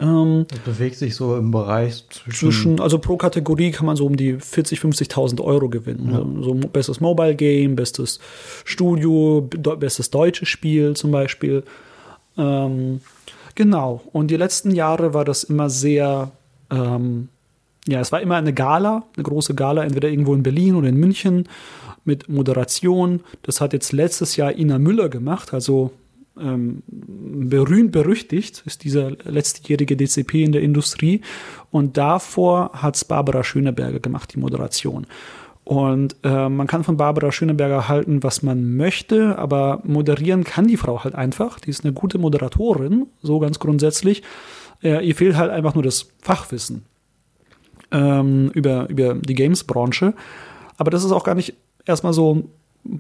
[0.02, 2.80] Ähm, das bewegt sich so im Bereich zwischen, zwischen.
[2.82, 6.10] Also pro Kategorie kann man so um die 40.000, 50.000 Euro gewinnen.
[6.11, 6.44] Ja.
[6.44, 8.19] So, so bestes Mobile Game, bestes
[8.65, 11.64] Studio, bestes deutsches Spiel zum Beispiel.
[12.38, 13.02] Ähm,
[13.62, 14.02] Genau.
[14.12, 16.32] Und die letzten Jahre war das immer sehr,
[16.72, 17.30] ähm,
[17.88, 20.96] ja, es war immer eine Gala, eine große Gala, entweder irgendwo in Berlin oder in
[20.98, 21.48] München
[22.04, 23.20] mit Moderation.
[23.44, 25.92] Das hat jetzt letztes Jahr Ina Müller gemacht, also
[26.40, 31.22] ähm, berühmt berüchtigt ist dieser letztjährige DCP in der Industrie.
[31.70, 35.06] Und davor hat es Barbara Schöneberger gemacht, die Moderation.
[35.64, 40.78] Und äh, man kann von Barbara Schöneberger halten, was man möchte, aber moderieren kann die
[40.78, 41.60] Frau halt einfach.
[41.60, 44.24] Die ist eine gute Moderatorin, so ganz grundsätzlich.
[44.84, 46.84] Äh, ihr fehlt halt einfach nur das Fachwissen
[47.92, 50.14] ähm, über, über die Games-Branche.
[50.78, 51.54] Aber das ist auch gar nicht
[51.86, 52.50] erstmal so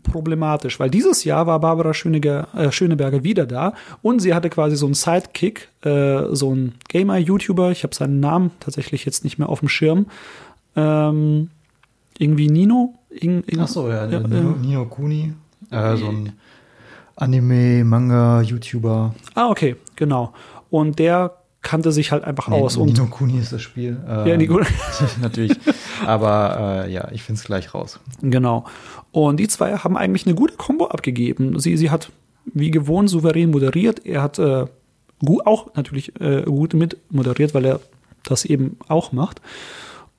[0.03, 3.73] problematisch, weil dieses Jahr war Barbara Schöneger, äh, Schöneberger wieder da
[4.03, 8.51] und sie hatte quasi so einen Sidekick, äh, so ein Gamer-YouTuber, ich habe seinen Namen
[8.59, 10.05] tatsächlich jetzt nicht mehr auf dem Schirm.
[10.75, 11.49] Ähm,
[12.21, 12.93] irgendwie Nino.
[13.09, 15.33] In, in, Ach so, ja, ja Nino, äh, Nino Kuni.
[15.69, 16.33] Äh, so ein
[17.15, 19.13] Anime, Manga, YouTuber.
[19.35, 20.33] Ah, okay, genau.
[20.69, 22.77] Und der kannte sich halt einfach nee, aus.
[22.77, 23.99] Nino Kuni ist das Spiel.
[24.07, 24.59] Ähm, ja, Nico.
[25.21, 25.57] natürlich.
[26.05, 27.99] Aber äh, ja, ich finde es gleich raus.
[28.21, 28.65] Genau.
[29.11, 31.59] Und die zwei haben eigentlich eine gute Kombo abgegeben.
[31.59, 32.11] Sie, sie hat
[32.45, 34.05] wie gewohnt souverän moderiert.
[34.05, 34.65] Er hat äh,
[35.23, 37.79] gut, auch natürlich äh, gut mit moderiert, weil er
[38.23, 39.41] das eben auch macht.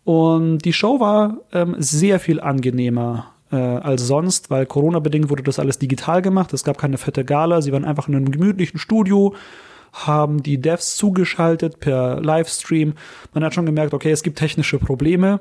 [0.04, 5.58] Und die Show war ähm, sehr viel angenehmer äh, als sonst, weil Corona-bedingt wurde das
[5.58, 6.52] alles digital gemacht.
[6.52, 7.62] Es gab keine fette Gala.
[7.62, 9.34] Sie waren einfach in einem gemütlichen Studio,
[9.92, 12.94] haben die Devs zugeschaltet per Livestream.
[13.34, 15.40] Man hat schon gemerkt, okay, es gibt technische Probleme.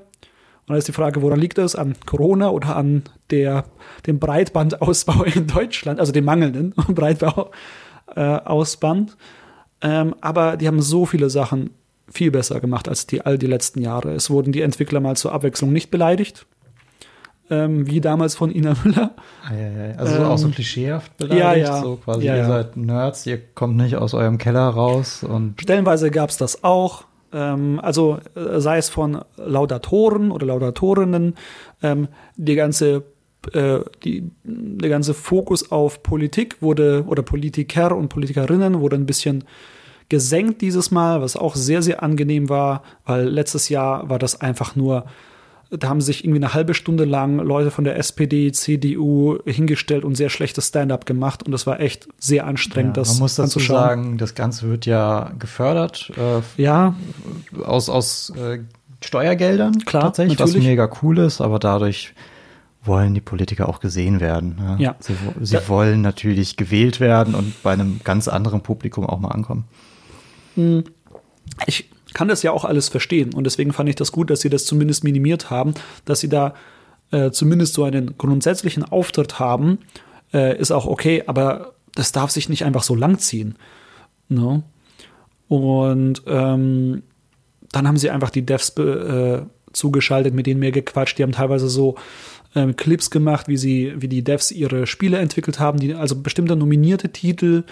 [0.68, 1.76] Und da ist die Frage, woran liegt das?
[1.76, 3.02] An Corona oder an
[3.32, 3.66] der,
[4.06, 9.12] dem Breitbandausbau in Deutschland, also dem mangelnden Breitbandausband.
[9.12, 9.16] Äh,
[9.84, 11.72] ähm, aber die haben so viele Sachen
[12.12, 14.14] viel besser gemacht als die all die letzten Jahre.
[14.14, 16.46] Es wurden die Entwickler mal zur Abwechslung nicht beleidigt.
[17.52, 19.12] ähm, wie damals von Ina Müller.
[19.98, 21.82] Also ähm, auch so klischeehaft beleidigt, ja, ja.
[21.82, 22.48] so quasi, ja, ihr ja.
[22.48, 27.04] seid Nerds, ihr kommt nicht aus eurem Keller raus und Stellenweise gab es das auch.
[27.34, 31.36] Ähm, also äh, sei es von Laudatoren oder Laudatorinnen,
[31.84, 32.08] ähm,
[32.38, 33.04] die ganze
[33.54, 39.44] äh, die, der ganze Fokus auf Politik wurde oder Politiker und Politikerinnen wurde ein bisschen
[40.12, 44.76] gesenkt dieses Mal, was auch sehr, sehr angenehm war, weil letztes Jahr war das einfach
[44.76, 45.06] nur,
[45.72, 50.16] da haben sich irgendwie eine halbe Stunde lang Leute von der SPD, CDU hingestellt und
[50.16, 53.60] sehr schlechtes Stand-up gemacht und das war echt sehr anstrengend, ja, das man muss dazu
[53.60, 56.94] sagen, das Ganze wird ja gefördert äh, Ja,
[57.64, 58.60] aus, aus äh,
[59.02, 60.58] Steuergeldern Klar, tatsächlich, natürlich.
[60.62, 62.14] was mega cool ist, aber dadurch
[62.84, 64.56] wollen die Politiker auch gesehen werden.
[64.60, 64.76] Ne?
[64.80, 64.96] Ja.
[65.00, 65.62] Sie, sie Ja.
[65.70, 69.64] wollen natürlich gewählt werden und bei einem ganz anderen Publikum auch mal ankommen.
[71.66, 74.50] Ich kann das ja auch alles verstehen und deswegen fand ich das gut, dass sie
[74.50, 75.74] das zumindest minimiert haben,
[76.06, 76.54] dass sie da
[77.12, 79.80] äh, zumindest so einen grundsätzlichen Auftritt haben,
[80.34, 83.56] äh, ist auch okay, aber das darf sich nicht einfach so lang ziehen.
[84.30, 84.64] Ne?
[85.48, 87.04] Und ähm,
[87.72, 89.42] dann haben sie einfach die Devs äh,
[89.74, 91.18] zugeschaltet, mit denen mehr gequatscht.
[91.18, 91.96] Die haben teilweise so
[92.56, 96.56] ähm, Clips gemacht, wie sie, wie die Devs ihre Spiele entwickelt haben, die, also bestimmte
[96.56, 97.64] nominierte Titel.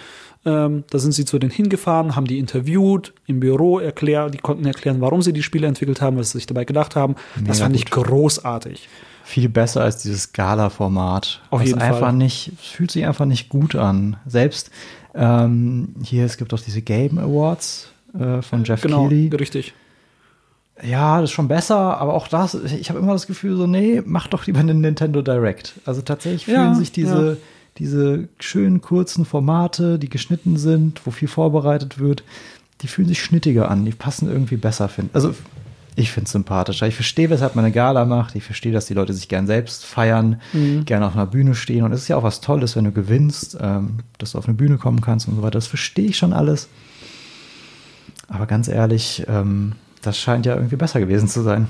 [0.46, 4.64] Ähm, da sind sie zu denen hingefahren, haben die interviewt im Büro, erklärt, die konnten
[4.64, 7.14] erklären, warum sie die Spiele entwickelt haben, was sie sich dabei gedacht haben.
[7.34, 8.04] das Mega fand ich gut.
[8.06, 8.88] großartig.
[9.24, 11.42] Viel besser als dieses Gala-Format.
[11.50, 12.12] Auf jeden einfach Fall.
[12.14, 14.16] nicht, es fühlt sich einfach nicht gut an.
[14.26, 14.70] Selbst
[15.14, 19.28] ähm, hier, es gibt auch diese Game Awards äh, von Jeff Genau, Keighley.
[19.36, 19.74] richtig.
[20.82, 24.02] Ja, das ist schon besser, aber auch das, ich habe immer das Gefühl, so, nee,
[24.04, 25.74] mach doch lieber einen Nintendo Direct.
[25.84, 27.36] Also tatsächlich fühlen Ja, sich diese, ja.
[27.78, 32.22] diese schönen kurzen Formate, die geschnitten sind, wo viel vorbereitet wird,
[32.80, 35.14] die fühlen sich schnittiger an, die passen irgendwie besser, find.
[35.14, 35.34] Also
[35.96, 36.86] ich finde es sympathischer.
[36.86, 38.34] Ich verstehe, weshalb man eine Gala macht.
[38.34, 40.86] Ich verstehe, dass die Leute sich gern selbst feiern, Mhm.
[40.86, 41.82] gerne auf einer Bühne stehen.
[41.84, 44.54] Und es ist ja auch was Tolles, wenn du gewinnst, ähm, dass du auf eine
[44.54, 45.58] Bühne kommen kannst und so weiter.
[45.58, 46.68] Das verstehe ich schon alles.
[48.28, 51.68] Aber ganz ehrlich, ähm, das scheint ja irgendwie besser gewesen zu sein.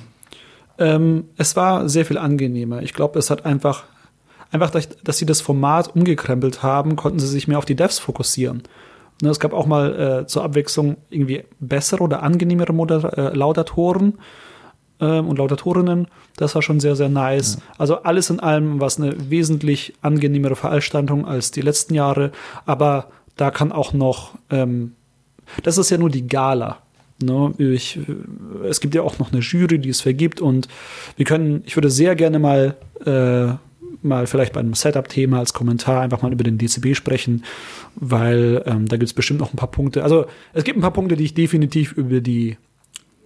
[0.79, 2.83] Ähm, es war sehr viel angenehmer.
[2.83, 3.85] Ich glaube, es hat einfach,
[4.51, 8.63] einfach, dass, sie das Format umgekrempelt haben, konnten sie sich mehr auf die Devs fokussieren.
[9.23, 14.19] Ne, es gab auch mal äh, zur Abwechslung irgendwie bessere oder angenehmere Moder äh, Laudatoren
[15.01, 16.09] ähm, und Laudatorinnen.
[16.37, 17.59] Das war schon sehr, sehr nice.
[17.77, 22.33] Also alles in allem war es eine wesentlich angenehmere Veranstaltung als die letzten Jahre.
[22.65, 24.95] Aber da kann auch noch, ähm,
[25.63, 26.79] das ist ja nur die Gala.
[27.23, 27.55] Ne?
[27.59, 27.99] Ich,
[28.65, 30.69] es gibt ja auch noch eine Jury, die es vergibt und
[31.17, 33.55] wir können, ich würde sehr gerne mal, äh,
[34.03, 37.45] mal vielleicht bei einem Setup-Thema als Kommentar einfach mal über den DCB sprechen,
[37.97, 40.03] weil ähm, da gibt es bestimmt noch ein paar Punkte.
[40.03, 42.57] Also es gibt ein paar Punkte, die ich definitiv über die,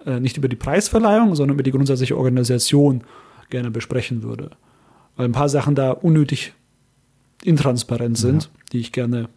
[0.04, 3.04] äh, nicht über die Preisverleihung, sondern über die grundsätzliche Organisation
[3.50, 4.50] gerne besprechen würde.
[5.16, 6.54] Weil ein paar Sachen da unnötig
[7.44, 9.28] intransparent sind, die ich gerne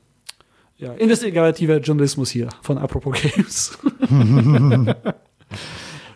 [0.77, 3.77] ja, investigativer Journalismus hier von Apropos Games.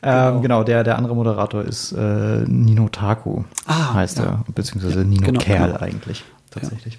[0.04, 4.24] Ähm, genau, der, der andere Moderator ist äh, Nino Taku, Ah, heißt ja.
[4.26, 5.80] er, beziehungsweise Nino Genau, Kerl genau.
[5.80, 6.98] eigentlich, tatsächlich.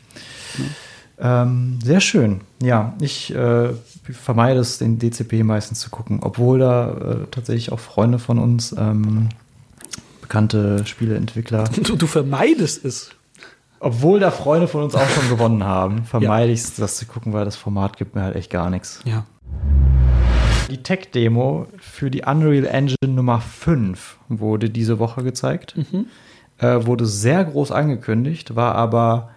[1.19, 2.43] Ähm, sehr schön.
[2.63, 3.71] Ja, ich äh,
[4.05, 8.73] vermeide es, den DCP meistens zu gucken, obwohl da äh, tatsächlich auch Freunde von uns,
[8.79, 9.31] ähm,
[10.21, 13.11] bekannte Spieleentwickler, Du, du vermeidest es.
[13.83, 17.33] Obwohl da Freunde von uns auch schon gewonnen haben, vermeide ich es, das zu gucken,
[17.33, 19.01] weil das Format gibt mir halt echt gar nichts.
[19.05, 19.25] Ja.
[20.71, 25.75] Die Tech-Demo für die Unreal Engine Nummer 5 wurde diese Woche gezeigt.
[26.59, 29.31] Äh, wurde sehr groß angekündigt, war aber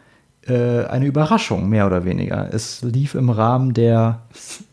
[0.46, 2.54] äh, eine Überraschung, mehr oder weniger.
[2.54, 4.22] Es lief im Rahmen der,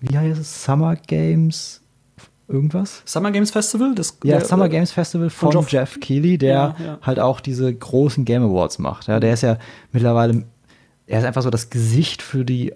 [0.01, 1.82] wie heißt es, Summer Games
[2.53, 3.03] irgendwas?
[3.05, 3.95] Summer Games Festival?
[3.95, 6.99] Das, Ja, der- Summer Games Festival von, von Jeff Keighley, der Ja, ja.
[7.03, 9.09] halt auch diese großen Game Awards macht.
[9.09, 9.59] Ja, der ist ja
[9.93, 10.45] mittlerweile,
[11.07, 12.73] er ist einfach so das Gesicht für die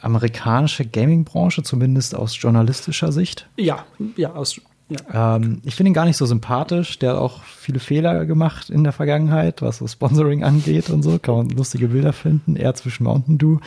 [0.00, 3.48] amerikanische Gaming-Branche, zumindest aus journalistischer Sicht.
[3.56, 3.84] Ja,
[4.16, 4.60] ja, aus.
[4.88, 5.36] Ja.
[5.36, 6.98] Ähm, ich finde ihn gar nicht so sympathisch.
[7.00, 11.18] Der hat auch viele Fehler gemacht in der Vergangenheit, was so Sponsoring angeht und so.
[11.18, 13.58] Kann man lustige Bilder finden, eher zwischen Mountain Dew.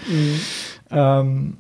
[0.92, 1.58] Ähm,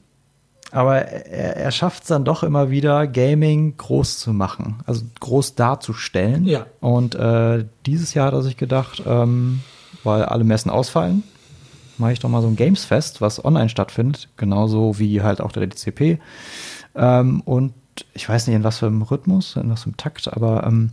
[0.72, 5.56] aber er, er schafft es dann doch immer wieder, Gaming groß zu machen, also groß
[5.56, 6.46] darzustellen.
[6.46, 6.66] Ja.
[6.80, 9.62] Und äh, dieses Jahr hat er sich gedacht, ähm,
[10.04, 11.24] weil alle Messen ausfallen,
[11.98, 15.68] mache ich doch mal so ein Gamesfest, was online stattfindet, genauso wie halt auch der
[15.68, 16.20] DCP.
[16.96, 17.74] Ähm, und
[18.14, 20.92] ich weiß nicht, in was für einem Rhythmus, in was für einem Takt, aber ähm,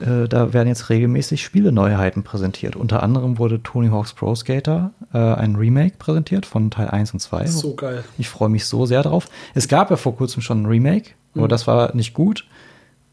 [0.00, 2.76] äh, da werden jetzt regelmäßig Spiele-Neuheiten präsentiert.
[2.76, 7.20] Unter anderem wurde Tony Hawk's Pro Skater äh, ein Remake präsentiert von Teil 1 und
[7.20, 7.46] 2.
[7.46, 8.04] So geil.
[8.18, 9.28] Ich freue mich so sehr drauf.
[9.54, 11.48] Es gab ja vor kurzem schon ein Remake, aber Mhm.
[11.48, 12.46] das war nicht gut.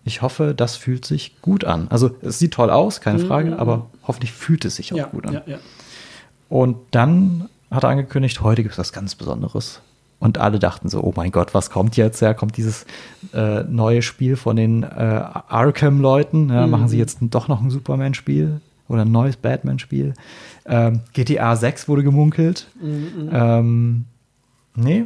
[0.08, 1.88] ich hoffe, das fühlt sich gut an.
[1.90, 5.06] Also es sieht toll aus, keine Mhm, Frage, aber hoffentlich fühlt es sich auch Ja,
[5.08, 5.34] gut an.
[5.34, 5.58] ja, ja.
[6.48, 9.82] Und dann hat er angekündigt, heute gibt es was ganz Besonderes.
[10.26, 12.20] Und alle dachten so, oh mein Gott, was kommt jetzt?
[12.20, 12.88] Ja, kommt dieses
[13.32, 16.50] äh, neue Spiel von den äh, Arkham-Leuten?
[16.50, 16.72] Ja, Mhm.
[16.72, 20.16] Machen sie jetzt doch noch ein Superman-Spiel oder ein neues Batman-Spiel?
[20.66, 22.68] Ähm, GTA 6 wurde gemunkelt.
[22.82, 24.06] Mhm, Ähm,
[24.76, 25.06] nee,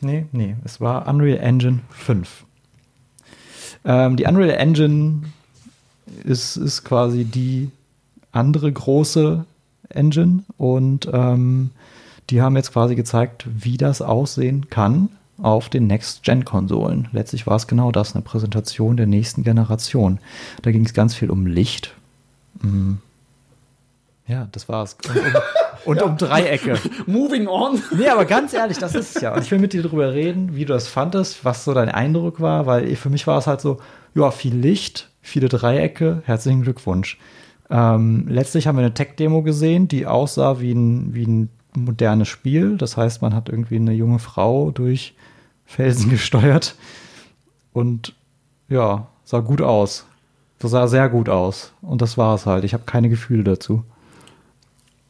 [0.00, 0.56] nee, nee.
[0.64, 2.44] Es war Unreal Engine 5.
[3.84, 5.24] Ähm, die Unreal Engine
[6.24, 7.70] ist, ist quasi die
[8.32, 9.44] andere große
[9.90, 11.70] Engine und ähm,
[12.30, 15.10] die haben jetzt quasi gezeigt, wie das aussehen kann
[15.42, 17.08] auf den Next-Gen-Konsolen.
[17.12, 20.18] Letztlich war es genau das, eine Präsentation der nächsten Generation.
[20.62, 21.94] Da ging es ganz viel um Licht.
[22.62, 22.98] Mhm.
[24.26, 24.96] Ja, das war's.
[25.06, 25.32] Und um,
[25.84, 26.78] und um Dreiecke.
[27.06, 27.82] Moving on.
[27.96, 29.34] Nee, aber ganz ehrlich, das ist es ja.
[29.34, 32.40] Und ich will mit dir darüber reden, wie du das fandest, was so dein Eindruck
[32.40, 33.80] war, weil für mich war es halt so,
[34.14, 37.18] ja, viel Licht, viele Dreiecke, herzlichen Glückwunsch.
[37.70, 42.76] Ähm, letztlich haben wir eine Tech-Demo gesehen, die aussah wie ein, wie ein modernes Spiel.
[42.76, 45.14] Das heißt, man hat irgendwie eine junge Frau durch
[45.66, 46.74] Felsen gesteuert
[47.72, 48.14] und
[48.68, 50.06] ja, sah gut aus.
[50.58, 51.72] Das sah sehr gut aus.
[51.82, 52.64] Und das war es halt.
[52.64, 53.84] Ich habe keine Gefühle dazu.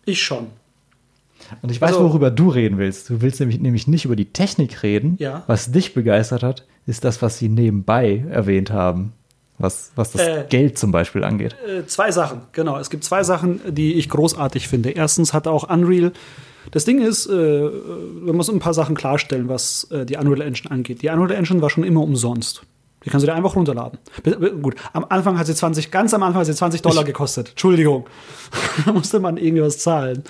[0.04, 0.48] Ich schon.
[1.62, 3.10] Und ich weiß, Also- worüber du reden willst.
[3.10, 5.16] Du willst nämlich, nämlich nicht über die Technik reden.
[5.18, 5.44] Ja.
[5.46, 9.12] Was dich begeistert hat, ist das, was sie nebenbei erwähnt haben.
[9.58, 10.44] Was, was das Äh.
[10.48, 11.54] Geld zum Beispiel angeht.
[11.68, 12.76] Äh, zwei Sachen, genau.
[12.78, 14.90] Es gibt zwei Sachen, die ich großartig finde.
[14.90, 16.12] Erstens hat auch Unreal.
[16.70, 17.68] Das Ding ist, äh,
[18.20, 21.02] man muss ein paar Sachen klarstellen, was äh, die Unreal Engine angeht.
[21.02, 22.62] Die Unreal Engine war schon immer umsonst.
[23.04, 23.98] Die kannst du dir einfach runterladen.
[24.22, 27.50] Be- Gut, am Anfang hat sie 20, ganz am Anfang hat sie 20 Dollar gekostet.
[27.50, 28.06] Entschuldigung.
[28.86, 30.24] da musste man irgendwie was zahlen.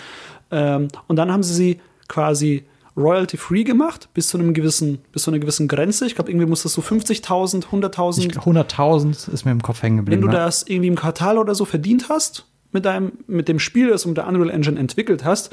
[0.50, 2.64] Ähm, und dann haben sie sie quasi
[2.96, 6.06] royalty-free gemacht, bis zu einem gewissen, bis zu einer gewissen Grenze.
[6.06, 10.04] Ich glaube, irgendwie musstest du 50.000, 100.000 Ich- 100.000 ist mir im Kopf hängen wenn
[10.06, 10.22] geblieben.
[10.30, 10.44] du ja.
[10.44, 14.08] das irgendwie im Quartal oder so verdient hast, mit, deinem, mit dem Spiel, das du
[14.08, 15.50] mit der Unreal Engine entwickelt hast,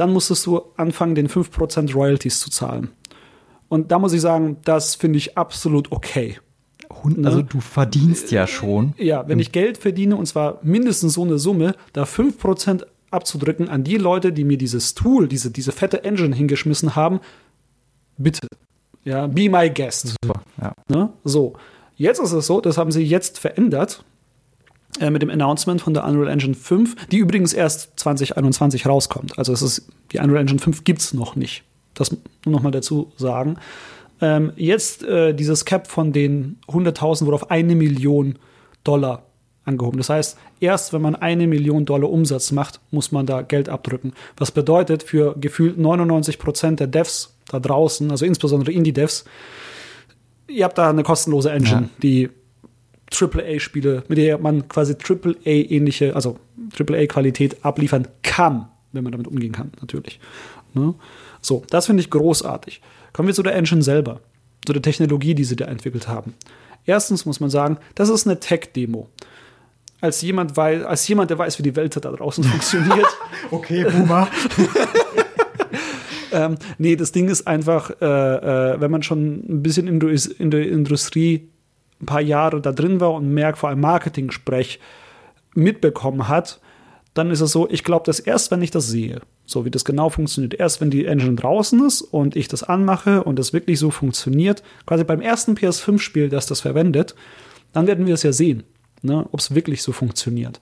[0.00, 2.88] dann musstest du anfangen, den 5% Royalties zu zahlen.
[3.68, 6.38] Und da muss ich sagen, das finde ich absolut okay.
[7.22, 8.94] Also du verdienst ja schon.
[8.96, 13.84] Ja, wenn ich Geld verdiene, und zwar mindestens so eine Summe, da 5% abzudrücken an
[13.84, 17.20] die Leute, die mir dieses Tool, diese, diese fette Engine hingeschmissen haben,
[18.16, 18.48] bitte.
[19.04, 20.16] Ja, be my guest.
[20.22, 20.72] Super, ja.
[20.88, 21.12] Ne?
[21.24, 21.52] So,
[21.96, 24.02] jetzt ist es so, das haben sie jetzt verändert
[24.98, 29.38] äh, mit dem Announcement von der Unreal Engine 5, die übrigens erst 2021 rauskommt.
[29.38, 31.62] Also es ist, die Unreal Engine 5 gibt es noch nicht.
[31.94, 33.56] Das nur noch mal dazu sagen.
[34.20, 38.38] Ähm, jetzt äh, dieses Cap von den 100.000 wurde auf eine Million
[38.84, 39.22] Dollar
[39.64, 39.98] angehoben.
[39.98, 44.12] Das heißt, erst wenn man eine Million Dollar Umsatz macht, muss man da Geld abdrücken.
[44.36, 49.24] Was bedeutet für gefühlt 99 Prozent der Devs da draußen, also insbesondere Indie-Devs,
[50.48, 51.88] ihr habt da eine kostenlose Engine, Ja.
[52.02, 52.30] die
[53.12, 56.38] AAA-Spiele, mit der man quasi AAA-ähnliche, also
[56.78, 60.20] AAA-Qualität abliefern kann, wenn man damit umgehen kann, natürlich.
[60.74, 60.94] Ne?
[61.40, 62.80] So, das finde ich großartig.
[63.12, 64.20] Kommen wir zu der Engine selber,
[64.66, 66.34] zu der Technologie, die sie da entwickelt haben.
[66.86, 69.08] Erstens muss man sagen, das ist eine Tech-Demo.
[70.00, 73.06] Als jemand, weiß, als jemand, der weiß, wie die Welt da draußen funktioniert,
[73.50, 74.28] Okay, Boomer.
[76.32, 80.68] ähm, nee, das Ding ist einfach, äh, äh, wenn man schon ein bisschen in der
[80.68, 81.48] Industrie
[82.00, 84.80] ein paar Jahre da drin war und merkt, vor allem Marketing-Sprech
[85.54, 86.60] mitbekommen hat,
[87.14, 89.84] dann ist es so, ich glaube das erst, wenn ich das sehe, so wie das
[89.84, 90.54] genau funktioniert.
[90.54, 94.62] Erst wenn die Engine draußen ist und ich das anmache und das wirklich so funktioniert,
[94.86, 97.14] quasi beim ersten PS5-Spiel, das das verwendet,
[97.72, 98.62] dann werden wir es ja sehen,
[99.02, 100.60] ne, ob es wirklich so funktioniert.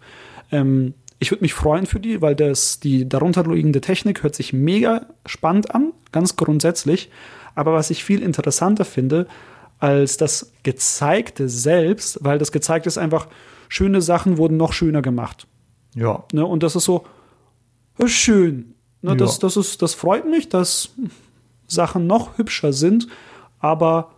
[0.51, 4.52] Ähm, ich würde mich freuen für die, weil das, die darunter liegende Technik hört sich
[4.52, 7.10] mega spannend an, ganz grundsätzlich.
[7.55, 9.27] Aber was ich viel interessanter finde,
[9.78, 13.28] als das Gezeigte selbst, weil das Gezeigte ist einfach,
[13.68, 15.46] schöne Sachen wurden noch schöner gemacht.
[15.94, 16.24] Ja.
[16.32, 16.44] Ne?
[16.44, 17.06] Und das ist so
[17.98, 18.74] äh, schön.
[19.02, 19.10] Ne?
[19.10, 19.16] Ja.
[19.16, 20.90] Das, das, ist, das freut mich, dass
[21.66, 23.09] Sachen noch hübscher sind,
[23.60, 24.12] aber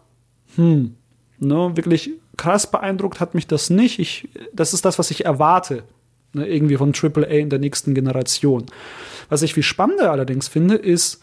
[0.56, 0.96] hm,
[1.38, 3.98] ne, wirklich krass beeindruckt hat mich das nicht.
[3.98, 5.82] Ich, das ist das, was ich erwarte.
[6.32, 8.66] Ne, irgendwie von AAA in der nächsten Generation.
[9.28, 11.20] Was ich viel spannender allerdings finde, ist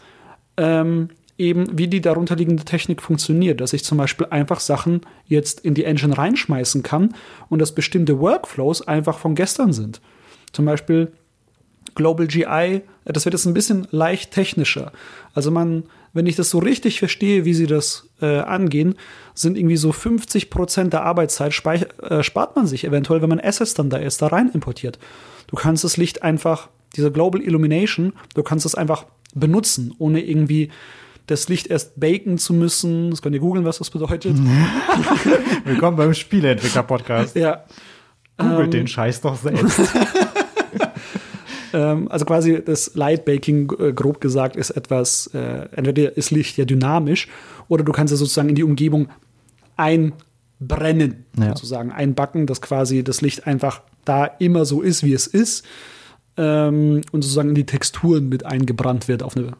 [0.56, 1.08] ähm,
[1.38, 3.60] eben, wie die darunterliegende Technik funktioniert.
[3.60, 7.14] Dass ich zum Beispiel einfach Sachen jetzt in die Engine reinschmeißen kann
[7.48, 10.00] und dass bestimmte Workflows einfach von gestern sind.
[10.52, 11.12] Zum Beispiel
[11.94, 14.92] Global GI, das wird jetzt ein bisschen leicht technischer.
[15.34, 18.94] Also man, wenn ich das so richtig verstehe, wie sie das äh, angehen,
[19.34, 21.54] sind irgendwie so 50 Prozent der Arbeitszeit
[22.02, 24.98] äh, spart man sich eventuell, wenn man Assets dann da erst da rein importiert.
[25.48, 30.70] Du kannst das Licht einfach, diese Global Illumination, du kannst es einfach benutzen, ohne irgendwie
[31.28, 33.10] das Licht erst baken zu müssen.
[33.10, 34.36] Das könnt ihr googeln, was das bedeutet.
[35.64, 37.36] Willkommen beim Spieleentwickler-Podcast.
[37.36, 37.64] ja.
[38.38, 39.78] Googelt Ähm, den Scheiß doch selbst.
[41.70, 46.56] Ähm, also quasi das Light Baking, äh, grob gesagt, ist etwas, äh, entweder ist Licht
[46.56, 47.28] ja dynamisch
[47.68, 49.08] oder du kannst es sozusagen in die Umgebung
[49.76, 51.48] einbrennen, Ja.
[51.48, 55.66] sozusagen einbacken, dass quasi das Licht einfach da immer so ist, wie es ist
[56.38, 59.52] ähm, und sozusagen in die Texturen mit eingebrannt wird auf eine,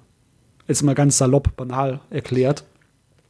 [0.68, 2.64] jetzt mal ganz salopp, banal erklärt.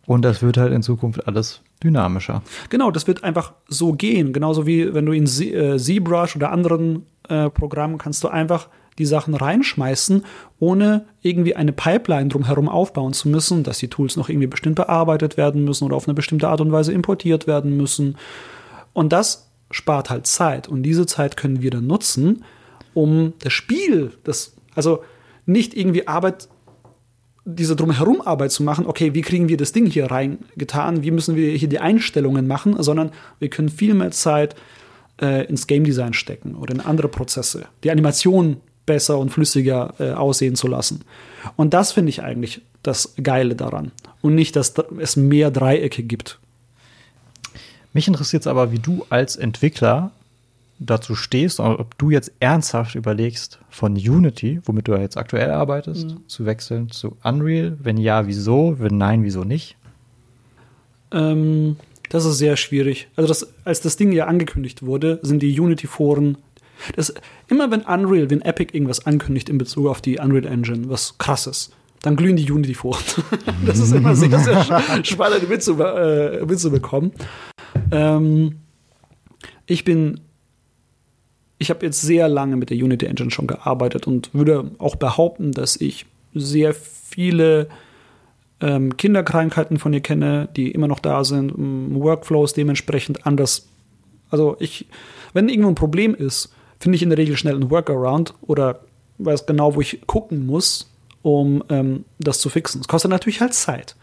[0.07, 2.43] Und das wird halt in Zukunft alles dynamischer.
[2.71, 4.33] Genau, das wird einfach so gehen.
[4.33, 9.07] Genauso wie wenn du in äh, ZBrush oder anderen äh, Programmen kannst du einfach die
[9.07, 10.25] Sachen reinschmeißen,
[10.59, 15.37] ohne irgendwie eine Pipeline drumherum aufbauen zu müssen, dass die Tools noch irgendwie bestimmt bearbeitet
[15.37, 18.17] werden müssen oder auf eine bestimmte Art und Weise importiert werden müssen.
[18.93, 20.69] Und das spart halt Zeit.
[20.69, 22.45] Und diese Zeit können wir dann nutzen,
[22.95, 25.05] um das Spiel, das, also
[25.47, 26.49] nicht irgendwie Arbeit
[27.51, 31.35] diese drumherum Arbeit zu machen, okay, wie kriegen wir das Ding hier reingetan, wie müssen
[31.35, 34.55] wir hier die Einstellungen machen, sondern wir können viel mehr Zeit
[35.23, 40.11] äh, ins Game Design stecken oder in andere Prozesse, die Animation besser und flüssiger äh,
[40.13, 41.01] aussehen zu lassen.
[41.57, 43.93] Und das finde ich eigentlich das Geile daran.
[44.21, 46.39] Und nicht, dass da- es mehr Dreiecke gibt.
[47.95, 50.11] Mich interessiert es aber, wie du als Entwickler
[50.79, 55.51] dazu stehst, und ob du jetzt ernsthaft überlegst, von Unity, womit du ja jetzt aktuell
[55.51, 57.77] arbeitest, zu wechseln zu Unreal.
[57.81, 58.77] Wenn ja, wieso?
[58.79, 59.77] Wenn nein, wieso nicht?
[61.13, 61.77] Ähm,
[62.09, 63.09] das ist sehr schwierig.
[63.17, 66.39] Also, das, als das Ding ja angekündigt wurde, sind die Unity-Foren.
[66.95, 67.13] Das,
[67.49, 71.71] immer wenn Unreal, wenn Epic irgendwas ankündigt in Bezug auf die Unreal Engine, was krasses,
[72.03, 73.03] dann glühen die Unity-Foren.
[73.67, 74.65] das ist immer sehr, sehr
[75.05, 77.13] spannend mitzube äh, mitzubekommen.
[77.91, 78.61] Ähm,
[79.67, 80.21] ich bin,
[81.59, 85.53] ich habe jetzt sehr lange mit der Unity Engine schon gearbeitet und würde auch behaupten,
[85.53, 87.69] dass ich sehr viele
[88.61, 93.67] ähm, Kinderkrankheiten von ihr kenne, die immer noch da sind, Workflows dementsprechend anders.
[94.31, 94.87] Also ich,
[95.33, 98.81] wenn irgendwo ein Problem ist, finde ich in der Regel schnell einen Workaround oder
[99.19, 102.81] weiß genau, wo ich gucken muss, um ähm, das zu fixen.
[102.81, 103.97] Es kostet natürlich halt Zeit.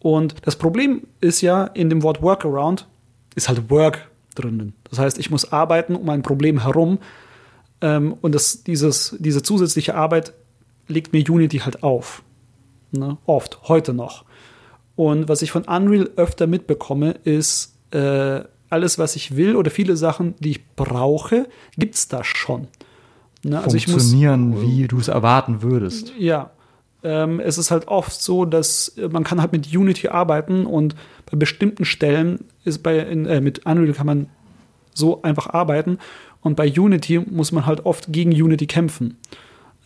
[0.00, 2.86] Und das Problem ist ja, in dem Wort Workaround
[3.36, 4.09] ist halt Work
[4.40, 4.74] drinnen.
[4.88, 6.98] Das heißt, ich muss arbeiten um ein Problem herum
[7.80, 10.32] ähm, und das, dieses, diese zusätzliche Arbeit
[10.88, 12.22] legt mir Unity halt auf.
[12.92, 13.18] Ne?
[13.26, 14.24] Oft, heute noch.
[14.96, 19.96] Und was ich von Unreal öfter mitbekomme, ist, äh, alles, was ich will oder viele
[19.96, 22.68] Sachen, die ich brauche, gibt's da schon.
[23.42, 23.60] Ne?
[23.60, 26.12] Also ich muss Funktionieren, wie du es erwarten würdest.
[26.18, 26.50] ja.
[27.02, 30.94] Ähm, es ist halt oft so, dass äh, man kann halt mit Unity arbeiten und
[31.30, 34.28] bei bestimmten Stellen ist bei in, äh, mit Unreal kann man
[34.92, 35.98] so einfach arbeiten
[36.42, 39.16] und bei Unity muss man halt oft gegen Unity kämpfen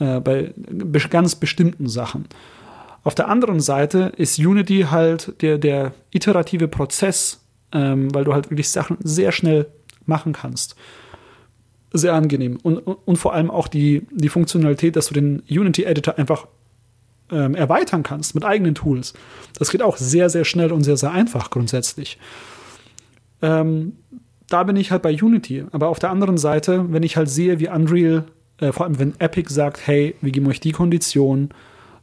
[0.00, 2.26] äh, bei be ganz bestimmten Sachen.
[3.04, 8.50] Auf der anderen Seite ist Unity halt der, der iterative Prozess, ähm, weil du halt
[8.50, 9.66] wirklich Sachen sehr schnell
[10.06, 10.74] machen kannst
[11.94, 12.58] sehr angenehm.
[12.62, 16.46] Und, und, und vor allem auch die, die Funktionalität, dass du den Unity-Editor einfach
[17.34, 19.12] ähm, erweitern kannst mit eigenen Tools.
[19.58, 22.18] Das geht auch sehr, sehr schnell und sehr, sehr einfach grundsätzlich.
[23.42, 23.96] Ähm,
[24.48, 25.64] da bin ich halt bei Unity.
[25.72, 28.24] Aber auf der anderen Seite, wenn ich halt sehe, wie Unreal,
[28.60, 31.50] äh, vor allem wenn Epic sagt, hey, wir geben euch die Kondition,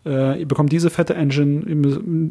[0.05, 1.63] äh, ihr bekommt diese fette Engine,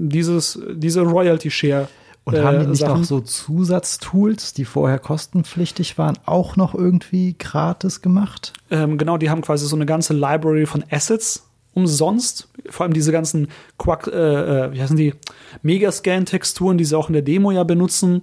[0.09, 1.89] dieses, diese Royalty-Share.
[2.25, 3.01] Und haben die äh, nicht Sachen.
[3.01, 8.53] noch so Zusatztools, die vorher kostenpflichtig waren, auch noch irgendwie gratis gemacht?
[8.71, 12.49] Ähm, genau, die haben quasi so eine ganze Library von Assets umsonst.
[12.69, 13.49] Vor allem diese ganzen
[13.79, 15.15] Quack, äh, äh, wie heißen die,
[15.63, 18.23] Megascan-Texturen, die sie auch in der Demo ja benutzen,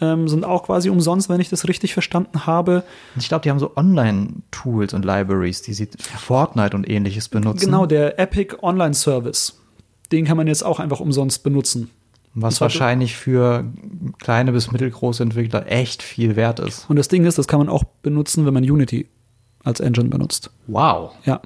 [0.00, 2.84] ähm, sind auch quasi umsonst, wenn ich das richtig verstanden habe.
[3.16, 7.64] Ich glaube, die haben so Online-Tools und Libraries, die sie für Fortnite und ähnliches benutzen.
[7.66, 9.58] Genau, der Epic Online Service.
[10.12, 11.90] Den kann man jetzt auch einfach umsonst benutzen.
[12.38, 13.64] Was wahrscheinlich für
[14.18, 16.88] kleine bis mittelgroße Entwickler echt viel wert ist.
[16.90, 19.08] Und das Ding ist, das kann man auch benutzen, wenn man Unity
[19.64, 20.50] als Engine benutzt.
[20.66, 21.12] Wow.
[21.24, 21.40] Ja.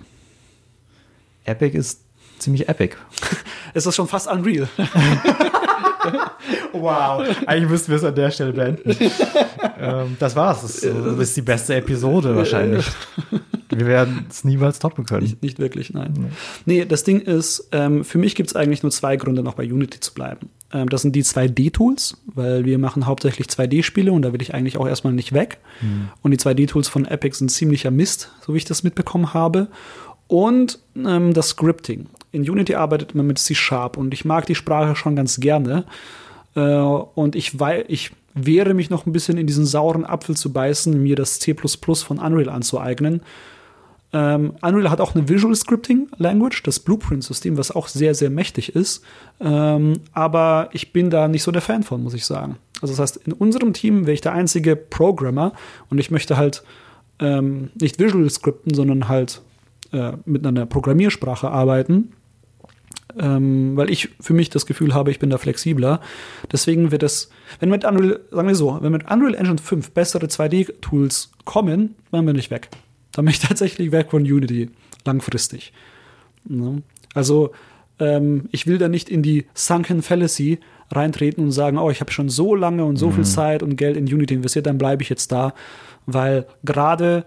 [1.44, 2.00] Epic ist
[2.38, 2.96] ziemlich epic.
[3.72, 4.68] Es ist schon fast unreal.
[6.72, 7.26] Wow.
[7.46, 8.90] Eigentlich müssten wir es an der Stelle beenden.
[9.78, 10.62] ähm, das war's.
[10.62, 12.86] Das ist die beste Episode wahrscheinlich.
[13.68, 15.22] Wir werden es niemals toppen können.
[15.22, 16.32] Nicht, nicht wirklich, nein.
[16.64, 19.64] Nee, das Ding ist, ähm, für mich gibt es eigentlich nur zwei Gründe, noch bei
[19.64, 20.48] Unity zu bleiben.
[20.72, 24.78] Ähm, das sind die 2D-Tools, weil wir machen hauptsächlich 2D-Spiele und da will ich eigentlich
[24.78, 25.58] auch erstmal nicht weg.
[26.22, 29.68] Und die 2D-Tools von Epic sind ziemlicher Mist, so wie ich das mitbekommen habe.
[30.30, 32.06] Und ähm, das Scripting.
[32.30, 35.84] In Unity arbeitet man mit C-Sharp und ich mag die Sprache schon ganz gerne.
[36.54, 41.02] Äh, und ich, ich wehre mich noch ein bisschen in diesen sauren Apfel zu beißen,
[41.02, 43.22] mir das C von Unreal anzueignen.
[44.12, 48.76] Ähm, Unreal hat auch eine Visual Scripting Language, das Blueprint-System, was auch sehr, sehr mächtig
[48.76, 49.02] ist.
[49.40, 52.54] Ähm, aber ich bin da nicht so der Fan von, muss ich sagen.
[52.80, 55.54] Also das heißt, in unserem Team wäre ich der einzige Programmer
[55.88, 56.62] und ich möchte halt
[57.18, 59.42] ähm, nicht Visual Scripten, sondern halt
[59.92, 62.12] äh, mit einer Programmiersprache arbeiten.
[63.18, 66.00] Ähm, weil ich für mich das Gefühl habe, ich bin da flexibler.
[66.52, 70.26] Deswegen wird es, wenn mit Unreal, sagen wir so, wenn mit Unreal Engine 5 bessere
[70.26, 72.68] 2D-Tools kommen, dann bin ich weg.
[73.12, 74.70] Dann bin ich tatsächlich weg von Unity
[75.04, 75.72] langfristig.
[76.44, 76.82] Ne?
[77.14, 77.50] Also
[77.98, 80.58] ähm, ich will da nicht in die Sunken Fallacy
[80.90, 83.12] reintreten und sagen, oh, ich habe schon so lange und so mhm.
[83.14, 85.54] viel Zeit und Geld in Unity investiert, dann bleibe ich jetzt da,
[86.06, 87.24] weil gerade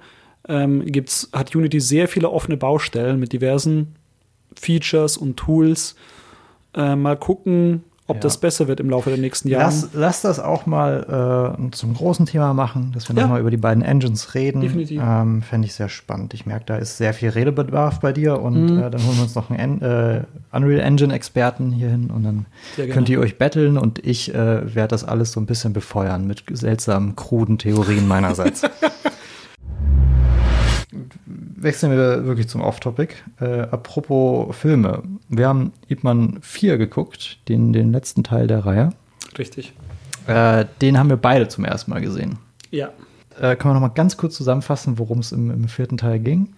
[0.48, 3.96] ähm, gibt's, hat Unity sehr viele offene Baustellen mit diversen
[4.56, 5.96] Features und Tools.
[6.76, 8.22] Äh, mal gucken, ob ja.
[8.22, 9.64] das besser wird im Laufe der nächsten Jahre.
[9.64, 13.22] Lass, lass das auch mal äh, zum großen Thema machen, dass wir ja.
[13.22, 14.60] nochmal über die beiden Engines reden.
[14.60, 15.02] Definitiv.
[15.02, 16.34] Ähm, Fände ich sehr spannend.
[16.34, 18.80] Ich merke, da ist sehr viel Redebedarf bei dir und mhm.
[18.80, 22.46] äh, dann holen wir uns noch einen äh, Unreal Engine-Experten hier hin und dann
[22.76, 26.44] könnt ihr euch betteln und ich äh, werde das alles so ein bisschen befeuern mit
[26.52, 28.64] seltsamen, kruden Theorien meinerseits.
[31.26, 33.16] wechseln wir wirklich zum Off-Topic.
[33.40, 35.04] Äh, apropos Filme.
[35.30, 36.02] Wir haben Ip
[36.42, 38.90] 4 geguckt, den, den letzten Teil der Reihe.
[39.38, 39.74] Richtig.
[40.28, 42.38] Äh, den haben wir beide zum ersten Mal gesehen.
[42.72, 42.90] Ja.
[43.40, 46.54] Äh, kann man noch mal ganz kurz zusammenfassen, worum es im, im, vierten Teil ging?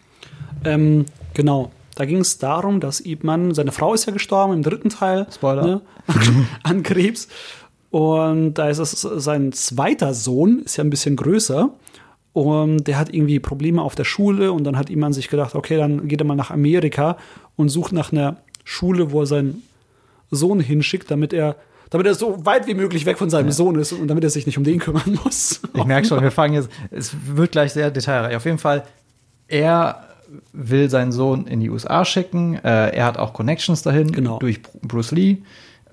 [0.63, 1.71] Ähm, genau.
[1.95, 3.21] Da ging es darum, dass Ip
[3.51, 5.27] seine Frau ist ja gestorben im dritten Teil.
[5.33, 5.65] Spoiler.
[5.65, 5.81] Ne,
[6.63, 7.29] an Krebs.
[7.89, 11.69] Und da ist es sein zweiter Sohn, ist ja ein bisschen größer.
[12.35, 15.77] Und der hat irgendwie Probleme auf der Schule und dann hat jemand sich gedacht, okay,
[15.77, 17.15] dann geht er mal nach Amerika
[17.55, 18.35] und sucht nach einer
[18.65, 19.63] Schule, wo er seinen
[20.31, 21.55] Sohn hinschickt, damit er
[21.91, 23.51] damit er so weit wie möglich weg von seinem ja.
[23.53, 25.61] Sohn ist und damit er sich nicht um den kümmern muss.
[25.73, 28.35] Ich merke schon, wir fangen jetzt, es wird gleich sehr detailreich.
[28.35, 28.83] Auf jeden Fall,
[29.47, 30.03] er
[30.51, 32.55] will seinen Sohn in die USA schicken.
[32.55, 34.39] Äh, er hat auch Connections dahin genau.
[34.39, 35.37] durch Bruce Lee,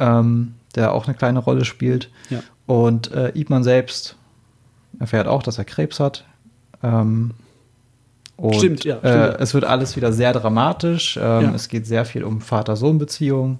[0.00, 2.10] ähm, der auch eine kleine Rolle spielt.
[2.30, 2.42] Ja.
[2.66, 4.16] Und äh, Ipman selbst
[4.98, 6.24] erfährt auch, dass er Krebs hat.
[6.82, 7.32] Ähm,
[8.36, 8.98] und, stimmt, ja.
[8.98, 11.16] Stimmt, äh, es wird alles wieder sehr dramatisch.
[11.16, 11.52] Ähm, ja.
[11.54, 13.58] Es geht sehr viel um Vater-Sohn-Beziehungen.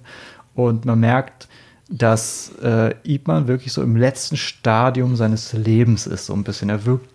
[0.55, 1.47] Und man merkt,
[1.89, 6.69] dass äh, Ipman wirklich so im letzten Stadium seines Lebens ist, so ein bisschen.
[6.69, 7.09] Er wirkt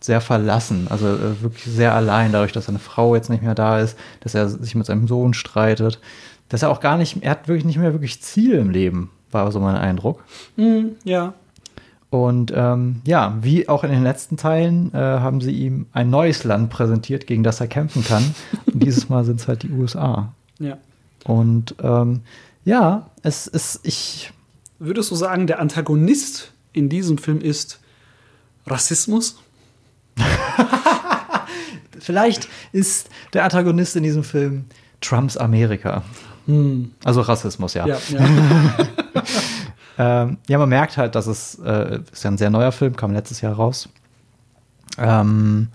[0.00, 3.80] sehr verlassen, also äh, wirklich sehr allein, dadurch, dass seine Frau jetzt nicht mehr da
[3.80, 6.00] ist, dass er sich mit seinem Sohn streitet,
[6.48, 9.52] dass er auch gar nicht, er hat wirklich nicht mehr wirklich Ziel im Leben, war
[9.52, 10.24] so mein Eindruck.
[10.56, 11.34] Mm, ja.
[12.10, 16.42] Und ähm, ja, wie auch in den letzten Teilen äh, haben sie ihm ein neues
[16.42, 18.34] Land präsentiert, gegen das er kämpfen kann.
[18.66, 20.34] Und dieses Mal sind es halt die USA.
[20.58, 20.76] Ja.
[21.24, 22.22] Und ähm,
[22.64, 24.32] ja, es ist, ich.
[24.80, 27.80] Würdest du sagen, der Antagonist in diesem Film ist
[28.66, 29.38] Rassismus?
[32.00, 34.64] Vielleicht ist der Antagonist in diesem Film
[35.00, 36.02] Trumps Amerika.
[36.46, 36.92] Hm.
[37.04, 37.86] Also Rassismus, ja.
[37.86, 38.18] ja, ja.
[40.00, 43.12] Ähm, ja, man merkt halt, dass es äh, ist ja ein sehr neuer Film, kam
[43.12, 43.86] letztes Jahr raus.
[44.96, 45.68] Ähm,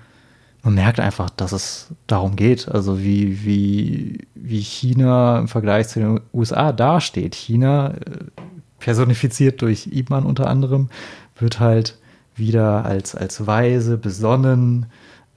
[0.64, 6.00] man merkt einfach, dass es darum geht, also wie, wie, wie China im Vergleich zu
[6.00, 7.36] den USA dasteht.
[7.36, 8.42] China, äh,
[8.80, 10.90] personifiziert durch Ibman unter anderem,
[11.38, 12.00] wird halt
[12.36, 14.88] wieder als, als weise, besonnen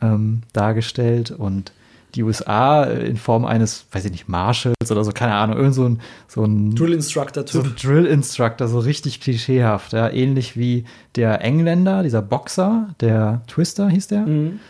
[0.00, 1.72] ähm, dargestellt und
[2.14, 5.84] die USA in Form eines, weiß ich nicht, Marshalls oder so, keine Ahnung, irgend so
[5.84, 7.62] ein, so ein Drill Instructor Typ.
[7.62, 10.84] So ein Drill Instructor, so richtig klischeehaft, ja, ähnlich wie
[11.16, 14.20] der Engländer, dieser Boxer, der Twister hieß der.
[14.20, 14.60] Mhm.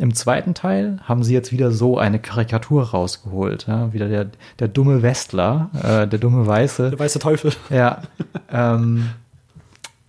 [0.00, 4.26] Im zweiten Teil haben sie jetzt wieder so eine Karikatur rausgeholt, ja, wieder der,
[4.60, 6.90] der dumme Westler, äh, der dumme Weiße.
[6.90, 7.52] Der weiße Teufel.
[7.70, 8.02] Ja.
[8.52, 9.08] ähm,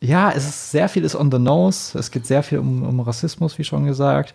[0.02, 1.98] ja, es ist sehr viel ist on the nose.
[1.98, 4.34] Es geht sehr viel um, um Rassismus, wie schon gesagt.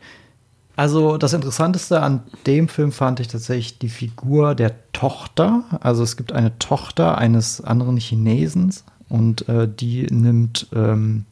[0.77, 5.65] Also das Interessanteste an dem Film fand ich tatsächlich die Figur der Tochter.
[5.81, 11.27] Also es gibt eine Tochter eines anderen Chinesens und äh, die nimmt, ähm,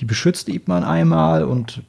[0.00, 1.82] die beschützt Ip Man einmal und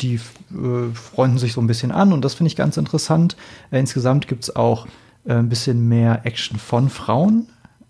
[0.00, 3.36] die äh, freunden sich so ein bisschen an und das finde ich ganz interessant.
[3.70, 4.86] Äh, insgesamt gibt es auch
[5.24, 7.48] äh, ein bisschen mehr Action von Frauen.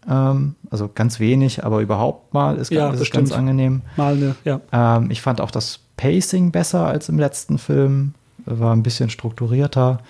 [0.08, 3.82] Ähm, also ganz wenig, aber überhaupt mal ist, ja, ist ganz angenehm.
[3.96, 4.60] Mal eine, ja.
[4.72, 8.14] Ähm, ich fand auch das Pacing besser als im letzten Film,
[8.46, 10.00] war ein bisschen strukturierter.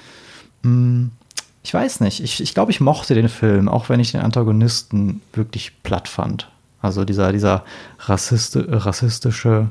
[0.63, 1.11] Hm,
[1.63, 5.23] ich weiß nicht, ich, ich glaube, ich mochte den Film, auch wenn ich den Antagonisten
[5.33, 6.51] wirklich platt fand.
[6.81, 7.65] Also dieser, dieser
[8.01, 9.71] rassisti rassistische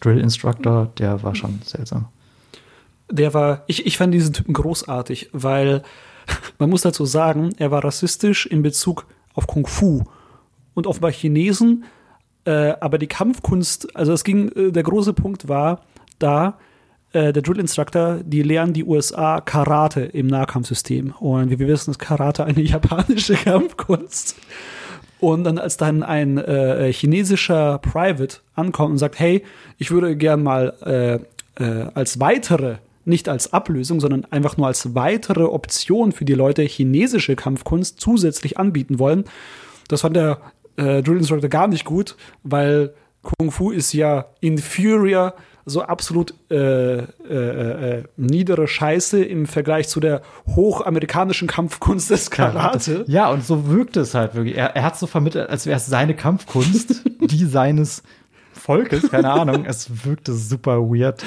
[0.00, 2.06] Drill-Instructor, der war schon seltsam.
[3.10, 5.82] Der war, ich, ich fand diesen Typen großartig, weil
[6.58, 10.04] man muss dazu sagen, er war rassistisch in Bezug auf Kung Fu.
[10.74, 11.84] Und offenbar Chinesen
[12.48, 15.82] äh, aber die Kampfkunst, also es ging, äh, der große Punkt war
[16.18, 16.56] da,
[17.12, 21.12] äh, der Drill Instructor, die lehren die USA Karate im Nahkampfsystem.
[21.20, 24.36] Und wie wir wissen, ist Karate eine japanische Kampfkunst.
[25.20, 29.44] Und dann, als dann ein äh, chinesischer Private ankommt und sagt, hey,
[29.76, 30.72] ich würde gern mal
[31.58, 36.34] äh, äh, als weitere, nicht als Ablösung, sondern einfach nur als weitere Option für die
[36.34, 39.24] Leute chinesische Kampfkunst zusätzlich anbieten wollen,
[39.88, 40.38] das fand der
[40.78, 45.34] äh, Drill Instructor gar nicht gut, weil Kung Fu ist ja inferior,
[45.66, 47.04] so absolut äh, äh,
[47.98, 50.22] äh, niedere Scheiße im Vergleich zu der
[50.56, 53.04] hochamerikanischen Kampfkunst des Karate.
[53.06, 54.56] Ja, und so wirkte es halt wirklich.
[54.56, 58.02] Er, er hat so vermittelt, als wäre es seine Kampfkunst, die seines
[58.54, 59.64] Volkes, keine Ahnung.
[59.66, 61.22] Es wirkte super weird.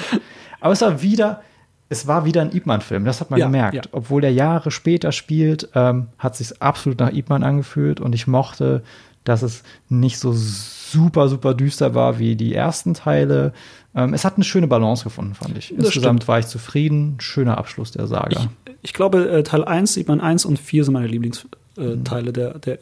[0.60, 1.42] Aber es war wieder,
[1.88, 3.74] es war wieder ein Ip Man-Film, das hat man Ja, gemerkt.
[3.76, 3.82] ja.
[3.92, 8.26] Obwohl der Jahre später spielt, ähm, hat sich absolut nach Ip Man angefühlt und ich
[8.26, 8.82] mochte,
[9.24, 13.52] dass es nicht so super, super düster war wie die ersten Teile.
[13.94, 15.68] Ähm, es hat eine schöne Balance gefunden, fand ich.
[15.68, 17.16] Das Insgesamt war ich zufrieden.
[17.20, 18.48] Schöner Abschluss der Saga.
[18.82, 22.78] Ich glaube, äh, Teil 1, sieht man 1 und 4 sind meine Lieblingsteile der, der,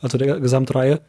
[0.00, 1.00] also der Gesamtreihe.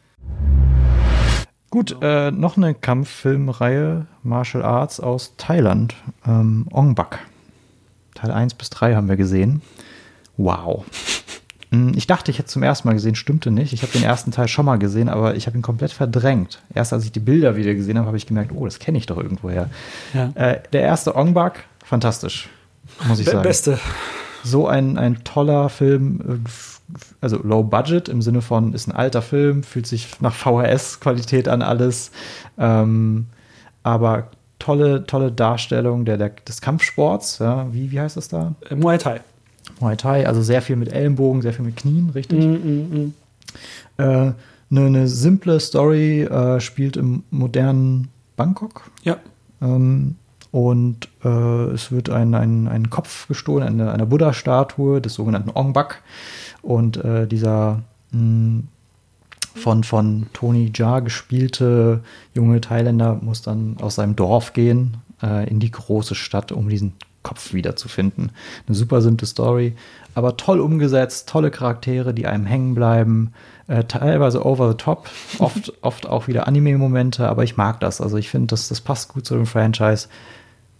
[1.70, 5.94] Gut, äh, noch eine Kampffilmreihe, Martial Arts aus Thailand,
[6.26, 7.20] ähm, Ong Bak.
[8.14, 9.62] Teil 1 bis 3 haben wir gesehen.
[10.36, 10.84] Wow.
[11.70, 13.72] Hm, Ich dachte, ich hätte zum ersten Mal gesehen, stimmte nicht.
[13.72, 16.60] Ich habe den ersten Teil schon mal gesehen, aber ich habe ihn komplett verdrängt.
[16.74, 19.06] Erst als ich die Bilder wieder gesehen habe, habe ich gemerkt, oh, das kenne ich
[19.06, 19.68] doch irgendwoher.
[20.14, 20.30] Ja.
[20.34, 22.48] Äh, der erste Ong Bak, fantastisch,
[23.06, 23.78] muss ich Be- sagen Beste.
[24.42, 26.48] so ein, ein toller Film, äh,
[27.20, 31.62] also low budget im Sinne von, ist ein alter Film, fühlt sich nach VHS-Qualität an
[31.62, 32.10] alles,
[32.58, 33.26] ähm,
[33.84, 34.28] aber
[34.58, 38.54] tolle, tolle Darstellung der, der, des Kampfsports, ja, wie, wie heißt das da?
[38.68, 39.20] Äh, Muay Thai.
[39.80, 42.44] Muay Thai, also sehr viel mit Ellenbogen, sehr viel mit Knien, richtig?
[43.96, 44.34] Äh, eine,
[44.70, 48.90] eine simple Story äh, spielt im modernen Bangkok.
[49.02, 49.16] Ja.
[49.60, 50.16] Ähm,
[50.52, 51.28] und äh,
[51.72, 56.02] es wird ein, ein, ein Kopf gestohlen, eine, eine Buddha-Statue des sogenannten Ong Bak.
[56.62, 58.62] Und äh, dieser mh,
[59.54, 62.00] von, von Tony Jaa gespielte
[62.34, 66.94] junge Thailänder muss dann aus seinem Dorf gehen äh, in die große Stadt, um diesen
[67.22, 68.32] Kopf wiederzufinden.
[68.66, 69.74] Eine super simple Story,
[70.14, 73.32] aber toll umgesetzt, tolle Charaktere, die einem hängen bleiben,
[73.66, 78.00] äh, teilweise over the top, oft, oft auch wieder Anime-Momente, aber ich mag das.
[78.00, 80.08] Also ich finde, das, das passt gut zu dem Franchise.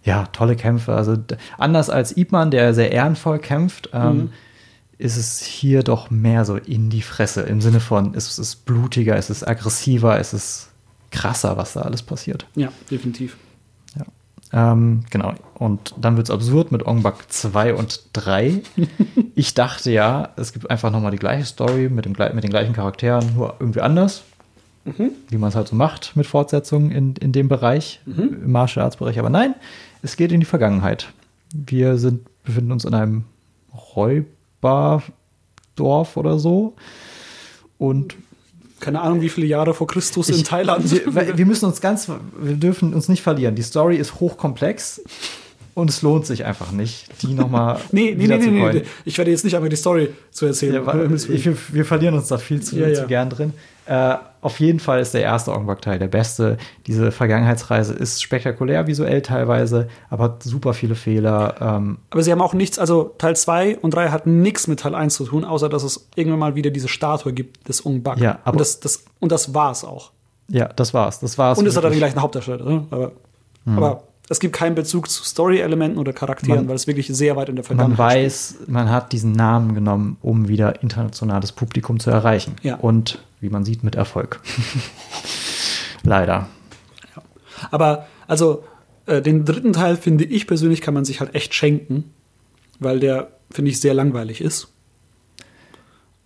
[0.03, 0.95] Ja, tolle Kämpfe.
[0.95, 1.17] Also
[1.59, 4.31] anders als Ip Man, der sehr ehrenvoll kämpft, ähm,
[4.97, 7.43] ist es hier doch mehr so in die Fresse.
[7.43, 10.71] Im Sinne von, es ist blutiger, es ist aggressiver, es ist
[11.11, 12.47] krasser, was da alles passiert.
[12.55, 13.37] Ja, definitiv.
[14.53, 15.35] Ähm, genau.
[15.55, 18.63] Und dann wird es absurd mit Ong Bak 2 und 3.
[19.35, 22.73] ich dachte ja, es gibt einfach nochmal die gleiche Story mit, dem, mit den gleichen
[22.73, 24.25] Charakteren, nur irgendwie anders.
[25.29, 28.97] Wie man es halt so macht mit Fortsetzungen in, in dem Bereich, im Martial Arts
[28.97, 29.19] Bereich.
[29.19, 29.55] Aber nein,
[30.03, 31.13] es geht in die Vergangenheit.
[31.53, 33.25] Wir sind, befinden uns in einem
[33.95, 35.13] Räuberdorf
[36.17, 36.75] oder so.
[37.77, 38.17] Und
[38.81, 40.90] Keine Ahnung, wie viele Jahre vor Christus in ich- Thailand.
[40.90, 43.55] Wir, wir müssen uns ganz, wir dürfen uns nicht verlieren.
[43.55, 45.02] Die Story ist hochkomplex
[45.81, 48.82] und es lohnt sich einfach nicht, die nochmal Nee, nee, nee, nee, nee.
[49.05, 50.74] Ich werde jetzt nicht einfach die Story zu erzählen.
[50.74, 53.52] Ja, weil, ich, wir, wir verlieren uns da viel zu, Ja, zu gern drin.
[53.86, 56.59] Äh, auf jeden Fall ist der erste Ong-Bak-Teil der beste.
[56.86, 61.57] Diese Vergangenheitsreise ist spektakulär visuell teilweise, aber hat super viele Fehler.
[61.61, 64.94] Ähm, Aber sie haben auch nichts, also Teil 2 und 3 hatten nichts mit Teil
[64.94, 68.19] 1 zu tun, außer dass es irgendwann mal wieder diese Statue gibt des Ung Bak.
[68.19, 70.12] Ja, aber- und das, das, und das war's auch.
[70.48, 71.19] ja, das war's.
[71.20, 71.59] Das war's.
[71.59, 72.12] Und es hat dann den wirklich.
[72.12, 72.65] gleichen Hauptdarsteller.
[72.65, 72.85] Ne?
[72.90, 73.12] Aber,
[73.66, 77.48] aber es gibt keinen Bezug zu Story-Elementen oder Charakteren, Man- weil es wirklich sehr weit
[77.48, 82.11] in der man Vergangenheit weiß, man hat diesen Namen genommen, um wieder internationales Publikum zu
[82.11, 82.55] erreichen.
[82.62, 82.77] Ja.
[82.77, 84.40] Und wie man sieht, mit Erfolg.
[86.05, 86.48] Leider.
[87.11, 87.24] steht.
[87.73, 88.62] Aber also
[89.07, 92.05] äh, den dritten Teil, finde ich persönlich, kann man sich halt echt schenken,
[92.78, 94.69] weil der, finde ich, sehr langweilig ist.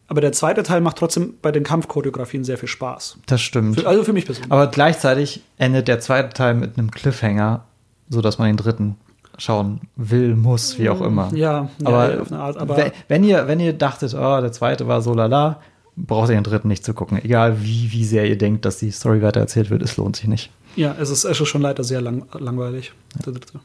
[0.09, 3.17] Aber der zweite Teil macht trotzdem bei den Kampfchoreografien sehr viel Spaß.
[3.27, 3.81] Das stimmt.
[3.81, 4.53] Für, also für mich persönlich.
[4.53, 7.65] Aber gleichzeitig endet der zweite Teil mit einem Cliffhanger,
[8.09, 8.97] sodass man den dritten
[9.39, 11.29] schauen will, muss, wie auch immer.
[11.35, 14.53] Ja, ja, aber, auf eine Art, aber- we- wenn ihr, wenn ihr dachtet, oh, der
[14.53, 15.61] zweite war so lala,
[15.97, 17.19] braucht ihr den dritten nicht zu gucken.
[17.23, 20.29] Egal wie, wie sehr ihr denkt, dass die Story weiter erzählt wird, es lohnt sich
[20.29, 20.51] nicht.
[20.77, 22.93] Ja, es ist, es ist schon leider sehr lang, langweilig.
[23.25, 23.61] Der dritte.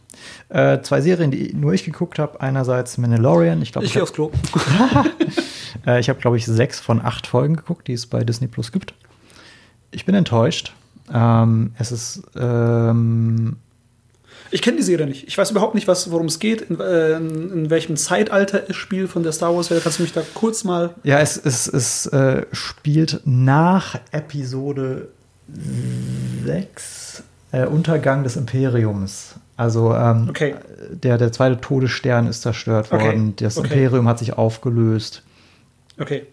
[0.49, 2.39] Äh, zwei Serien, die nur ich geguckt habe.
[2.39, 3.63] Einerseits Mandalorian.
[3.63, 5.01] Ich glaube, Ich ich gehe habe, aufs Klo.
[5.87, 8.71] äh, ich hab, glaube ich, sechs von acht Folgen geguckt, die es bei Disney Plus
[8.71, 8.93] gibt.
[9.89, 10.73] Ich bin enttäuscht.
[11.11, 13.55] Ähm, es ist ähm,
[14.51, 15.27] Ich kenne die Serie nicht.
[15.27, 18.75] Ich weiß überhaupt nicht, was, worum es geht, in, äh, in, in welchem Zeitalter es
[18.75, 19.81] spielt von der Star Wars-Serie.
[19.83, 20.95] Kannst du mich da kurz mal.
[21.03, 25.09] Ja, es, es, es äh, spielt nach Episode
[26.45, 29.35] 6, äh, Untergang des Imperiums.
[29.57, 30.55] Also ähm, Okay.
[30.91, 33.03] der, der zweite Todesstern ist zerstört Okay.
[33.05, 33.67] worden, das Okay.
[33.73, 35.21] Imperium hat sich aufgelöst.
[35.99, 36.25] Okay.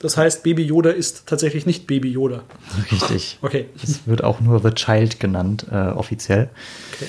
[0.00, 2.42] Das heißt, Baby Yoda ist tatsächlich nicht Baby Yoda.
[2.92, 3.38] Richtig.
[3.42, 3.66] Okay.
[3.82, 6.50] Es wird auch nur The Child genannt, äh, offiziell.
[6.94, 7.06] okay.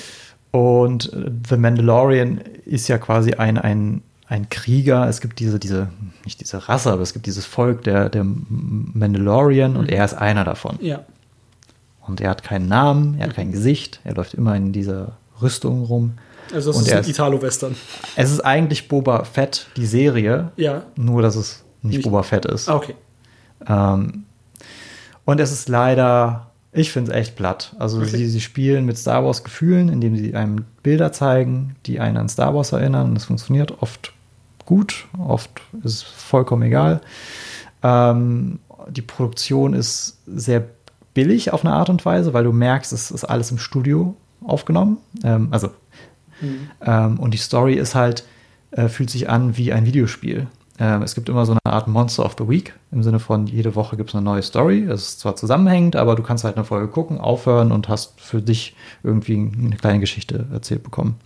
[0.50, 5.08] Und äh, The Mandalorian ist ja quasi ein, ein, ein Krieger.
[5.08, 5.88] Es gibt diese, diese,
[6.24, 10.44] nicht diese Rasse, aber es gibt dieses Volk der, der Mandalorian und er ist einer
[10.44, 10.76] davon.
[10.80, 11.00] Ja.
[12.06, 15.12] Und er hat keinen Namen, er hat kein Gesicht, er läuft immer in dieser
[15.42, 16.14] Rüstung rum.
[16.54, 17.74] Also das Und ist ein Italo-Western.
[18.16, 20.84] Es ist eigentlich Boba Fett, die Serie, Ja.
[20.96, 22.68] nur dass es nicht, Nicht- Boba Fett ist.
[22.70, 22.94] Ah, okay.
[23.66, 24.24] Ähm,
[25.26, 27.74] und es ist leider, ich finde es echt platt.
[27.78, 28.08] Also Okay.
[28.16, 32.28] sie, sie spielen mit Star Wars Gefühlen, indem sie einem Bilder zeigen, die einen an
[32.28, 33.08] Star Wars erinnern.
[33.08, 34.12] Und das funktioniert oft
[34.66, 35.50] gut, oft
[35.82, 37.00] ist es vollkommen egal.
[37.82, 38.58] Ähm,
[38.90, 40.64] die Produktion ist sehr
[41.14, 44.14] billig auf eine Art und Weise, weil du merkst, es ist alles im Studio
[44.44, 44.98] aufgenommen.
[45.24, 45.70] Ähm, also
[46.84, 48.24] ähm, und die Story ist halt,
[48.70, 50.46] äh, fühlt sich an wie ein Videospiel.
[50.80, 53.74] Ähm, es gibt immer so eine Art Monster of the Week, im Sinne von, jede
[53.74, 54.84] Woche gibt es eine neue Story.
[54.84, 58.40] Es ist zwar zusammenhängend, aber du kannst halt eine Folge gucken, aufhören und hast für
[58.40, 61.16] dich irgendwie eine kleine Geschichte erzählt bekommen.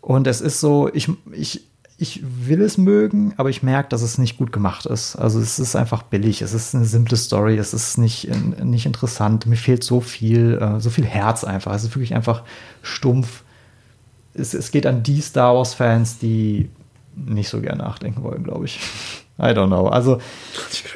[0.00, 1.66] Und es ist so, ich, ich,
[1.98, 5.16] ich will es mögen, aber ich merke, dass es nicht gut gemacht ist.
[5.16, 8.30] Also es ist einfach billig, es ist eine simple Story, es ist nicht,
[8.64, 11.74] nicht interessant, mir fehlt so viel, äh, so viel Herz einfach.
[11.74, 12.44] Es ist wirklich einfach
[12.80, 13.42] stumpf.
[14.34, 16.70] Es, es geht an die Star Wars-Fans, die
[17.14, 18.78] nicht so gern nachdenken wollen, glaube ich.
[19.38, 19.88] I don't know.
[19.88, 20.18] Also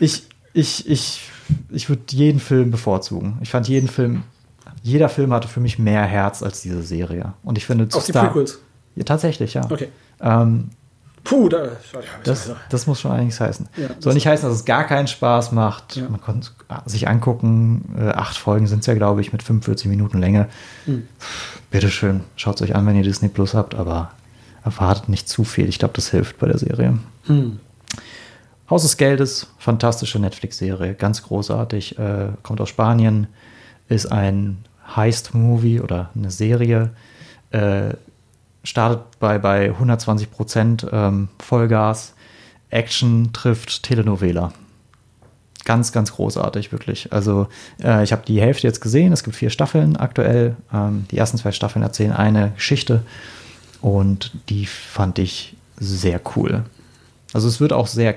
[0.01, 1.31] ich, ich, ich,
[1.71, 3.39] ich würde jeden Film bevorzugen.
[3.41, 4.23] Ich fand jeden Film,
[4.83, 7.35] jeder Film hatte für mich mehr Herz als diese Serie.
[7.43, 8.61] Und ich finde, zu Auch die Star- Prequels.
[8.97, 9.65] Ja, tatsächlich, ja.
[9.71, 9.89] Okay.
[10.21, 10.71] Ähm,
[11.25, 11.69] Puh, da.
[12.23, 13.67] das, das muss schon einiges heißen.
[13.79, 15.97] Ja, Soll nicht heißen, dass es gar keinen Spaß macht.
[15.97, 16.07] Ja.
[16.11, 16.49] Man konnte
[16.85, 17.95] es sich angucken.
[17.99, 20.49] Äh, acht Folgen sind es ja, glaube ich, mit 45 Minuten Länge.
[20.85, 21.09] Hm.
[21.71, 24.13] Bitteschön, schaut es euch an, wenn ihr Disney Plus habt, aber
[24.65, 25.69] erwartet nicht zu viel.
[25.69, 26.99] Ich glaube, das hilft bei der Serie.
[27.27, 27.61] Hm.
[28.71, 31.99] Haus des Geldes, fantastische Netflix-Serie, ganz großartig.
[31.99, 33.27] Äh, kommt aus Spanien,
[33.89, 34.65] ist ein
[34.97, 36.91] Heist-Movie oder eine Serie.
[37.51, 37.95] Äh,
[38.63, 42.15] startet bei, bei 120 Prozent ähm, Vollgas.
[42.71, 44.53] Action trifft Telenovela.
[45.65, 47.13] Ganz, ganz großartig, wirklich.
[47.13, 47.49] Also,
[47.83, 49.13] äh, ich habe die Hälfte jetzt gesehen.
[49.13, 50.57] Es gibt vier Staffeln aktuell.
[50.73, 53.03] Ähm, die ersten zwei Staffeln erzählen eine Geschichte.
[53.85, 56.65] Und die fand ich sehr cool.
[57.35, 58.15] Also, es wird auch sehr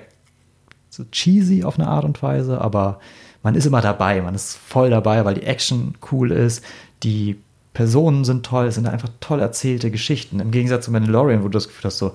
[0.89, 3.01] so cheesy auf eine Art und Weise, aber
[3.43, 6.63] man ist immer dabei, man ist voll dabei, weil die Action cool ist,
[7.03, 7.37] die
[7.73, 10.39] Personen sind toll, es sind einfach toll erzählte Geschichten.
[10.39, 12.13] Im Gegensatz zu Mandalorian, wo du das Gefühl hast, so,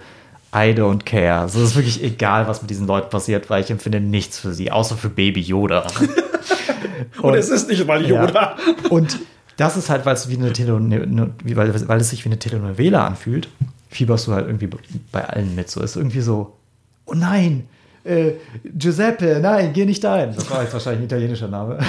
[0.55, 1.41] I don't care.
[1.41, 4.55] Also es ist wirklich egal, was mit diesen Leuten passiert, weil ich empfinde nichts für
[4.55, 5.87] sie, außer für Baby Yoda.
[7.21, 8.57] Und es ist nicht mal Yoda.
[8.57, 8.89] Ja.
[8.89, 9.19] Und
[9.57, 10.79] das ist halt, weil es wie eine Tele
[11.45, 13.49] wie, weil, weil es sich wie eine Telenovela anfühlt,
[13.91, 14.69] fieberst du halt irgendwie
[15.11, 15.71] bei allen mit.
[15.71, 16.57] So ist irgendwie so,
[17.07, 17.67] oh nein,
[18.05, 18.33] äh,
[18.65, 20.35] Giuseppe, nein, geh nicht dahin.
[20.35, 21.79] Das war jetzt wahrscheinlich ein italienischer Name.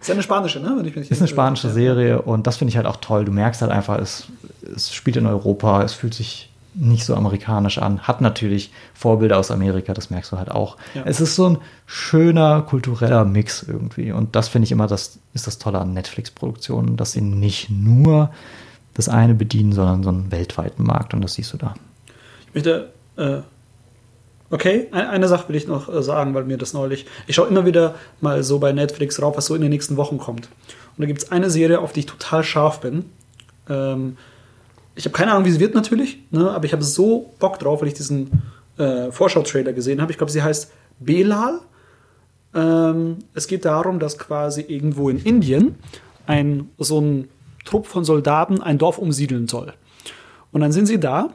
[0.00, 0.74] Ist ja eine spanische, ne?
[0.76, 1.70] Wenn ich mich Ist eine spanische.
[1.70, 3.24] Serie und das finde ich halt auch toll.
[3.24, 4.28] Du merkst halt einfach, es,
[4.74, 8.00] es spielt in Europa, es fühlt sich nicht so amerikanisch an.
[8.00, 10.76] Hat natürlich Vorbilder aus Amerika, das merkst du halt auch.
[10.94, 11.02] Ja.
[11.04, 15.46] Es ist so ein schöner kultureller Mix irgendwie und das finde ich immer, das ist
[15.46, 18.30] das Tolle an Netflix-Produktionen, dass sie nicht nur
[18.94, 21.74] das eine bedienen, sondern so einen weltweiten Markt und das siehst du da.
[22.48, 23.38] Ich möchte, äh,
[24.50, 27.48] okay, ein- eine Sache will ich noch äh, sagen, weil mir das neulich, ich schaue
[27.48, 30.48] immer wieder mal so bei Netflix rauf, was so in den nächsten Wochen kommt.
[30.96, 33.06] Und da gibt es eine Serie, auf die ich total scharf bin.
[33.68, 34.16] Ähm,
[34.94, 37.80] ich habe keine Ahnung, wie sie wird natürlich, ne, aber ich habe so Bock drauf,
[37.80, 38.42] weil ich diesen
[38.78, 40.12] äh, Vorschau-Trailer gesehen habe.
[40.12, 40.70] Ich glaube, sie heißt
[41.00, 41.60] Belal.
[42.54, 45.76] Ähm, es geht darum, dass quasi irgendwo in Indien
[46.26, 47.28] ein, so ein
[47.64, 49.72] Trupp von Soldaten ein Dorf umsiedeln soll.
[50.50, 51.30] Und dann sind sie da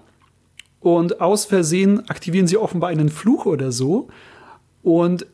[0.79, 4.09] und aus Versehen aktivieren sie offenbar einen Fluch oder so
[4.83, 5.25] und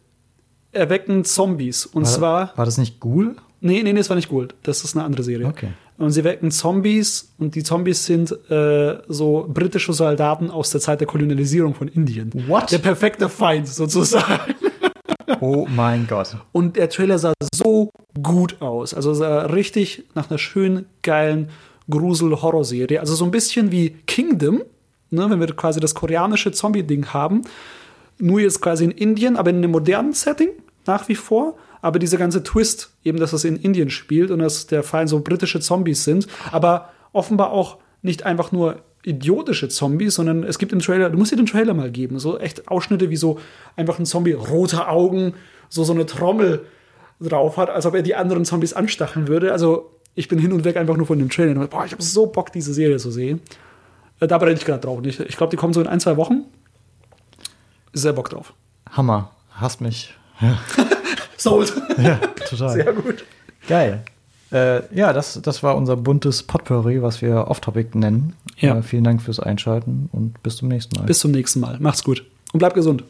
[0.71, 1.85] erwecken Zombies.
[1.85, 2.53] Und War, zwar.
[2.55, 3.35] war das nicht Ghoul?
[3.59, 4.55] Nee, nee, nee, das war nicht Gold.
[4.63, 5.47] Das ist eine andere Serie.
[5.47, 5.69] Okay.
[5.97, 10.99] Und sie wecken Zombies und die Zombies sind äh, so britische Soldaten aus der Zeit
[10.99, 12.31] der Kolonialisierung von Indien.
[12.47, 12.71] What?
[12.71, 14.55] Der perfekte Feind sozusagen.
[15.39, 16.37] Oh mein Gott.
[16.51, 17.91] Und der Trailer sah so
[18.21, 18.93] gut aus.
[18.93, 21.49] Also sah richtig nach einer schönen, geilen
[21.89, 22.99] Grusel-Horror-Serie.
[22.99, 24.63] Also so ein bisschen wie Kingdom,
[25.09, 27.41] ne, wenn wir quasi das koreanische Zombie-Ding haben.
[28.19, 30.49] Nur jetzt quasi in Indien, aber in einem modernen Setting
[30.85, 31.55] nach wie vor.
[31.83, 35.19] Aber dieser ganze Twist, eben, dass es in Indien spielt und dass der Fall so
[35.19, 40.79] britische Zombies sind, aber offenbar auch nicht einfach nur idiotische Zombies, sondern es gibt im
[40.79, 43.37] Trailer, du musst dir den Trailer mal geben, so echt Ausschnitte wie so
[43.75, 45.33] einfach ein Zombie, rote Augen,
[45.67, 46.65] so so eine Trommel
[47.19, 49.51] drauf hat, als ob er die anderen Zombies anstacheln würde.
[49.51, 51.67] Also Ich bin hin und weg einfach nur von dem Trailer.
[51.67, 53.41] Boah, ich habe so Bock, diese Serie zu sehen.
[54.21, 55.01] Äh, da brenne ich gerade drauf.
[55.03, 56.45] Ich, ich glaube, die kommen so in ein, zwei Wochen.
[57.91, 58.53] Sehr Bock drauf.
[58.89, 59.31] Hammer.
[59.51, 60.13] Hast mich.
[61.43, 61.73] Sold.
[62.01, 62.15] Ja,
[62.49, 62.73] total.
[62.73, 63.25] Sehr gut.
[63.67, 64.03] Geil.
[64.51, 68.33] Äh, ja, das, das war unser buntes Potpourri, was wir Off-Topic nennen.
[68.57, 68.77] Ja.
[68.77, 71.05] Äh, vielen Dank fürs Einschalten und bis zum nächsten Mal.
[71.05, 71.77] Bis zum nächsten Mal.
[71.79, 72.25] Macht's gut.
[72.53, 73.03] Und bleibt gesund.